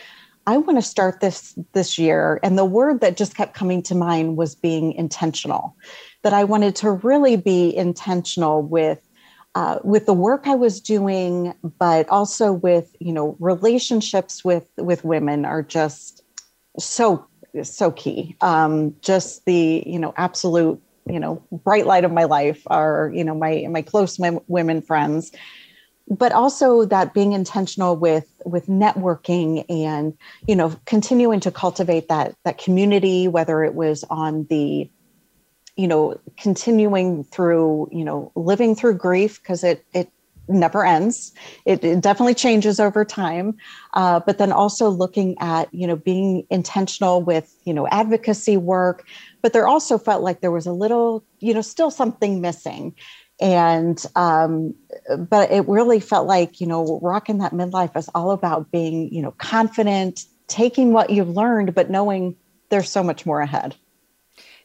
i 0.47 0.57
want 0.57 0.77
to 0.77 0.81
start 0.81 1.19
this 1.19 1.57
this 1.73 1.97
year 1.97 2.39
and 2.43 2.57
the 2.57 2.65
word 2.65 3.01
that 3.01 3.17
just 3.17 3.35
kept 3.35 3.53
coming 3.53 3.81
to 3.81 3.95
mind 3.95 4.37
was 4.37 4.55
being 4.55 4.93
intentional 4.93 5.75
that 6.23 6.33
i 6.33 6.43
wanted 6.43 6.75
to 6.75 6.91
really 6.91 7.35
be 7.35 7.75
intentional 7.75 8.61
with 8.61 8.99
uh, 9.55 9.77
with 9.83 10.05
the 10.05 10.13
work 10.13 10.47
I 10.47 10.55
was 10.55 10.81
doing, 10.81 11.53
but 11.77 12.09
also 12.09 12.51
with 12.51 12.95
you 12.99 13.13
know 13.13 13.35
relationships 13.39 14.43
with 14.43 14.67
with 14.77 15.03
women 15.03 15.45
are 15.45 15.61
just 15.61 16.23
so 16.79 17.27
so 17.61 17.91
key. 17.91 18.35
Um, 18.41 18.95
just 19.01 19.45
the 19.45 19.83
you 19.85 19.99
know 19.99 20.13
absolute 20.17 20.81
you 21.07 21.19
know 21.19 21.43
bright 21.51 21.85
light 21.85 22.05
of 22.05 22.11
my 22.11 22.23
life 22.23 22.63
are 22.67 23.11
you 23.13 23.23
know 23.23 23.35
my 23.35 23.67
my 23.69 23.81
close 23.81 24.17
my 24.17 24.39
women 24.47 24.81
friends 24.81 25.31
but 26.10 26.32
also 26.32 26.86
that 26.86 27.14
being 27.14 27.34
intentional 27.34 27.95
with 27.95 28.30
with 28.45 28.68
networking 28.68 29.66
and 29.70 30.18
you 30.47 30.56
know 30.56 30.76
continuing 30.86 31.39
to 31.39 31.51
cultivate 31.51 32.08
that 32.10 32.36
that 32.43 32.58
community 32.58 33.28
whether 33.28 33.64
it 33.64 33.74
was 33.74 34.04
on 34.10 34.45
the 34.49 34.89
you 35.76 35.88
know 35.88 36.20
continuing 36.38 37.24
through 37.24 37.88
you 37.91 38.04
know 38.04 38.32
living 38.36 38.76
through 38.76 38.95
grief 38.95 39.41
because 39.41 39.64
it 39.64 39.86
it 39.93 40.10
never 40.47 40.86
ends. 40.86 41.32
It, 41.66 41.84
it 41.84 42.01
definitely 42.01 42.34
changes 42.34 42.80
over 42.80 43.06
time. 43.06 43.56
Uh, 43.93 44.20
but 44.20 44.38
then 44.38 44.51
also 44.51 44.89
looking 44.89 45.38
at 45.39 45.74
you 45.74 45.88
know 45.88 45.95
being 45.95 46.45
intentional 46.49 47.22
with 47.22 47.56
you 47.64 47.74
know 47.74 47.88
advocacy 47.88 48.58
work. 48.58 49.06
But 49.41 49.54
there 49.54 49.68
also 49.68 49.97
felt 49.97 50.24
like 50.24 50.41
there 50.41 50.51
was 50.51 50.66
a 50.66 50.74
little 50.74 51.24
you 51.39 51.54
know 51.54 51.62
still 51.62 51.91
something 51.91 52.41
missing 52.41 52.95
and 53.39 54.05
um, 54.15 54.73
but 55.17 55.51
it 55.51 55.67
really 55.67 55.99
felt 55.99 56.27
like 56.27 56.61
you 56.61 56.67
know 56.67 56.99
rocking 57.01 57.39
that 57.39 57.51
midlife 57.51 57.95
is 57.97 58.09
all 58.13 58.31
about 58.31 58.71
being 58.71 59.13
you 59.13 59.21
know 59.21 59.31
confident 59.31 60.25
taking 60.47 60.93
what 60.93 61.09
you've 61.09 61.29
learned 61.29 61.73
but 61.73 61.89
knowing 61.89 62.36
there's 62.69 62.89
so 62.89 63.03
much 63.03 63.25
more 63.25 63.41
ahead. 63.41 63.75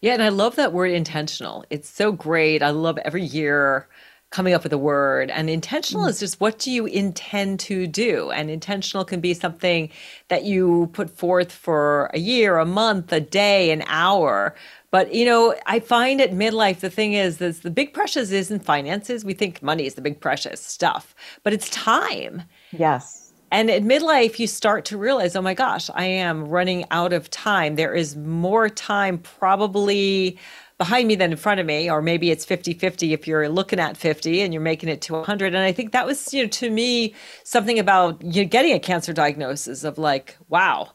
Yeah 0.00 0.14
and 0.14 0.22
i 0.22 0.28
love 0.28 0.56
that 0.56 0.72
word 0.72 0.90
intentional. 0.90 1.64
It's 1.70 1.88
so 1.88 2.12
great. 2.12 2.62
I 2.62 2.70
love 2.70 2.98
every 2.98 3.24
year 3.24 3.88
coming 4.30 4.52
up 4.52 4.62
with 4.62 4.72
a 4.72 4.78
word. 4.78 5.30
And 5.30 5.48
intentional 5.48 6.04
mm. 6.04 6.10
is 6.10 6.20
just 6.20 6.40
what 6.40 6.58
do 6.58 6.70
you 6.70 6.86
intend 6.86 7.60
to 7.60 7.86
do? 7.86 8.30
And 8.30 8.50
intentional 8.50 9.04
can 9.04 9.20
be 9.20 9.32
something 9.32 9.90
that 10.28 10.44
you 10.44 10.90
put 10.92 11.10
forth 11.10 11.50
for 11.50 12.10
a 12.12 12.18
year 12.18 12.58
a 12.58 12.66
month 12.66 13.12
a 13.12 13.20
day 13.20 13.70
an 13.70 13.82
hour 13.86 14.54
but 14.91 15.14
you 15.14 15.24
know, 15.24 15.55
I 15.66 15.80
find 15.80 16.20
at 16.20 16.30
midlife 16.30 16.80
the 16.80 16.91
thing 16.91 17.12
is 17.12 17.39
that 17.39 17.62
the 17.62 17.70
big 17.70 17.93
precious 17.93 18.30
isn't 18.30 18.64
finances. 18.64 19.24
We 19.24 19.34
think 19.34 19.62
money 19.62 19.86
is 19.86 19.95
the 19.95 20.01
big 20.01 20.20
precious 20.20 20.61
stuff, 20.61 21.14
but 21.43 21.53
it's 21.53 21.68
time. 21.70 22.43
Yes. 22.72 23.32
And 23.51 23.70
at 23.70 23.82
midlife, 23.82 24.39
you 24.39 24.47
start 24.47 24.84
to 24.86 24.99
realize, 24.99 25.34
oh 25.34 25.43
my 25.43 25.55
gosh, 25.55 25.89
I 25.95 26.05
am 26.05 26.49
running 26.49 26.84
out 26.91 27.12
of 27.12 27.30
time. 27.30 27.76
There 27.76 27.95
is 27.95 28.14
more 28.14 28.68
time 28.68 29.18
probably 29.18 30.39
behind 30.76 31.09
me 31.09 31.16
than 31.16 31.32
in 31.32 31.36
front 31.36 31.59
of 31.59 31.66
me, 31.66 31.91
or 31.91 32.01
maybe 32.01 32.30
it's 32.30 32.45
50 32.45 32.74
50 32.74 33.12
if 33.12 33.26
you're 33.26 33.49
looking 33.49 33.80
at 33.80 33.97
50 33.97 34.43
and 34.43 34.55
you're 34.55 34.62
making 34.62 34.89
it 34.89 35.01
to 35.03 35.14
100. 35.14 35.55
And 35.55 35.64
I 35.64 35.72
think 35.72 35.93
that 35.93 36.07
was, 36.07 36.32
you 36.32 36.43
know, 36.43 36.49
to 36.49 36.70
me, 36.70 37.14
something 37.43 37.78
about 37.78 38.22
you 38.22 38.45
know, 38.45 38.49
getting 38.49 38.72
a 38.72 38.78
cancer 38.78 39.12
diagnosis 39.12 39.82
of 39.82 39.99
like, 39.99 40.36
wow, 40.49 40.93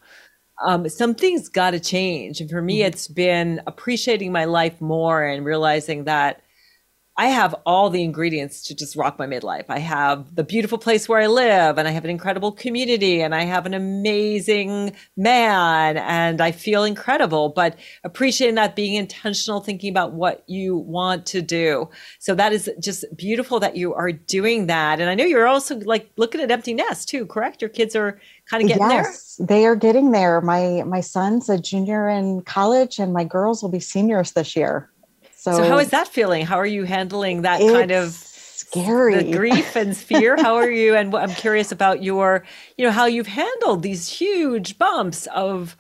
um, 0.61 0.87
something's 0.89 1.49
got 1.49 1.71
to 1.71 1.79
change. 1.79 2.41
And 2.41 2.49
for 2.49 2.61
me, 2.61 2.79
mm-hmm. 2.79 2.87
it's 2.87 3.07
been 3.07 3.61
appreciating 3.67 4.31
my 4.31 4.45
life 4.45 4.79
more 4.81 5.23
and 5.23 5.45
realizing 5.45 6.03
that 6.05 6.42
I 7.15 7.27
have 7.27 7.53
all 7.65 7.91
the 7.91 8.03
ingredients 8.03 8.63
to 8.63 8.75
just 8.75 8.95
rock 8.95 9.19
my 9.19 9.27
midlife. 9.27 9.65
I 9.69 9.77
have 9.77 10.33
the 10.35 10.43
beautiful 10.43 10.79
place 10.79 11.07
where 11.07 11.21
I 11.21 11.27
live, 11.27 11.77
and 11.77 11.87
I 11.87 11.91
have 11.91 12.03
an 12.03 12.09
incredible 12.09 12.51
community, 12.51 13.21
and 13.21 13.35
I 13.35 13.43
have 13.43 13.67
an 13.67 13.75
amazing 13.75 14.93
man, 15.15 15.97
and 15.97 16.41
I 16.41 16.51
feel 16.51 16.83
incredible. 16.83 17.49
But 17.49 17.77
appreciating 18.03 18.55
that, 18.55 18.75
being 18.75 18.95
intentional, 18.95 19.59
thinking 19.59 19.91
about 19.91 20.13
what 20.13 20.43
you 20.47 20.75
want 20.75 21.27
to 21.27 21.43
do. 21.43 21.87
So 22.17 22.33
that 22.33 22.51
is 22.51 22.67
just 22.81 23.05
beautiful 23.15 23.59
that 23.59 23.77
you 23.77 23.93
are 23.93 24.11
doing 24.11 24.65
that. 24.67 24.99
And 24.99 25.07
I 25.07 25.13
know 25.13 25.25
you're 25.25 25.47
also 25.47 25.79
like 25.81 26.09
looking 26.17 26.41
at 26.41 26.49
empty 26.49 26.73
nest 26.73 27.09
too, 27.09 27.27
correct? 27.27 27.61
Your 27.61 27.69
kids 27.69 27.95
are 27.95 28.19
kind 28.49 28.63
of 28.63 28.69
getting 28.69 28.89
yes, 28.89 29.35
there. 29.35 29.45
They 29.45 29.65
are 29.67 29.75
getting 29.75 30.11
there. 30.11 30.41
My 30.41 30.81
my 30.83 31.01
son's 31.01 31.47
a 31.47 31.59
junior 31.59 32.09
in 32.09 32.41
college, 32.41 32.97
and 32.97 33.13
my 33.13 33.23
girls 33.23 33.61
will 33.61 33.69
be 33.69 33.79
seniors 33.79 34.31
this 34.31 34.55
year. 34.55 34.89
So, 35.43 35.51
so 35.51 35.63
how 35.65 35.77
is 35.77 35.89
that 35.89 36.07
feeling? 36.07 36.45
How 36.45 36.55
are 36.55 36.65
you 36.65 36.85
handling 36.85 37.41
that 37.41 37.59
kind 37.59 37.91
of 37.91 38.11
scary 38.11 39.21
the 39.21 39.37
grief 39.37 39.75
and 39.75 39.95
fear? 39.95 40.37
how 40.41 40.55
are 40.55 40.71
you? 40.71 40.95
And 40.95 41.13
I'm 41.13 41.31
curious 41.31 41.69
about 41.69 42.01
your, 42.01 42.45
you 42.77 42.85
know, 42.85 42.91
how 42.91 43.07
you've 43.07 43.27
handled 43.27 43.83
these 43.83 44.07
huge 44.07 44.77
bumps 44.77 45.27
of 45.35 45.75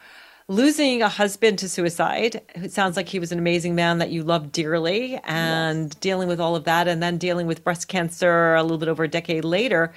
losing 0.49 1.01
a 1.01 1.07
husband 1.07 1.59
to 1.59 1.69
suicide. 1.69 2.41
It 2.55 2.73
sounds 2.73 2.97
like 2.97 3.07
he 3.07 3.19
was 3.19 3.31
an 3.31 3.39
amazing 3.39 3.73
man 3.73 3.99
that 3.99 4.09
you 4.09 4.23
loved 4.23 4.51
dearly, 4.51 5.17
and 5.23 5.85
yes. 5.85 5.95
dealing 5.95 6.27
with 6.27 6.41
all 6.41 6.57
of 6.57 6.65
that, 6.65 6.89
and 6.89 7.01
then 7.01 7.17
dealing 7.17 7.47
with 7.47 7.63
breast 7.63 7.87
cancer 7.87 8.55
a 8.55 8.63
little 8.63 8.77
bit 8.77 8.89
over 8.89 9.05
a 9.05 9.07
decade 9.07 9.45
later 9.45 9.93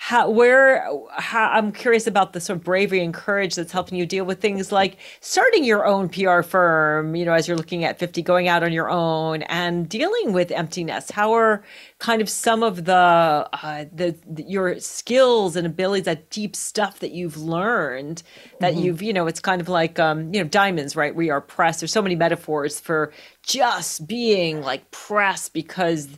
how 0.00 0.28
where 0.28 0.84
how, 1.16 1.48
i'm 1.50 1.70
curious 1.72 2.06
about 2.06 2.32
the 2.32 2.40
sort 2.40 2.58
of 2.58 2.64
bravery 2.64 3.02
and 3.02 3.14
courage 3.14 3.54
that's 3.54 3.72
helping 3.72 3.98
you 3.98 4.04
deal 4.04 4.24
with 4.24 4.40
things 4.40 4.70
like 4.70 4.96
starting 5.20 5.64
your 5.64 5.86
own 5.86 6.08
pr 6.08 6.42
firm 6.42 7.14
you 7.14 7.24
know 7.24 7.32
as 7.32 7.48
you're 7.48 7.56
looking 7.56 7.84
at 7.84 7.98
50 7.98 8.22
going 8.22 8.48
out 8.48 8.62
on 8.62 8.72
your 8.72 8.90
own 8.90 9.42
and 9.44 9.88
dealing 9.88 10.32
with 10.32 10.50
emptiness 10.50 11.10
how 11.10 11.32
are 11.32 11.62
kind 11.98 12.20
of 12.20 12.28
some 12.28 12.62
of 12.62 12.84
the 12.84 12.94
uh, 12.94 13.84
the, 13.92 14.16
the, 14.28 14.42
your 14.44 14.78
skills 14.78 15.56
and 15.56 15.66
abilities 15.66 16.04
that 16.04 16.30
deep 16.30 16.54
stuff 16.54 16.98
that 17.00 17.12
you've 17.12 17.36
learned 17.36 18.22
that 18.60 18.74
mm-hmm. 18.74 18.84
you've 18.84 19.02
you 19.02 19.12
know 19.12 19.26
it's 19.26 19.40
kind 19.40 19.60
of 19.60 19.68
like 19.68 19.98
um 19.98 20.32
you 20.32 20.40
know 20.42 20.48
diamonds 20.48 20.96
right? 20.98 21.14
We 21.14 21.30
are 21.30 21.40
pressed. 21.40 21.80
There's 21.80 21.92
so 21.92 22.02
many 22.02 22.16
metaphors 22.16 22.78
for 22.78 23.12
just 23.42 24.06
being 24.06 24.60
like 24.62 24.90
pressed 24.90 25.54
because 25.54 26.08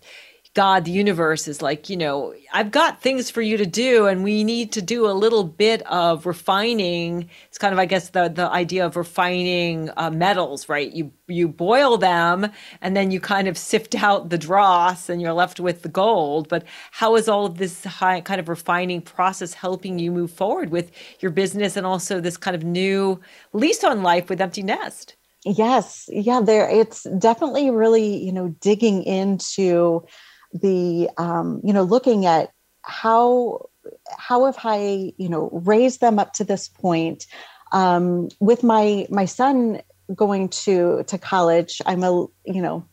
God, 0.55 0.85
the 0.85 0.91
universe 0.91 1.47
is 1.47 1.63
like, 1.63 1.89
you 1.89 1.97
know, 1.97 2.35
I've 2.53 2.73
got 2.73 3.01
things 3.01 3.31
for 3.31 3.41
you 3.41 3.57
to 3.57 3.67
do, 3.67 4.07
and 4.07 4.25
we 4.25 4.43
need 4.43 4.73
to 4.73 4.83
do 4.83 5.07
a 5.07 5.13
little 5.13 5.45
bit 5.45 5.81
of 5.83 6.27
refining. 6.27 7.31
It's 7.49 7.59
kind 7.59 7.73
of, 7.73 7.79
I 7.79 7.87
guess, 7.87 8.11
the 8.11 8.29
the 8.29 8.51
idea 8.51 8.85
of 8.85 8.97
refining 8.97 9.91
uh, 9.97 10.11
metals, 10.11 10.69
right? 10.69 10.93
You 10.93 11.13
you 11.29 11.47
boil 11.47 11.99
them, 11.99 12.51
and 12.81 12.97
then 12.97 13.13
you 13.13 13.21
kind 13.21 13.47
of 13.47 13.57
sift 13.57 13.95
out 13.95 14.31
the 14.31 14.39
dross, 14.39 15.09
and 15.09 15.23
you're 15.23 15.33
left 15.33 15.61
with 15.61 15.83
the 15.83 15.89
gold. 15.89 16.49
But 16.49 16.65
how 16.91 17.15
is 17.15 17.29
all 17.29 17.47
of 17.47 17.59
this 17.59 17.85
high, 17.85 18.21
kind 18.21 18.41
of 18.41 18.49
refining 18.49 19.03
process 19.03 19.55
helping 19.55 20.01
you 20.01 20.11
move 20.11 20.33
forward 20.33 20.71
with 20.71 20.91
your 21.21 21.31
business, 21.31 21.77
and 21.77 21.87
also 21.87 22.21
this 22.21 22.37
kind 22.37 22.57
of 22.57 22.65
new 22.65 23.21
lease 23.53 23.85
on 23.85 24.03
life 24.03 24.29
with 24.29 24.41
Empty 24.41 24.65
Nest? 24.65 25.15
Yes, 25.45 26.09
yeah, 26.13 26.41
there. 26.43 26.69
It's 26.69 27.05
definitely 27.19 27.71
really, 27.71 28.17
you 28.23 28.33
know, 28.33 28.49
digging 28.61 29.05
into 29.05 30.05
the 30.53 31.11
um, 31.19 31.61
you 31.65 31.73
know 31.73 31.83
looking 31.83 32.27
at 32.27 32.51
how 32.83 33.69
how 34.17 34.47
have 34.47 34.59
I 34.65 35.13
you 35.17 35.29
know 35.29 35.51
raised 35.53 36.01
them 36.01 36.19
up 36.19 36.33
to 36.35 36.45
this 36.45 36.69
point? 36.69 37.27
Um, 37.73 38.29
with 38.41 38.63
my 38.63 39.07
my 39.11 39.25
son 39.25 39.81
going 40.15 40.49
to 40.49 41.05
to 41.07 41.19
college 41.19 41.81
I'm 41.87 42.03
a 42.03 42.27
you 42.45 42.63
know 42.63 42.85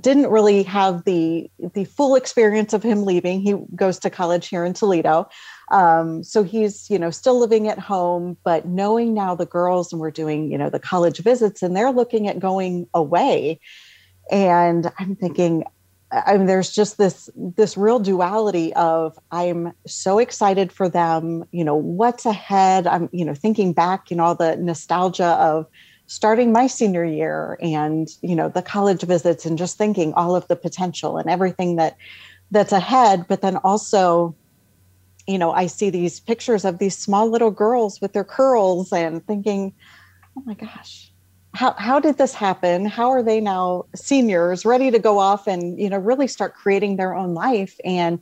didn't 0.00 0.30
really 0.30 0.62
have 0.62 1.04
the 1.04 1.50
the 1.74 1.84
full 1.84 2.16
experience 2.16 2.72
of 2.72 2.82
him 2.82 3.04
leaving. 3.04 3.40
He 3.40 3.54
goes 3.74 3.98
to 4.00 4.10
college 4.10 4.48
here 4.48 4.64
in 4.64 4.72
Toledo. 4.72 5.28
Um, 5.70 6.22
so 6.22 6.42
he's 6.42 6.88
you 6.90 6.98
know 6.98 7.10
still 7.10 7.38
living 7.38 7.68
at 7.68 7.78
home 7.78 8.36
but 8.44 8.66
knowing 8.66 9.14
now 9.14 9.34
the 9.34 9.46
girls 9.46 9.92
and 9.92 10.00
we're 10.00 10.10
doing 10.10 10.50
you 10.50 10.58
know 10.58 10.70
the 10.70 10.78
college 10.78 11.18
visits 11.18 11.62
and 11.62 11.76
they're 11.76 11.90
looking 11.90 12.28
at 12.28 12.38
going 12.38 12.88
away. 12.94 13.60
And 14.30 14.90
i'm 14.98 15.16
thinking 15.16 15.64
I 16.26 16.36
mean, 16.36 16.46
there's 16.46 16.70
just 16.70 16.98
this 16.98 17.28
this 17.34 17.76
real 17.76 17.98
duality 17.98 18.72
of 18.74 19.18
I'm 19.30 19.72
so 19.86 20.18
excited 20.18 20.72
for 20.72 20.88
them. 20.88 21.44
You 21.50 21.64
know, 21.64 21.74
what's 21.74 22.26
ahead? 22.26 22.86
I'm 22.86 23.08
you 23.12 23.24
know 23.24 23.34
thinking 23.34 23.72
back, 23.72 24.10
you 24.10 24.16
know, 24.16 24.24
all 24.24 24.34
the 24.34 24.56
nostalgia 24.56 25.36
of 25.40 25.66
starting 26.06 26.52
my 26.52 26.66
senior 26.66 27.04
year 27.04 27.58
and 27.62 28.08
you 28.20 28.36
know 28.36 28.48
the 28.48 28.62
college 28.62 29.02
visits 29.02 29.46
and 29.46 29.56
just 29.56 29.78
thinking 29.78 30.12
all 30.14 30.36
of 30.36 30.46
the 30.48 30.56
potential 30.56 31.16
and 31.16 31.28
everything 31.28 31.76
that 31.76 31.96
that's 32.50 32.72
ahead. 32.72 33.26
But 33.28 33.40
then 33.40 33.56
also, 33.58 34.36
you 35.26 35.38
know, 35.38 35.52
I 35.52 35.66
see 35.66 35.90
these 35.90 36.20
pictures 36.20 36.64
of 36.64 36.78
these 36.78 36.96
small 36.96 37.28
little 37.28 37.50
girls 37.50 38.00
with 38.00 38.12
their 38.12 38.24
curls 38.24 38.92
and 38.92 39.26
thinking, 39.26 39.74
oh 40.36 40.42
my 40.44 40.54
gosh, 40.54 41.03
how, 41.54 41.72
how 41.78 42.00
did 42.00 42.18
this 42.18 42.34
happen? 42.34 42.86
How 42.86 43.10
are 43.10 43.22
they 43.22 43.40
now 43.40 43.86
seniors 43.94 44.64
ready 44.64 44.90
to 44.90 44.98
go 44.98 45.18
off 45.18 45.46
and 45.46 45.78
you 45.78 45.88
know 45.88 45.98
really 45.98 46.26
start 46.26 46.54
creating 46.54 46.96
their 46.96 47.14
own 47.14 47.34
life? 47.34 47.78
And 47.84 48.20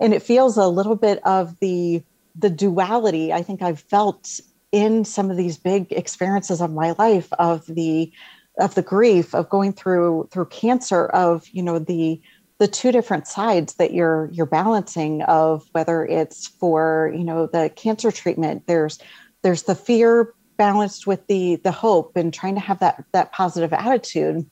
and 0.00 0.12
it 0.12 0.22
feels 0.22 0.56
a 0.56 0.66
little 0.66 0.96
bit 0.96 1.20
of 1.24 1.58
the 1.60 2.02
the 2.38 2.50
duality 2.50 3.32
i 3.32 3.42
think 3.42 3.62
i've 3.62 3.80
felt 3.80 4.40
in 4.72 5.04
some 5.04 5.30
of 5.30 5.36
these 5.36 5.56
big 5.56 5.90
experiences 5.92 6.60
of 6.60 6.72
my 6.72 6.94
life 6.98 7.32
of 7.38 7.64
the 7.66 8.12
of 8.58 8.74
the 8.74 8.82
grief 8.82 9.34
of 9.34 9.48
going 9.48 9.72
through 9.72 10.28
through 10.30 10.46
cancer 10.46 11.06
of 11.06 11.48
you 11.48 11.62
know 11.62 11.78
the 11.78 12.20
the 12.58 12.68
two 12.68 12.90
different 12.90 13.26
sides 13.26 13.74
that 13.74 13.92
you're 13.92 14.28
you're 14.32 14.46
balancing 14.46 15.22
of 15.22 15.66
whether 15.72 16.04
it's 16.04 16.46
for 16.46 17.12
you 17.14 17.24
know 17.24 17.46
the 17.46 17.70
cancer 17.76 18.10
treatment 18.10 18.66
there's 18.66 18.98
there's 19.42 19.64
the 19.64 19.74
fear 19.74 20.34
balanced 20.56 21.06
with 21.06 21.26
the 21.26 21.56
the 21.56 21.72
hope 21.72 22.16
and 22.16 22.32
trying 22.32 22.54
to 22.54 22.60
have 22.60 22.80
that 22.80 23.04
that 23.12 23.32
positive 23.32 23.72
attitude. 23.72 24.48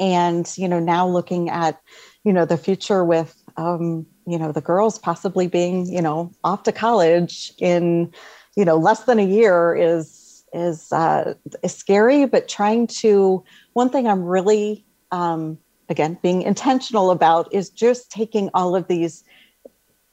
And 0.00 0.50
you 0.56 0.68
know 0.68 0.80
now 0.80 1.06
looking 1.06 1.50
at 1.50 1.80
you 2.24 2.32
know 2.32 2.44
the 2.44 2.56
future 2.56 3.04
with 3.04 3.40
um, 3.56 4.06
you 4.26 4.38
know 4.38 4.52
the 4.52 4.60
girls 4.60 4.98
possibly 4.98 5.46
being 5.46 5.86
you 5.86 6.02
know 6.02 6.32
off 6.42 6.64
to 6.64 6.72
college 6.72 7.52
in 7.58 8.12
you 8.56 8.64
know 8.64 8.76
less 8.76 9.04
than 9.04 9.18
a 9.18 9.26
year 9.26 9.74
is 9.74 10.44
is 10.52 10.92
uh, 10.92 11.34
is 11.62 11.74
scary 11.74 12.26
but 12.26 12.48
trying 12.48 12.86
to 12.86 13.44
one 13.72 13.90
thing 13.90 14.06
i'm 14.06 14.22
really 14.22 14.86
um, 15.10 15.58
again 15.88 16.18
being 16.22 16.42
intentional 16.42 17.10
about 17.10 17.52
is 17.52 17.70
just 17.70 18.10
taking 18.10 18.50
all 18.54 18.74
of 18.74 18.88
these 18.88 19.24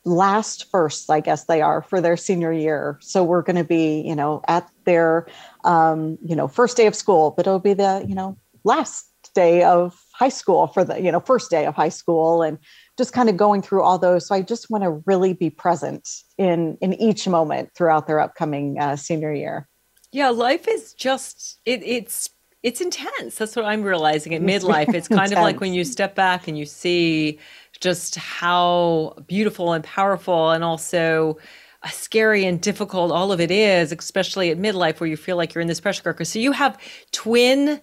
last 0.03 0.69
firsts 0.71 1.09
i 1.09 1.19
guess 1.19 1.45
they 1.45 1.61
are 1.61 1.81
for 1.83 2.01
their 2.01 2.17
senior 2.17 2.51
year. 2.51 2.97
So 3.01 3.23
we're 3.23 3.43
going 3.43 3.55
to 3.55 3.63
be 3.63 4.01
you 4.01 4.15
know 4.15 4.41
at 4.47 4.69
their 4.85 5.27
um, 5.63 6.17
you 6.23 6.35
know 6.35 6.47
first 6.47 6.77
day 6.77 6.87
of 6.87 6.95
school 6.95 7.31
but 7.31 7.45
it'll 7.45 7.59
be 7.59 7.73
the 7.73 8.03
you 8.07 8.15
know 8.15 8.37
last 8.63 9.11
day 9.33 9.63
of 9.63 9.99
high 10.13 10.29
school 10.29 10.67
for 10.67 10.83
the 10.83 10.99
you 11.01 11.11
know 11.11 11.19
first 11.19 11.49
day 11.49 11.65
of 11.65 11.75
high 11.75 11.89
school 11.89 12.41
and 12.41 12.57
just 12.97 13.13
kind 13.13 13.29
of 13.29 13.37
going 13.37 13.61
through 13.61 13.81
all 13.81 13.97
those. 13.97 14.27
So 14.27 14.35
i 14.35 14.41
just 14.41 14.69
want 14.69 14.83
to 14.83 15.01
really 15.05 15.33
be 15.33 15.49
present 15.49 16.07
in 16.37 16.77
in 16.81 16.93
each 16.93 17.27
moment 17.27 17.69
throughout 17.75 18.07
their 18.07 18.19
upcoming 18.19 18.79
uh, 18.79 18.95
senior 18.95 19.33
year. 19.33 19.67
Yeah 20.11 20.29
life 20.29 20.67
is 20.67 20.93
just 20.93 21.59
it, 21.65 21.83
it's 21.83 22.29
it's 22.63 22.79
intense. 22.79 23.35
That's 23.35 23.55
what 23.55 23.65
i'm 23.65 23.83
realizing 23.83 24.33
at 24.35 24.41
midlife. 24.41 24.93
It's 24.93 25.07
kind 25.07 25.31
of 25.31 25.39
like 25.39 25.59
when 25.59 25.73
you 25.73 25.83
step 25.83 26.15
back 26.15 26.47
and 26.47 26.57
you 26.57 26.65
see 26.65 27.39
just 27.81 28.15
how 28.15 29.15
beautiful 29.27 29.73
and 29.73 29.83
powerful 29.83 30.51
and 30.51 30.63
also 30.63 31.37
uh, 31.83 31.89
scary 31.89 32.45
and 32.45 32.61
difficult 32.61 33.11
all 33.11 33.31
of 33.31 33.41
it 33.41 33.51
is 33.51 33.91
especially 33.91 34.49
at 34.51 34.57
midlife 34.57 34.99
where 34.99 35.09
you 35.09 35.17
feel 35.17 35.35
like 35.35 35.53
you're 35.53 35.61
in 35.61 35.67
this 35.67 35.79
pressure 35.79 36.03
cooker 36.03 36.23
so 36.23 36.39
you 36.39 36.51
have 36.51 36.79
twin 37.11 37.81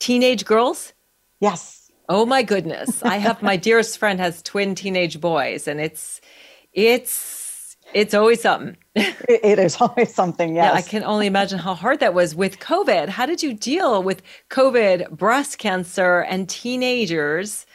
teenage 0.00 0.44
girls 0.44 0.92
yes 1.40 1.84
Oh 2.08 2.26
my 2.26 2.42
goodness. 2.42 3.02
I 3.02 3.16
have 3.16 3.42
my 3.42 3.56
dearest 3.56 3.98
friend 3.98 4.20
has 4.20 4.42
twin 4.42 4.74
teenage 4.74 5.20
boys 5.20 5.66
and 5.66 5.80
it's 5.80 6.20
it's 6.72 7.76
it's 7.92 8.14
always 8.14 8.42
something. 8.42 8.76
it 8.94 9.58
is 9.58 9.80
always 9.80 10.14
something, 10.14 10.54
yes. 10.54 10.64
Yeah, 10.64 10.72
I 10.72 10.82
can 10.82 11.04
only 11.04 11.26
imagine 11.26 11.58
how 11.58 11.74
hard 11.74 12.00
that 12.00 12.14
was 12.14 12.34
with 12.34 12.58
COVID. 12.58 13.08
How 13.08 13.26
did 13.26 13.42
you 13.42 13.54
deal 13.54 14.02
with 14.02 14.22
COVID, 14.50 15.10
breast 15.10 15.58
cancer, 15.58 16.20
and 16.20 16.48
teenagers 16.48 17.66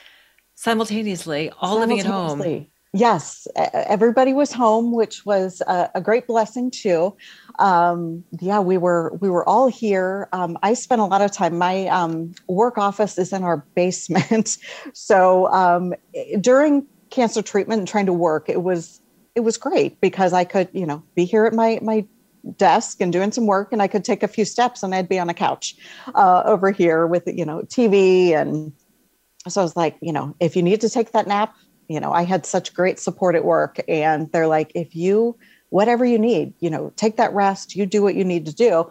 simultaneously, 0.60 1.50
all 1.62 1.80
simultaneously. 1.80 2.10
living 2.10 2.52
at 2.52 2.58
home? 2.60 2.68
Yes, 2.92 3.48
everybody 3.56 4.34
was 4.34 4.52
home, 4.52 4.92
which 4.92 5.26
was 5.26 5.62
a, 5.68 5.90
a 5.96 6.02
great 6.02 6.26
blessing 6.26 6.72
too. 6.72 7.16
Um, 7.60 8.24
yeah, 8.42 8.60
we 8.60 8.78
were 8.78 9.16
we 9.22 9.30
were 9.30 9.48
all 9.48 9.68
here. 9.68 10.28
Um, 10.34 10.58
I 10.64 10.74
spent 10.74 11.00
a 11.00 11.06
lot 11.06 11.22
of 11.22 11.32
time. 11.32 11.58
My 11.58 11.88
um, 11.88 12.34
work 12.48 12.78
office 12.80 13.18
is 13.20 13.32
in 13.32 13.44
our 13.44 13.58
basement, 13.76 14.58
so 14.94 15.48
um, 15.54 15.94
during 16.42 16.86
cancer 17.12 17.42
treatment 17.42 17.80
and 17.80 17.88
trying 17.88 18.08
to 18.08 18.14
work, 18.14 18.50
it 18.50 18.64
was 18.64 19.02
it 19.36 19.42
was 19.42 19.56
great 19.56 20.02
because 20.02 20.34
I 20.34 20.44
could 20.44 20.68
you 20.74 20.86
know 20.86 21.04
be 21.16 21.26
here 21.26 21.46
at 21.46 21.54
my 21.54 21.80
my 21.84 22.06
desk 22.58 23.02
and 23.02 23.14
doing 23.14 23.32
some 23.32 23.46
work, 23.46 23.72
and 23.72 23.84
I 23.84 23.88
could 23.88 24.04
take 24.04 24.24
a 24.24 24.28
few 24.28 24.46
steps 24.46 24.82
and 24.82 24.96
I'd 24.96 25.08
be 25.08 25.20
on 25.20 25.30
a 25.30 25.34
couch 25.36 25.76
uh, 26.16 26.42
over 26.44 26.72
here 26.72 27.06
with 27.06 27.28
you 27.28 27.46
know 27.46 27.62
TV 27.62 28.34
and 28.34 28.74
so 29.48 29.62
I 29.62 29.64
was 29.64 29.76
like, 29.76 29.98
you 30.02 30.12
know, 30.12 30.36
if 30.40 30.56
you 30.56 30.64
need 30.64 30.82
to 30.82 30.90
take 30.90 31.12
that 31.12 31.28
nap, 31.28 31.56
you 31.88 32.00
know, 32.00 32.12
I 32.12 32.24
had 32.24 32.46
such 32.46 32.74
great 32.74 33.00
support 33.00 33.36
at 33.36 33.46
work, 33.46 33.80
and 33.88 34.32
they're 34.32 34.48
like, 34.48 34.72
if 34.76 34.96
you, 34.96 35.38
whatever 35.70 36.06
you 36.06 36.20
need, 36.20 36.54
you 36.60 36.70
know, 36.70 36.92
take 36.96 37.18
that 37.18 37.34
rest, 37.34 37.76
you 37.76 37.86
do 37.86 38.02
what 38.02 38.16
you 38.16 38.24
need 38.24 38.46
to 38.46 38.54
do. 38.54 38.90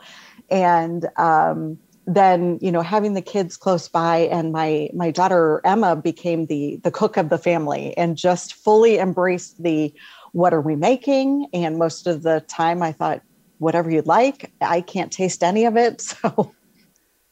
And, 0.51 1.07
um, 1.17 1.79
then 2.09 2.59
you 2.63 2.73
know 2.73 2.81
having 2.81 3.13
the 3.13 3.21
kids 3.21 3.57
close 3.57 3.87
by 3.87 4.17
and 4.17 4.51
my 4.51 4.89
my 4.95 5.11
daughter 5.11 5.61
emma 5.65 5.95
became 5.95 6.47
the 6.47 6.81
the 6.83 6.91
cook 6.91 7.19
of 7.19 7.29
the 7.29 7.37
family 7.37 7.95
and 7.99 8.17
just 8.17 8.55
fully 8.55 8.99
embraced 8.99 9.63
the 9.63 9.93
what 10.33 10.55
are 10.55 10.61
we 10.63 10.75
making 10.75 11.47
and 11.53 11.77
most 11.77 12.07
of 12.07 12.23
the 12.23 12.41
time 12.49 12.83
i 12.83 12.93
thought 12.93 13.21
whatever 13.59 13.91
you'd 13.91 14.07
like 14.07 14.51
i 14.63 14.81
can't 14.81 15.13
taste 15.13 15.43
any 15.43 15.67
of 15.67 15.77
it 15.77 16.01
so 16.01 16.55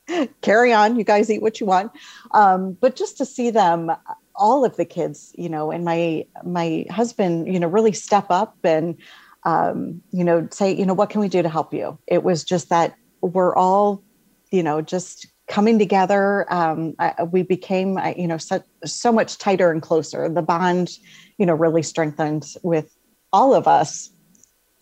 carry 0.40 0.72
on 0.72 0.96
you 0.96 1.04
guys 1.04 1.30
eat 1.30 1.42
what 1.42 1.60
you 1.60 1.66
want 1.66 1.90
um, 2.32 2.72
but 2.80 2.96
just 2.96 3.16
to 3.16 3.24
see 3.24 3.50
them 3.50 3.90
all 4.36 4.64
of 4.64 4.76
the 4.76 4.84
kids, 4.84 5.32
you 5.36 5.48
know, 5.48 5.70
and 5.70 5.84
my 5.84 6.26
my 6.44 6.84
husband, 6.90 7.52
you 7.52 7.58
know, 7.58 7.66
really 7.66 7.92
step 7.92 8.26
up 8.30 8.56
and 8.62 8.96
um, 9.44 10.02
you 10.10 10.24
know, 10.24 10.48
say, 10.50 10.72
you 10.72 10.84
know, 10.84 10.94
what 10.94 11.10
can 11.10 11.20
we 11.20 11.28
do 11.28 11.42
to 11.42 11.48
help 11.48 11.72
you? 11.72 11.98
It 12.06 12.24
was 12.24 12.44
just 12.44 12.68
that 12.70 12.96
we're 13.20 13.54
all, 13.54 14.02
you 14.50 14.62
know, 14.62 14.82
just 14.82 15.26
coming 15.46 15.78
together. 15.78 16.52
Um, 16.52 16.94
I, 16.98 17.22
we 17.22 17.42
became, 17.42 17.98
you 18.16 18.26
know, 18.26 18.38
so, 18.38 18.62
so 18.84 19.12
much 19.12 19.38
tighter 19.38 19.70
and 19.70 19.80
closer. 19.80 20.28
The 20.28 20.42
bond, 20.42 20.98
you 21.38 21.46
know, 21.46 21.54
really 21.54 21.84
strengthened 21.84 22.52
with 22.64 22.92
all 23.32 23.54
of 23.54 23.68
us 23.68 24.10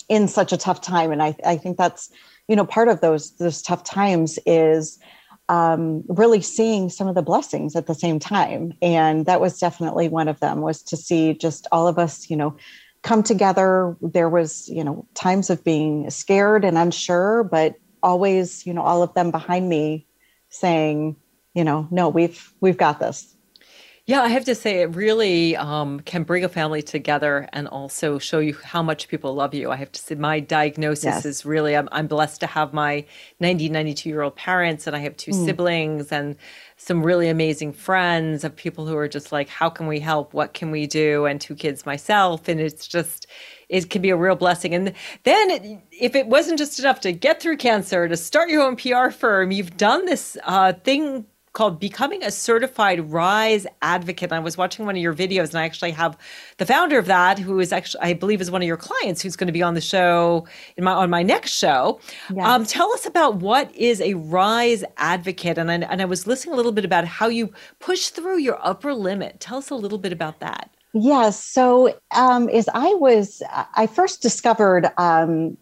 in 0.08 0.28
such 0.28 0.52
a 0.52 0.56
tough 0.56 0.80
time. 0.80 1.12
And 1.12 1.22
I, 1.22 1.36
I 1.44 1.58
think 1.58 1.76
that's, 1.76 2.10
you 2.48 2.56
know, 2.56 2.66
part 2.66 2.88
of 2.88 3.00
those 3.00 3.36
those 3.36 3.62
tough 3.62 3.84
times 3.84 4.38
is 4.46 4.98
um, 5.48 6.04
really 6.08 6.40
seeing 6.40 6.88
some 6.88 7.08
of 7.08 7.14
the 7.14 7.22
blessings 7.22 7.76
at 7.76 7.86
the 7.86 7.94
same 7.94 8.18
time. 8.18 8.72
And 8.80 9.26
that 9.26 9.40
was 9.40 9.58
definitely 9.58 10.08
one 10.08 10.28
of 10.28 10.40
them 10.40 10.60
was 10.60 10.82
to 10.84 10.96
see 10.96 11.34
just 11.34 11.66
all 11.70 11.86
of 11.86 11.98
us 11.98 12.30
you 12.30 12.36
know 12.36 12.56
come 13.02 13.22
together. 13.22 13.96
There 14.00 14.28
was 14.28 14.68
you 14.68 14.84
know 14.84 15.06
times 15.14 15.50
of 15.50 15.64
being 15.64 16.10
scared 16.10 16.64
and 16.64 16.78
unsure 16.78 17.44
but 17.44 17.76
always 18.02 18.66
you 18.66 18.74
know 18.74 18.82
all 18.82 19.02
of 19.02 19.14
them 19.14 19.30
behind 19.30 19.68
me 19.68 20.06
saying 20.50 21.16
you 21.54 21.64
know 21.64 21.88
no 21.90 22.08
we've 22.10 22.52
we've 22.60 22.76
got 22.76 23.00
this 23.00 23.33
yeah, 24.06 24.20
I 24.20 24.28
have 24.28 24.44
to 24.44 24.54
say, 24.54 24.82
it 24.82 24.94
really 24.94 25.56
um, 25.56 26.00
can 26.00 26.24
bring 26.24 26.44
a 26.44 26.48
family 26.50 26.82
together 26.82 27.48
and 27.54 27.66
also 27.66 28.18
show 28.18 28.38
you 28.38 28.52
how 28.62 28.82
much 28.82 29.08
people 29.08 29.34
love 29.34 29.54
you. 29.54 29.70
I 29.70 29.76
have 29.76 29.92
to 29.92 30.00
say, 30.00 30.14
my 30.14 30.40
diagnosis 30.40 31.04
yes. 31.04 31.24
is 31.24 31.46
really, 31.46 31.74
I'm, 31.74 31.88
I'm, 31.90 32.06
blessed 32.06 32.40
to 32.40 32.46
have 32.46 32.74
my 32.74 33.06
90, 33.40 33.70
92 33.70 34.10
year 34.10 34.20
old 34.20 34.36
parents, 34.36 34.86
and 34.86 34.94
I 34.94 34.98
have 34.98 35.16
two 35.16 35.30
mm. 35.30 35.46
siblings 35.46 36.12
and 36.12 36.36
some 36.76 37.02
really 37.02 37.30
amazing 37.30 37.72
friends 37.72 38.44
of 38.44 38.54
people 38.54 38.86
who 38.86 38.94
are 38.94 39.08
just 39.08 39.32
like, 39.32 39.48
how 39.48 39.70
can 39.70 39.86
we 39.86 40.00
help? 40.00 40.34
What 40.34 40.52
can 40.52 40.70
we 40.70 40.86
do? 40.86 41.24
And 41.24 41.40
two 41.40 41.54
kids 41.54 41.86
myself. 41.86 42.46
And 42.46 42.60
it's 42.60 42.86
just, 42.86 43.26
it 43.70 43.88
can 43.88 44.02
be 44.02 44.10
a 44.10 44.16
real 44.16 44.36
blessing. 44.36 44.74
And 44.74 44.92
then, 45.22 45.80
if 45.90 46.14
it 46.14 46.26
wasn't 46.26 46.58
just 46.58 46.78
enough 46.78 47.00
to 47.00 47.12
get 47.12 47.40
through 47.40 47.56
cancer, 47.56 48.06
to 48.06 48.18
start 48.18 48.50
your 48.50 48.64
own 48.64 48.76
PR 48.76 49.08
firm, 49.08 49.50
you've 49.50 49.78
done 49.78 50.04
this 50.04 50.36
uh, 50.44 50.74
thing 50.74 51.24
called 51.54 51.80
Becoming 51.80 52.22
a 52.22 52.30
Certified 52.30 53.10
Rise 53.10 53.66
Advocate. 53.80 54.30
And 54.30 54.34
I 54.34 54.40
was 54.40 54.58
watching 54.58 54.84
one 54.84 54.96
of 54.96 55.00
your 55.00 55.14
videos, 55.14 55.50
and 55.50 55.56
I 55.56 55.64
actually 55.64 55.92
have 55.92 56.18
the 56.58 56.66
founder 56.66 56.98
of 56.98 57.06
that, 57.06 57.38
who 57.38 57.58
is 57.60 57.72
actually, 57.72 58.02
I 58.02 58.12
believe, 58.12 58.40
is 58.40 58.50
one 58.50 58.60
of 58.60 58.68
your 58.68 58.76
clients, 58.76 59.22
who's 59.22 59.36
going 59.36 59.46
to 59.46 59.52
be 59.52 59.62
on 59.62 59.74
the 59.74 59.80
show 59.80 60.46
in 60.76 60.84
my 60.84 60.92
on 60.92 61.08
my 61.10 61.22
next 61.22 61.52
show. 61.52 62.00
Yes. 62.34 62.46
Um, 62.46 62.66
tell 62.66 62.92
us 62.92 63.06
about 63.06 63.36
what 63.36 63.74
is 63.74 64.00
a 64.00 64.14
Rise 64.14 64.84
Advocate, 64.98 65.56
and 65.56 65.70
I, 65.70 65.74
and 65.76 66.02
I 66.02 66.04
was 66.04 66.26
listening 66.26 66.54
a 66.54 66.56
little 66.56 66.72
bit 66.72 66.84
about 66.84 67.06
how 67.06 67.28
you 67.28 67.52
push 67.78 68.08
through 68.08 68.38
your 68.38 68.58
upper 68.66 68.92
limit. 68.92 69.40
Tell 69.40 69.58
us 69.58 69.70
a 69.70 69.76
little 69.76 69.98
bit 69.98 70.12
about 70.12 70.40
that. 70.40 70.70
Yes. 70.92 71.44
So, 71.44 71.98
um, 72.14 72.48
as 72.48 72.68
I 72.72 72.94
was, 72.94 73.42
I 73.74 73.88
first 73.88 74.22
discovered 74.22 74.90
um, 74.96 75.56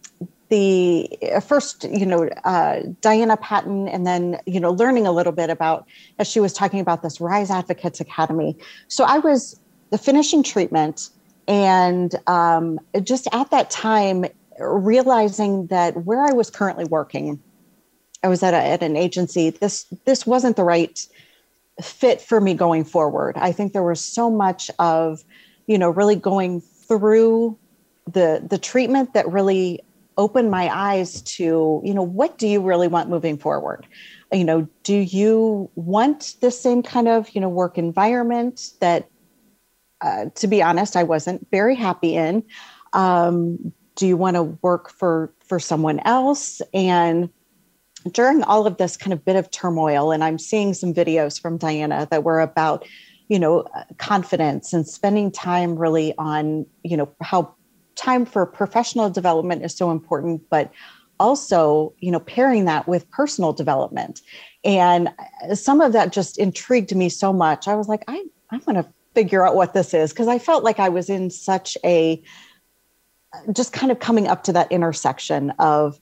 the 0.53 1.09
uh, 1.35 1.41
first, 1.41 1.85
you 1.85 2.05
know, 2.05 2.29
uh, 2.45 2.81
Diana 3.01 3.39
Patton, 3.39 3.89
and 3.89 4.07
then, 4.07 4.39
you 4.45 4.61
know, 4.61 4.71
learning 4.71 5.07
a 5.07 5.13
little 5.19 5.33
bit 5.33 5.49
about, 5.49 5.87
as 6.19 6.29
she 6.29 6.41
was 6.41 6.53
talking 6.53 6.79
about 6.79 7.03
this 7.03 7.23
Rise 7.23 7.51
Advocates 7.51 8.01
Academy. 8.01 8.59
So 8.89 9.05
I 9.05 9.19
was 9.19 9.59
the 9.89 9.97
finishing 9.97 10.43
treatment 10.43 11.09
and 11.49 12.15
um, 12.27 12.79
just 13.03 13.27
at 13.33 13.51
that 13.51 13.71
time, 13.71 14.27
realizing 14.59 15.69
that 15.69 16.05
where 16.05 16.23
I 16.23 16.33
was 16.33 16.51
currently 16.51 16.85
working, 16.85 17.43
I 18.23 18.29
was 18.29 18.43
at, 18.43 18.53
a, 18.53 18.59
at 18.59 18.83
an 18.83 18.95
agency, 18.95 19.49
this, 19.49 19.87
this 20.05 20.27
wasn't 20.27 20.57
the 20.57 20.65
right 20.65 20.99
fit 21.81 22.21
for 22.21 22.43
me 22.43 22.53
going 22.53 22.85
forward. 22.85 23.39
I 23.39 23.53
think 23.53 23.73
there 23.73 23.83
was 23.83 24.05
so 24.05 24.31
much 24.31 24.71
of, 24.79 25.25
you 25.67 25.79
know, 25.79 25.89
really 25.89 26.17
going 26.17 26.61
through 26.61 27.57
the 28.13 28.45
the 28.51 28.59
treatment 28.59 29.15
that 29.15 29.31
really 29.31 29.81
open 30.17 30.51
my 30.51 30.69
eyes 30.73 31.23
to 31.23 31.81
you 31.85 31.95
know 31.95 32.03
what 32.03 32.39
do 32.39 32.47
you 32.47 32.61
really 32.61 32.89
want 32.89 33.11
moving 33.11 33.39
forward? 33.39 33.87
You 34.33 34.45
know 34.45 34.69
do 34.83 34.97
you 34.97 35.71
want 35.75 36.37
the 36.41 36.51
same 36.51 36.83
kind 36.83 37.09
of 37.09 37.31
you 37.35 37.41
know 37.41 37.49
work 37.49 37.79
environment 37.79 38.71
that 38.81 39.09
uh, 40.01 40.27
to 40.35 40.49
be 40.49 40.63
honest 40.63 40.97
i 40.97 41.03
wasn't 41.03 41.47
very 41.51 41.75
happy 41.75 42.17
in? 42.17 42.45
Um, 42.93 43.73
do 43.95 44.07
you 44.07 44.17
want 44.17 44.37
to 44.37 44.43
work 44.43 44.91
for 44.91 45.33
for 45.47 45.61
someone 45.61 46.01
else? 46.01 46.63
And 46.73 47.31
during 48.11 48.43
all 48.43 48.67
of 48.67 48.79
this 48.79 48.97
kind 48.97 49.13
of 49.13 49.25
bit 49.25 49.37
of 49.37 49.51
turmoil 49.51 50.11
and 50.11 50.25
i'm 50.25 50.39
seeing 50.39 50.75
some 50.75 50.93
videos 50.93 51.41
from 51.41 51.57
diana 51.57 52.09
that 52.11 52.25
were 52.25 52.41
about 52.41 52.85
you 53.29 53.39
know 53.39 53.65
confidence 53.99 54.73
and 54.73 54.87
spending 54.87 55.31
time 55.31 55.77
really 55.77 56.15
on 56.19 56.67
you 56.83 56.97
know 56.97 57.09
how 57.21 57.55
time 57.97 58.25
for 58.25 58.47
professional 58.47 59.11
development 59.11 59.65
is 59.65 59.75
so 59.75 59.91
important, 59.91 60.43
but 60.51 60.73
also, 61.21 61.95
you 61.99 62.11
know, 62.11 62.21
pairing 62.21 62.65
that 62.65 62.89
with 62.89 63.09
personal 63.11 63.53
development. 63.53 64.21
And 64.65 65.11
some 65.55 65.81
of 65.81 65.93
that 65.93 66.13
just 66.13 66.39
intrigued 66.39 66.95
me 66.95 67.09
so 67.09 67.33
much. 67.33 67.69
I 67.69 67.75
was 67.75 67.89
like, 67.89 68.03
I, 68.09 68.25
I'm 68.51 68.61
going 68.61 68.77
to 68.77 68.87
figure 69.15 69.47
out 69.47 69.55
what 69.55 69.75
this 69.75 69.95
is 69.95 70.13
because 70.13 70.29
I 70.29 70.39
felt 70.39 70.65
like 70.65 70.81
I 70.81 70.89
was 70.89 71.11
in 71.11 71.31
such 71.31 71.77
a 71.85 72.23
just 73.53 73.73
kind 73.73 73.91
of 73.91 73.99
coming 73.99 74.27
up 74.27 74.45
to 74.45 74.53
that 74.53 74.71
intersection 74.71 75.51
of 75.59 75.99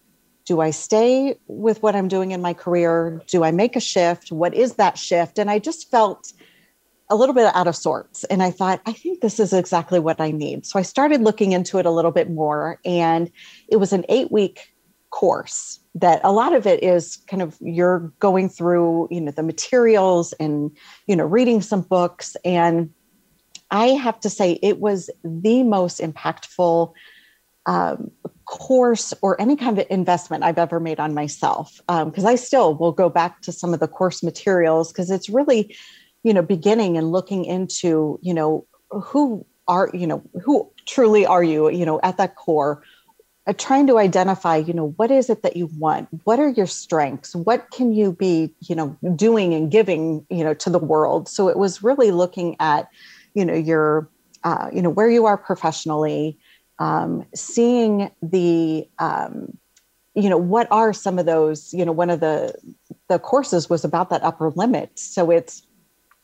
do 0.47 0.61
I 0.61 0.71
stay 0.71 1.37
with 1.47 1.83
what 1.83 1.95
I'm 1.95 2.09
doing 2.09 2.33
in 2.33 2.43
my 2.43 2.55
career? 2.55 3.23
Do 3.29 3.45
I 3.45 3.53
make 3.53 3.77
a 3.77 3.81
shift? 3.81 4.33
What 4.33 4.55
is 4.55 4.75
that 4.75 4.99
shift? 4.99 5.39
And 5.39 5.51
I 5.51 5.59
just 5.59 5.91
felt 5.91 6.33
a 7.11 7.17
little 7.17 7.35
bit 7.35 7.55
out 7.55 7.67
of 7.67 7.77
sorts. 7.77 8.25
And 8.25 8.43
I 8.43 8.51
thought, 8.51 8.81
I 8.87 8.93
think 8.93 9.21
this 9.21 9.41
is 9.41 9.53
exactly 9.53 9.99
what 9.99 10.21
I 10.21 10.31
need. 10.31 10.65
So 10.65 10.79
I 10.79 10.83
started 10.83 11.21
looking 11.21 11.53
into 11.53 11.79
it 11.79 11.87
a 11.87 11.91
little 11.91 12.13
bit 12.13 12.31
more. 12.31 12.79
And 12.85 13.31
it 13.69 13.77
was 13.77 13.93
an 13.93 14.05
eight 14.09 14.31
week 14.31 14.73
course 15.11 15.81
that 15.97 16.21
a 16.23 16.31
lot 16.31 16.55
of 16.55 16.67
it 16.67 16.83
is 16.85 17.17
kind 17.27 17.43
of 17.43 17.59
you're 17.61 18.13
going 18.21 18.49
through, 18.49 19.09
you 19.11 19.21
know, 19.21 19.33
the 19.33 19.43
materials 19.43 20.33
and, 20.35 20.71
you 21.07 21.17
know, 21.17 21.25
reading 21.25 21.61
some 21.61 21.83
books. 21.83 22.37
And 22.45 22.91
I 23.73 23.89
have 23.89 24.21
to 24.21 24.31
say, 24.31 24.61
it 24.63 24.79
was 24.79 25.11
the 25.25 25.65
most 25.65 26.01
impactful 26.01 26.93
um, 27.67 28.11
course 28.45 29.13
or 29.21 29.41
any 29.41 29.57
kind 29.57 29.79
of 29.79 29.87
investment 29.91 30.45
I've 30.45 30.59
ever 30.59 30.81
made 30.81 31.01
on 31.01 31.13
myself. 31.13 31.81
Because 31.89 32.25
um, 32.25 32.31
I 32.31 32.37
still 32.37 32.75
will 32.75 32.93
go 32.93 33.09
back 33.09 33.43
to 33.43 33.53
some 33.53 33.75
of 33.75 33.81
the 33.81 33.89
course 33.89 34.23
materials 34.23 34.93
because 34.93 35.11
it's 35.11 35.29
really, 35.29 35.77
you 36.23 36.35
know, 36.35 36.43
beginning 36.43 36.97
and 36.97 37.13
looking 37.13 37.45
into, 37.45 38.19
you 38.23 38.35
know, 38.35 38.67
who 38.91 39.47
are, 39.69 39.91
you 39.95 40.07
know, 40.07 40.23
who 40.43 40.71
truly 40.87 41.25
are 41.25 41.43
you, 41.43 41.71
you 41.71 41.87
know, 41.87 42.01
at 42.03 42.17
that 42.19 42.37
core. 42.37 42.83
Uh, 43.47 43.55
trying 43.57 43.87
to 43.87 43.99
identify, 43.99 44.57
you 44.57 44.75
know, 44.75 44.89
what 44.97 45.11
is 45.11 45.31
it 45.31 45.43
that 45.43 45.57
you 45.57 45.71
want? 45.79 46.09
What 46.25 46.39
are 46.39 46.49
your 46.49 46.67
strengths? 46.67 47.35
What 47.35 47.71
can 47.71 47.93
you 47.93 48.13
be, 48.13 48.55
you 48.61 48.75
know, 48.75 48.97
doing 49.17 49.55
and 49.55 49.71
giving, 49.71 50.27
you 50.29 50.45
know, 50.45 50.53
to 50.55 50.69
the 50.69 50.79
world? 50.79 51.27
So 51.27 51.49
it 51.49 51.57
was 51.57 51.83
really 51.83 52.11
looking 52.11 52.57
at, 52.61 52.89
you 53.33 53.47
know, 53.47 53.55
your, 53.55 54.11
uh, 54.45 54.69
you 54.73 54.83
know, 54.83 54.91
where 54.91 55.09
you 55.09 55.25
are 55.25 55.39
professionally, 55.39 56.39
um, 56.81 57.25
seeing 57.35 58.11
the 58.23 58.89
um, 58.99 59.57
you 60.15 60.29
know 60.29 60.39
what 60.39 60.67
are 60.71 60.93
some 60.93 61.19
of 61.19 61.27
those 61.27 61.73
you 61.73 61.85
know 61.85 61.93
one 61.93 62.11
of 62.11 62.21
the 62.21 62.55
the 63.09 63.19
courses 63.19 63.71
was 63.71 63.85
about 63.85 64.11
that 64.11 64.23
upper 64.25 64.51
limit 64.51 64.99
so 64.99 65.31
it's 65.31 65.63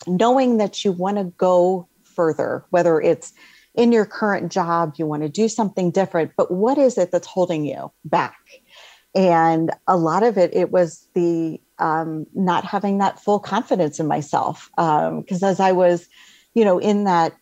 knowing 0.05 0.57
that 0.57 0.83
you 0.85 0.91
want 0.91 1.17
to 1.17 1.25
go 1.37 1.87
further 2.03 2.65
whether 2.69 3.01
it's 3.01 3.33
in 3.75 3.91
your 3.91 4.05
current 4.05 4.51
job 4.51 4.93
you 4.97 5.05
want 5.05 5.23
to 5.23 5.29
do 5.29 5.47
something 5.47 5.91
different 5.91 6.31
but 6.37 6.51
what 6.51 6.77
is 6.77 6.97
it 6.97 7.11
that's 7.11 7.27
holding 7.27 7.65
you 7.65 7.91
back 8.05 8.37
and 9.15 9.71
a 9.87 9.97
lot 9.97 10.23
of 10.23 10.37
it 10.37 10.53
it 10.53 10.71
was 10.71 11.07
the 11.13 11.59
um, 11.79 12.25
not 12.33 12.65
having 12.65 12.97
that 12.97 13.19
full 13.19 13.39
confidence 13.39 13.99
in 13.99 14.07
myself 14.07 14.69
because 14.75 15.43
um, 15.43 15.49
as 15.49 15.59
i 15.59 15.71
was 15.71 16.07
you 16.53 16.65
know 16.65 16.79
in 16.79 17.03
that 17.03 17.33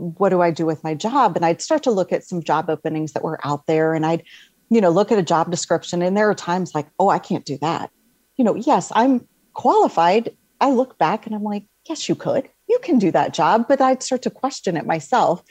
what 0.00 0.30
do 0.30 0.40
I 0.40 0.50
do 0.50 0.64
with 0.64 0.82
my 0.82 0.94
job? 0.94 1.36
And 1.36 1.44
I'd 1.44 1.60
start 1.60 1.82
to 1.82 1.90
look 1.90 2.12
at 2.12 2.24
some 2.24 2.42
job 2.42 2.70
openings 2.70 3.12
that 3.12 3.22
were 3.22 3.38
out 3.44 3.66
there 3.66 3.94
and 3.94 4.06
I'd, 4.06 4.22
you 4.70 4.80
know, 4.80 4.88
look 4.88 5.12
at 5.12 5.18
a 5.18 5.22
job 5.22 5.50
description. 5.50 6.00
And 6.00 6.16
there 6.16 6.30
are 6.30 6.34
times 6.34 6.74
like, 6.74 6.88
oh, 6.98 7.10
I 7.10 7.18
can't 7.18 7.44
do 7.44 7.58
that. 7.58 7.90
You 8.36 8.44
know, 8.44 8.54
yes, 8.54 8.90
I'm 8.94 9.28
qualified. 9.52 10.34
I 10.60 10.70
look 10.70 10.98
back 10.98 11.26
and 11.26 11.34
I'm 11.34 11.42
like, 11.42 11.64
yes, 11.88 12.08
you 12.08 12.14
could. 12.14 12.48
You 12.68 12.78
can 12.82 12.98
do 12.98 13.10
that 13.10 13.34
job. 13.34 13.66
But 13.68 13.80
I'd 13.80 14.02
start 14.02 14.22
to 14.22 14.30
question 14.30 14.76
it 14.76 14.86
myself. 14.86 15.42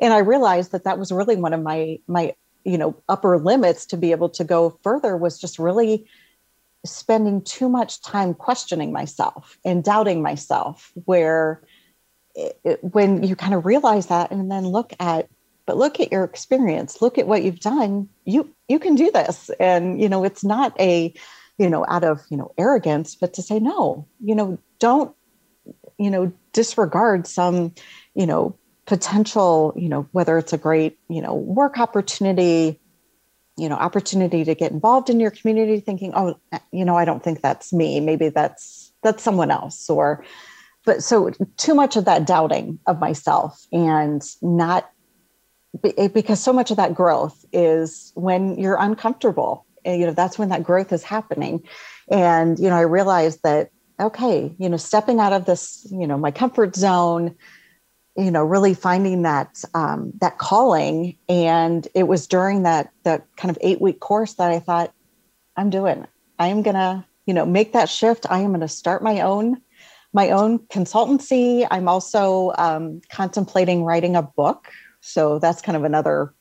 And 0.00 0.12
I 0.12 0.18
realized 0.18 0.72
that 0.72 0.84
that 0.84 0.98
was 0.98 1.12
really 1.12 1.36
one 1.36 1.52
of 1.52 1.62
my, 1.62 1.98
my, 2.06 2.34
you 2.64 2.76
know, 2.76 2.96
upper 3.08 3.38
limits 3.38 3.86
to 3.86 3.96
be 3.96 4.10
able 4.10 4.28
to 4.30 4.44
go 4.44 4.78
further 4.82 5.16
was 5.16 5.38
just 5.38 5.58
really 5.58 6.06
spending 6.84 7.42
too 7.42 7.68
much 7.68 8.02
time 8.02 8.34
questioning 8.34 8.92
myself 8.92 9.58
and 9.64 9.82
doubting 9.82 10.22
myself 10.22 10.92
where 11.04 11.62
it, 12.34 12.78
when 12.82 13.22
you 13.22 13.34
kind 13.36 13.54
of 13.54 13.66
realize 13.66 14.06
that 14.06 14.30
and 14.30 14.50
then 14.50 14.66
look 14.66 14.92
at 15.00 15.28
but 15.64 15.76
look 15.76 15.98
at 16.00 16.12
your 16.12 16.24
experience 16.24 17.02
look 17.02 17.18
at 17.18 17.26
what 17.26 17.42
you've 17.42 17.60
done 17.60 18.08
you 18.24 18.54
you 18.68 18.78
can 18.78 18.94
do 18.94 19.10
this 19.10 19.50
and 19.58 20.00
you 20.00 20.08
know 20.08 20.22
it's 20.22 20.44
not 20.44 20.78
a 20.80 21.12
you 21.58 21.68
know 21.70 21.84
out 21.88 22.04
of 22.04 22.22
you 22.30 22.36
know 22.36 22.52
arrogance 22.58 23.14
but 23.14 23.34
to 23.34 23.42
say 23.42 23.58
no 23.58 24.06
you 24.20 24.34
know 24.34 24.58
don't 24.78 25.14
you 25.98 26.10
know 26.10 26.32
disregard 26.52 27.26
some 27.26 27.74
you 28.14 28.26
know 28.26 28.56
potential 28.86 29.72
you 29.76 29.88
know 29.88 30.08
whether 30.12 30.38
it's 30.38 30.52
a 30.52 30.58
great 30.58 30.98
you 31.08 31.20
know 31.20 31.34
work 31.34 31.78
opportunity 31.78 32.80
you 33.56 33.68
know 33.68 33.74
opportunity 33.74 34.44
to 34.44 34.54
get 34.54 34.70
involved 34.70 35.10
in 35.10 35.18
your 35.18 35.30
community 35.30 35.80
thinking 35.80 36.12
oh 36.14 36.38
eh, 36.52 36.58
you 36.72 36.84
know 36.84 36.96
i 36.96 37.04
don't 37.04 37.22
think 37.22 37.40
that's 37.40 37.72
me. 37.72 38.00
Maybe 38.00 38.28
that's 38.28 38.92
that's 39.02 39.22
someone 39.22 39.50
else 39.50 39.88
or 39.90 40.24
but 40.84 41.02
so 41.02 41.30
too 41.56 41.74
much 41.74 41.96
of 41.96 42.04
that 42.04 42.26
doubting 42.26 42.78
of 42.86 43.00
myself 43.00 43.66
and 43.72 44.22
not 44.40 44.90
because 45.82 46.40
so 46.40 46.52
much 46.52 46.70
of 46.70 46.76
that 46.76 46.94
growth 46.94 47.44
is 47.52 48.12
when 48.14 48.58
you're 48.58 48.78
uncomfortable 48.78 49.65
you 49.86 50.06
know 50.06 50.12
that's 50.12 50.38
when 50.38 50.48
that 50.48 50.62
growth 50.62 50.92
is 50.92 51.02
happening 51.02 51.62
and 52.10 52.58
you 52.58 52.68
know 52.68 52.76
i 52.76 52.82
realized 52.82 53.40
that 53.42 53.70
okay 54.00 54.54
you 54.58 54.68
know 54.68 54.76
stepping 54.76 55.20
out 55.20 55.32
of 55.32 55.44
this 55.44 55.86
you 55.90 56.06
know 56.06 56.18
my 56.18 56.30
comfort 56.30 56.74
zone 56.74 57.34
you 58.16 58.30
know 58.30 58.44
really 58.44 58.74
finding 58.74 59.22
that 59.22 59.62
um, 59.74 60.12
that 60.20 60.38
calling 60.38 61.16
and 61.28 61.88
it 61.94 62.04
was 62.04 62.26
during 62.26 62.62
that 62.62 62.90
that 63.04 63.26
kind 63.36 63.50
of 63.50 63.58
eight 63.60 63.80
week 63.80 64.00
course 64.00 64.34
that 64.34 64.50
i 64.50 64.58
thought 64.58 64.92
i'm 65.56 65.70
doing 65.70 66.06
i 66.38 66.48
am 66.48 66.62
gonna 66.62 67.06
you 67.26 67.34
know 67.34 67.46
make 67.46 67.72
that 67.72 67.88
shift 67.88 68.26
i 68.30 68.40
am 68.40 68.52
gonna 68.52 68.68
start 68.68 69.02
my 69.02 69.20
own 69.20 69.60
my 70.16 70.30
own 70.30 70.58
consultancy. 70.70 71.66
I'm 71.70 71.88
also 71.88 72.54
um, 72.56 73.02
contemplating 73.10 73.84
writing 73.84 74.16
a 74.16 74.22
book. 74.22 74.72
So 75.02 75.38
that's 75.38 75.60
kind 75.60 75.76
of 75.76 75.84
another 75.84 76.34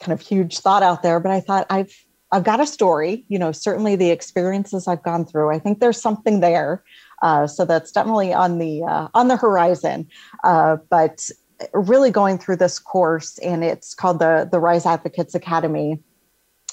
kind 0.00 0.12
of 0.12 0.26
huge 0.26 0.58
thought 0.58 0.82
out 0.82 1.02
there. 1.02 1.20
But 1.20 1.30
I 1.30 1.40
thought 1.40 1.66
I've 1.68 1.94
I've 2.32 2.44
got 2.44 2.60
a 2.60 2.66
story. 2.66 3.24
You 3.28 3.38
know, 3.38 3.52
certainly 3.52 3.94
the 3.94 4.10
experiences 4.10 4.88
I've 4.88 5.02
gone 5.02 5.24
through. 5.24 5.50
I 5.50 5.58
think 5.58 5.80
there's 5.80 6.00
something 6.00 6.40
there. 6.40 6.82
Uh, 7.22 7.46
so 7.46 7.64
that's 7.64 7.92
definitely 7.92 8.32
on 8.32 8.58
the 8.58 8.82
uh, 8.82 9.08
on 9.14 9.28
the 9.28 9.36
horizon. 9.36 10.08
Uh, 10.42 10.78
but 10.90 11.30
really 11.72 12.10
going 12.10 12.38
through 12.38 12.56
this 12.56 12.78
course, 12.78 13.38
and 13.38 13.62
it's 13.62 13.94
called 13.94 14.18
the 14.18 14.48
the 14.50 14.58
Rise 14.58 14.86
Advocates 14.86 15.34
Academy, 15.34 16.00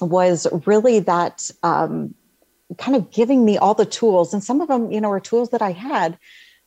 was 0.01 0.47
really 0.66 0.99
that 0.99 1.51
um, 1.62 2.16
kind 2.78 2.95
of 2.95 3.12
giving 3.12 3.45
me 3.45 3.57
all 3.57 3.74
the 3.74 3.86
tools 3.86 4.34
and 4.34 4.43
some 4.43 4.62
of 4.62 4.68
them 4.68 4.91
you 4.91 5.01
know 5.01 5.10
are 5.10 5.20
tools 5.20 5.49
that 5.49 5.62
i 5.62 5.72
had 5.72 6.18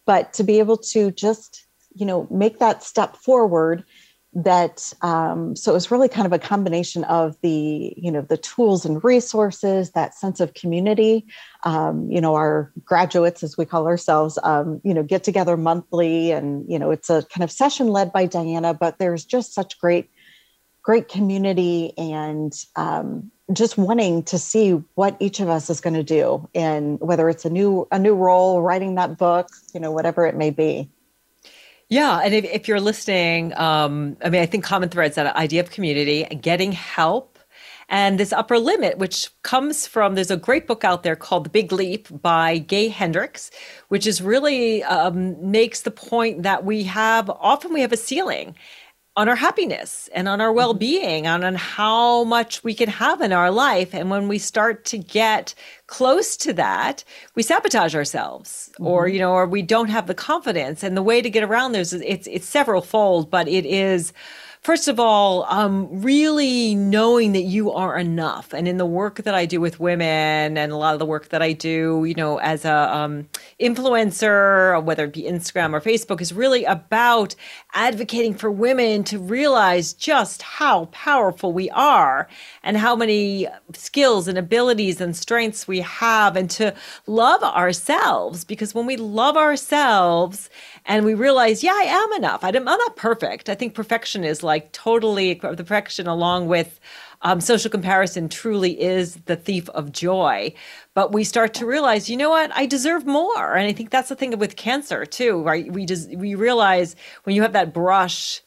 but 0.05 0.33
to 0.33 0.43
be 0.43 0.59
able 0.59 0.77
to 0.77 1.11
just 1.13 1.67
you 1.95 2.05
know 2.05 2.27
make 2.31 2.59
that 2.59 2.83
step 2.83 3.17
forward 3.17 3.85
that 4.35 4.93
um, 5.03 5.55
so 5.55 5.73
it 5.73 5.75
was 5.75 5.91
really 5.91 6.09
kind 6.09 6.27
of 6.27 6.33
a 6.33 6.39
combination 6.39 7.05
of 7.05 7.37
the 7.43 7.93
you 7.97 8.11
know 8.11 8.23
the 8.23 8.37
tools 8.37 8.85
and 8.85 9.05
resources 9.05 9.91
that 9.91 10.15
sense 10.15 10.41
of 10.41 10.55
community. 10.55 11.27
Um, 11.65 12.11
you 12.11 12.21
know 12.21 12.35
our 12.35 12.73
graduates 12.85 13.43
as 13.43 13.59
we 13.59 13.67
call 13.67 13.87
ourselves 13.87 14.39
um, 14.43 14.81
you 14.85 14.95
know 14.95 15.03
get 15.03 15.23
together 15.25 15.57
monthly 15.57 16.33
and 16.33 16.65
you 16.71 16.79
know 16.79 16.91
it's 16.91 17.11
a 17.11 17.23
kind 17.25 17.45
of 17.45 17.51
session 17.51 17.89
led 17.89 18.13
by 18.13 18.27
diana 18.27 18.75
but 18.75 18.99
there's 18.99 19.25
just 19.25 19.55
such 19.55 19.79
great 19.79 20.11
great 20.83 21.09
community 21.09 21.93
and 21.97 22.65
um, 22.77 23.31
just 23.53 23.79
wanting 23.79 24.23
to 24.25 24.39
see 24.39 24.73
what 24.95 25.17
each 25.21 25.41
of 25.41 25.49
us 25.49 25.71
is 25.71 25.81
going 25.81 25.95
to 25.95 26.03
do 26.03 26.49
and 26.55 26.99
whether 27.01 27.29
it's 27.29 27.45
a 27.45 27.51
new 27.51 27.87
a 27.93 27.99
new 27.99 28.15
role 28.15 28.63
writing 28.63 28.95
that 28.95 29.19
book 29.19 29.49
you 29.75 29.81
know 29.81 29.93
whatever 29.93 30.27
it 30.27 30.37
may 30.37 30.51
be 30.51 30.91
yeah 31.93 32.21
and 32.25 32.33
if, 32.33 32.45
if 32.45 32.69
you're 32.69 32.81
listening 32.81 33.53
um, 33.55 34.17
i 34.25 34.31
mean 34.31 34.41
i 34.41 34.47
think 34.47 34.65
common 34.65 34.89
threads 34.89 35.15
that 35.17 35.35
idea 35.37 35.61
of 35.61 35.71
community 35.71 36.25
getting 36.41 36.73
help 36.73 37.39
and 37.89 38.19
this 38.19 38.33
upper 38.33 38.59
limit 38.59 38.97
which 38.97 39.29
comes 39.43 39.87
from 39.87 40.15
there's 40.15 40.31
a 40.31 40.37
great 40.37 40.67
book 40.67 40.85
out 40.85 41.03
there 41.03 41.15
called 41.15 41.45
the 41.45 41.51
big 41.51 41.71
leap 41.71 42.09
by 42.23 42.57
gay 42.57 42.89
hendricks 42.89 43.51
which 43.89 44.07
is 44.07 44.23
really 44.23 44.83
um, 44.85 45.51
makes 45.51 45.83
the 45.83 45.91
point 45.91 46.43
that 46.43 46.65
we 46.65 46.85
have 46.85 47.29
often 47.29 47.73
we 47.75 47.83
have 47.83 47.93
a 47.93 47.97
ceiling 47.97 48.55
on 49.15 49.29
our 49.29 49.37
happiness 49.37 50.09
and 50.15 50.27
on 50.27 50.41
our 50.41 50.49
mm-hmm. 50.49 50.57
well-being 50.57 51.27
on, 51.27 51.45
on 51.45 51.55
how 51.55 52.25
much 52.25 52.65
we 52.65 52.75
can 52.75 52.89
have 52.89 53.21
in 53.21 53.33
our 53.33 53.51
life 53.51 53.95
and 53.95 54.11
when 54.11 54.27
we 54.27 54.39
start 54.39 54.85
to 54.85 54.97
get 54.97 55.55
close 55.87 56.37
to 56.37 56.53
that 56.53 57.05
we 57.35 57.43
sabotage 57.43 57.95
ourselves 57.95 58.71
mm-hmm. 58.75 58.87
or 58.87 59.09
you 59.09 59.19
know 59.19 59.33
or 59.33 59.47
we 59.47 59.63
don't 59.63 59.91
have 59.91 60.07
the 60.07 60.15
confidence 60.15 60.83
and 60.83 60.97
the 60.97 61.03
way 61.03 61.21
to 61.21 61.31
get 61.31 61.45
around 61.45 61.73
this 61.73 61.93
is 61.93 62.03
it's 62.03 62.27
it's 62.27 62.47
several 62.47 62.81
fold 62.81 63.31
but 63.31 63.47
it 63.49 63.67
is 63.67 64.13
first 64.63 64.87
of 64.87 65.01
all, 65.01 65.45
um, 65.49 65.89
really 65.91 66.75
knowing 66.77 67.33
that 67.33 67.43
you 67.43 67.73
are 67.73 67.99
enough. 67.99 68.53
And 68.53 68.69
in 68.69 68.77
the 68.77 68.87
work 68.87 69.17
that 69.25 69.35
I 69.35 69.45
do 69.45 69.61
with 69.61 69.81
women 69.81 70.57
and 70.57 70.71
a 70.71 70.77
lot 70.77 70.95
of 70.95 71.01
the 71.01 71.07
work 71.07 71.31
that 71.31 71.43
I 71.43 71.53
do, 71.53 72.05
you 72.07 72.15
know, 72.15 72.39
as 72.39 72.65
a 72.65 72.97
um, 72.97 73.29
influencer, 73.61 74.83
whether 74.83 75.05
it 75.05 75.13
be 75.13 75.25
Instagram 75.25 75.73
or 75.73 75.81
Facebook, 75.81 76.21
is 76.21 76.33
really 76.33 76.65
about 76.65 77.35
advocating 77.75 78.35
for 78.35 78.51
women 78.51 79.03
to 79.05 79.19
realize 79.19 79.93
just 79.93 80.43
how 80.43 80.87
powerful 80.87 81.53
we 81.53 81.69
are 81.71 82.29
and 82.63 82.77
how 82.77 82.95
many 82.95 83.49
skills 83.73 84.29
and 84.29 84.39
abilities 84.39 85.01
and 85.01 85.17
strengths 85.17 85.67
we 85.67 85.81
have 85.81 86.37
and 86.37 86.49
to 86.51 86.73
love 87.09 87.43
ourselves. 87.43 88.45
Because 88.45 88.75
when 88.75 88.87
we 88.87 88.97
love 88.97 89.37
ourselves 89.37 90.49
and 90.85 91.05
we 91.05 91.15
realize, 91.15 91.63
yeah, 91.63 91.73
I 91.75 91.85
am 91.85 92.13
enough. 92.15 92.43
I'm 92.43 92.65
not 92.65 92.97
perfect. 92.97 93.49
I 93.49 93.55
think 93.55 93.75
perfection 93.75 94.25
is 94.25 94.43
like 94.43 94.73
totally 94.73 95.35
the 95.35 95.55
perfection 95.57 96.07
along 96.07 96.49
with 96.49 96.81
um, 97.23 97.41
social 97.41 97.71
comparison 97.71 98.29
truly 98.29 98.81
is 98.81 99.17
the 99.27 99.37
thief 99.37 99.69
of 99.71 99.93
joy. 99.93 100.53
But 100.95 101.13
we 101.13 101.25
start 101.25 101.55
to 101.55 101.67
realize, 101.67 102.11
you 102.11 102.17
know 102.17 102.31
what, 102.31 102.51
I 102.55 102.67
deserve 102.67 103.07
more. 103.07 103.55
And 103.55 103.67
I 103.67 103.73
think 103.73 103.91
that's 103.91 104.09
the 104.09 104.17
thing 104.17 104.37
with 104.39 104.57
cancer 104.57 105.07
too, 105.07 105.43
right? 105.43 105.73
We 105.73 105.87
just 105.87 106.11
we 106.11 106.35
realize 106.35 106.97
when 107.25 107.37
you 107.37 107.43
have 107.43 107.53
that 107.53 107.73
brush 107.73 108.41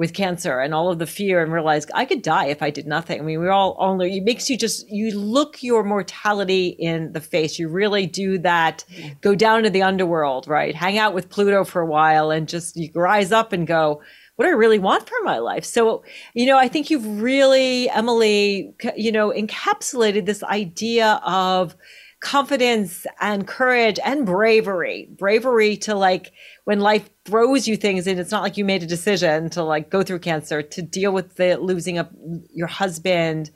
with 0.00 0.14
cancer 0.14 0.60
and 0.60 0.72
all 0.72 0.90
of 0.90 0.98
the 0.98 1.06
fear 1.06 1.42
and 1.42 1.52
realize 1.52 1.84
I 1.92 2.06
could 2.06 2.22
die 2.22 2.46
if 2.46 2.62
I 2.62 2.70
did 2.70 2.86
nothing. 2.86 3.20
I 3.20 3.22
mean, 3.22 3.38
we're 3.38 3.50
all 3.50 3.76
only, 3.78 4.16
it 4.16 4.24
makes 4.24 4.48
you 4.48 4.56
just, 4.56 4.88
you 4.88 5.14
look 5.14 5.62
your 5.62 5.84
mortality 5.84 6.68
in 6.68 7.12
the 7.12 7.20
face. 7.20 7.58
You 7.58 7.68
really 7.68 8.06
do 8.06 8.38
that, 8.38 8.82
go 9.20 9.34
down 9.34 9.62
to 9.64 9.68
the 9.68 9.82
underworld, 9.82 10.48
right? 10.48 10.74
Hang 10.74 10.96
out 10.96 11.12
with 11.12 11.28
Pluto 11.28 11.64
for 11.64 11.82
a 11.82 11.86
while 11.86 12.30
and 12.30 12.48
just 12.48 12.76
you 12.76 12.88
rise 12.94 13.30
up 13.30 13.52
and 13.52 13.66
go, 13.66 14.00
what 14.36 14.46
do 14.46 14.52
I 14.52 14.54
really 14.54 14.78
want 14.78 15.06
for 15.06 15.18
my 15.22 15.36
life? 15.36 15.66
So, 15.66 16.02
you 16.32 16.46
know, 16.46 16.56
I 16.56 16.66
think 16.66 16.88
you've 16.88 17.20
really, 17.20 17.90
Emily, 17.90 18.72
you 18.96 19.12
know, 19.12 19.32
encapsulated 19.32 20.24
this 20.24 20.42
idea 20.42 21.20
of, 21.26 21.76
confidence 22.20 23.06
and 23.20 23.46
courage 23.46 23.98
and 24.04 24.26
bravery 24.26 25.08
bravery 25.12 25.74
to 25.74 25.94
like 25.94 26.32
when 26.64 26.78
life 26.78 27.08
throws 27.24 27.66
you 27.66 27.76
things 27.76 28.06
and 28.06 28.20
it's 28.20 28.30
not 28.30 28.42
like 28.42 28.58
you 28.58 28.64
made 28.64 28.82
a 28.82 28.86
decision 28.86 29.48
to 29.48 29.62
like 29.62 29.88
go 29.88 30.02
through 30.02 30.18
cancer 30.18 30.60
to 30.60 30.82
deal 30.82 31.12
with 31.12 31.36
the 31.36 31.56
losing 31.56 31.96
of 31.96 32.08
your 32.52 32.66
husband 32.66 33.50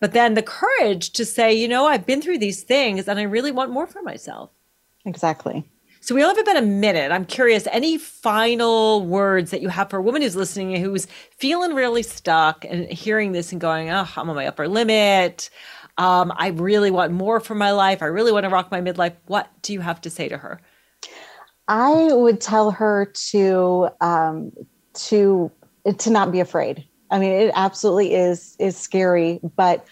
but 0.00 0.12
then 0.12 0.32
the 0.32 0.42
courage 0.42 1.10
to 1.10 1.26
say 1.26 1.52
you 1.52 1.68
know 1.68 1.86
i've 1.86 2.06
been 2.06 2.22
through 2.22 2.38
these 2.38 2.62
things 2.62 3.06
and 3.06 3.18
i 3.18 3.22
really 3.22 3.52
want 3.52 3.70
more 3.70 3.86
for 3.86 4.00
myself 4.02 4.50
exactly 5.04 5.68
so 6.06 6.14
we 6.14 6.22
only 6.22 6.36
have 6.36 6.46
about 6.46 6.62
a 6.62 6.66
minute. 6.66 7.10
I'm 7.10 7.24
curious, 7.24 7.66
any 7.72 7.98
final 7.98 9.04
words 9.04 9.50
that 9.50 9.60
you 9.60 9.68
have 9.70 9.90
for 9.90 9.96
a 9.96 10.02
woman 10.02 10.22
who's 10.22 10.36
listening 10.36 10.80
who's 10.80 11.08
feeling 11.36 11.74
really 11.74 12.04
stuck 12.04 12.64
and 12.64 12.88
hearing 12.88 13.32
this 13.32 13.50
and 13.50 13.60
going, 13.60 13.90
oh, 13.90 14.06
I'm 14.16 14.30
on 14.30 14.36
my 14.36 14.46
upper 14.46 14.68
limit. 14.68 15.50
Um, 15.98 16.32
I 16.36 16.48
really 16.48 16.90
want 16.90 17.12
more 17.12 17.40
for 17.40 17.54
my 17.54 17.72
life. 17.72 18.02
I 18.02 18.06
really 18.06 18.32
want 18.32 18.44
to 18.44 18.50
rock 18.50 18.70
my 18.70 18.80
midlife. 18.80 19.14
What 19.26 19.48
do 19.62 19.72
you 19.72 19.80
have 19.80 20.00
to 20.02 20.10
say 20.10 20.28
to 20.28 20.36
her? 20.36 20.60
I 21.68 22.12
would 22.12 22.40
tell 22.40 22.70
her 22.70 23.12
to 23.30 23.88
um, 24.00 24.52
to 24.94 25.50
to 25.98 26.10
not 26.10 26.32
be 26.32 26.40
afraid. 26.40 26.86
I 27.10 27.18
mean, 27.18 27.32
it 27.32 27.52
absolutely 27.54 28.14
is 28.14 28.56
is 28.58 28.76
scary, 28.76 29.40
but 29.56 29.86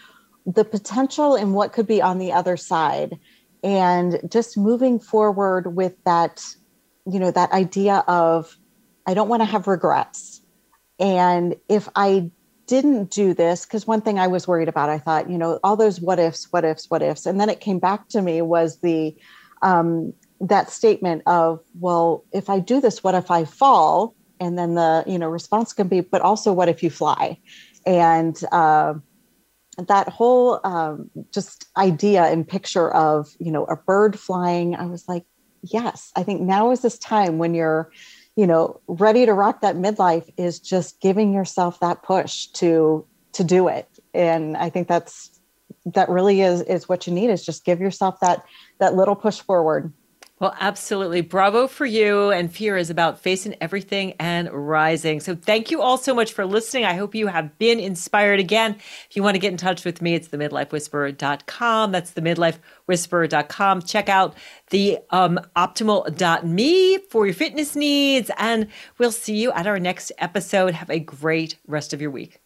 the 0.46 0.64
potential 0.64 1.36
and 1.36 1.54
what 1.54 1.72
could 1.72 1.86
be 1.86 2.02
on 2.02 2.18
the 2.18 2.32
other 2.32 2.56
side, 2.56 3.18
and 3.62 4.20
just 4.28 4.58
moving 4.58 5.00
forward 5.00 5.74
with 5.74 5.94
that, 6.04 6.44
you 7.10 7.18
know, 7.18 7.30
that 7.30 7.50
idea 7.52 8.04
of 8.06 8.56
I 9.06 9.14
don't 9.14 9.28
want 9.28 9.40
to 9.40 9.46
have 9.46 9.66
regrets, 9.66 10.42
and 10.98 11.56
if 11.68 11.88
I 11.96 12.30
didn't 12.66 13.10
do 13.10 13.34
this 13.34 13.64
because 13.64 13.86
one 13.86 14.00
thing 14.00 14.18
i 14.18 14.26
was 14.26 14.48
worried 14.48 14.68
about 14.68 14.88
i 14.88 14.98
thought 14.98 15.28
you 15.28 15.38
know 15.38 15.58
all 15.62 15.76
those 15.76 16.00
what 16.00 16.18
ifs 16.18 16.50
what 16.50 16.64
ifs 16.64 16.90
what 16.90 17.02
ifs. 17.02 17.26
And 17.26 17.40
then 17.40 17.48
it 17.48 17.60
came 17.60 17.78
back 17.78 18.08
to 18.10 18.22
me 18.22 18.42
was 18.42 18.78
the 18.80 19.16
um, 19.62 20.12
that 20.40 20.70
statement 20.70 21.22
of 21.26 21.60
well 21.78 22.24
if 22.32 22.50
i 22.50 22.58
do 22.58 22.80
this 22.80 23.02
what 23.04 23.14
if 23.14 23.30
i 23.30 23.44
fall? 23.44 24.14
And 24.40 24.58
then 24.58 24.74
the 24.74 25.04
you 25.06 25.18
know 25.18 25.28
response 25.28 25.72
can 25.72 25.88
be 25.88 26.00
but 26.00 26.22
also 26.22 26.52
what 26.52 26.68
if 26.68 26.82
you 26.82 26.90
fly? 26.90 27.38
And 27.86 28.38
uh, 28.50 28.94
that 29.78 30.08
whole 30.08 30.60
um, 30.64 31.10
just 31.32 31.66
idea 31.76 32.24
and 32.24 32.46
picture 32.46 32.90
of 32.92 33.28
you 33.38 33.50
know 33.50 33.64
a 33.64 33.76
bird 33.76 34.18
flying 34.18 34.74
i 34.74 34.86
was 34.86 35.08
like 35.08 35.24
yes 35.62 36.12
i 36.16 36.22
think 36.22 36.40
now 36.40 36.70
is 36.70 36.80
this 36.80 36.98
time 36.98 37.38
when 37.38 37.54
you're 37.54 37.90
you 38.36 38.46
know 38.46 38.80
ready 38.88 39.26
to 39.26 39.32
rock 39.32 39.60
that 39.60 39.76
midlife 39.76 40.32
is 40.36 40.58
just 40.58 41.00
giving 41.00 41.32
yourself 41.32 41.80
that 41.80 42.02
push 42.02 42.46
to 42.48 43.06
to 43.32 43.44
do 43.44 43.68
it. 43.68 43.88
And 44.12 44.56
i 44.56 44.70
think 44.70 44.88
that's 44.88 45.40
that 45.86 46.08
really 46.08 46.40
is 46.40 46.62
is 46.62 46.88
what 46.88 47.06
you 47.06 47.12
need 47.12 47.30
is 47.30 47.44
just 47.44 47.64
give 47.64 47.80
yourself 47.80 48.20
that 48.20 48.44
that 48.78 48.94
little 48.94 49.16
push 49.16 49.40
forward 49.40 49.92
well, 50.44 50.54
absolutely. 50.60 51.22
Bravo 51.22 51.66
for 51.66 51.86
you. 51.86 52.30
And 52.30 52.52
fear 52.52 52.76
is 52.76 52.90
about 52.90 53.18
facing 53.18 53.56
everything 53.62 54.12
and 54.20 54.50
rising. 54.52 55.20
So 55.20 55.34
thank 55.34 55.70
you 55.70 55.80
all 55.80 55.96
so 55.96 56.14
much 56.14 56.34
for 56.34 56.44
listening. 56.44 56.84
I 56.84 56.92
hope 56.92 57.14
you 57.14 57.28
have 57.28 57.56
been 57.56 57.80
inspired 57.80 58.40
again. 58.40 58.76
If 59.08 59.16
you 59.16 59.22
want 59.22 59.36
to 59.36 59.38
get 59.38 59.52
in 59.52 59.56
touch 59.56 59.86
with 59.86 60.02
me, 60.02 60.14
it's 60.14 60.28
the 60.28 60.36
midlifewhisperer.com. 60.36 61.92
That's 61.92 62.10
the 62.10 62.20
midlifewhisperer.com. 62.20 63.82
Check 63.82 64.10
out 64.10 64.34
the 64.68 64.98
um, 65.08 65.40
optimal.me 65.56 66.98
for 67.08 67.24
your 67.24 67.34
fitness 67.34 67.74
needs. 67.74 68.30
And 68.36 68.68
we'll 68.98 69.12
see 69.12 69.36
you 69.36 69.50
at 69.52 69.66
our 69.66 69.80
next 69.80 70.12
episode. 70.18 70.74
Have 70.74 70.90
a 70.90 71.00
great 71.00 71.56
rest 71.66 71.94
of 71.94 72.02
your 72.02 72.10
week. 72.10 72.42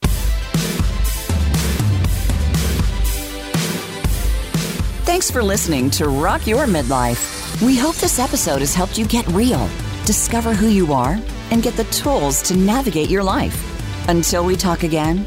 Thanks 5.05 5.33
for 5.33 5.43
listening 5.43 5.91
to 5.91 6.09
Rock 6.09 6.47
Your 6.47 6.67
Midlife. 6.67 7.48
We 7.61 7.77
hope 7.77 7.97
this 7.97 8.21
episode 8.21 8.61
has 8.61 8.73
helped 8.73 8.97
you 8.97 9.05
get 9.05 9.27
real, 9.29 9.69
discover 10.05 10.55
who 10.55 10.69
you 10.69 10.93
are, 10.93 11.19
and 11.51 11.61
get 11.61 11.75
the 11.75 11.83
tools 11.85 12.41
to 12.43 12.57
navigate 12.57 13.11
your 13.11 13.25
life. 13.25 14.09
Until 14.09 14.45
we 14.45 14.55
talk 14.55 14.85
again, 14.85 15.25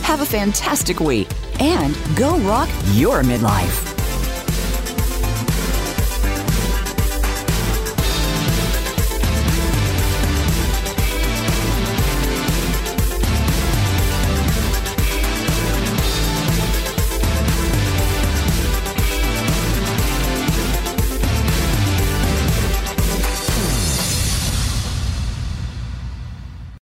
have 0.00 0.22
a 0.22 0.26
fantastic 0.26 0.98
week 0.98 1.28
and 1.60 1.94
go 2.16 2.38
rock 2.38 2.70
your 2.92 3.22
midlife. 3.22 4.03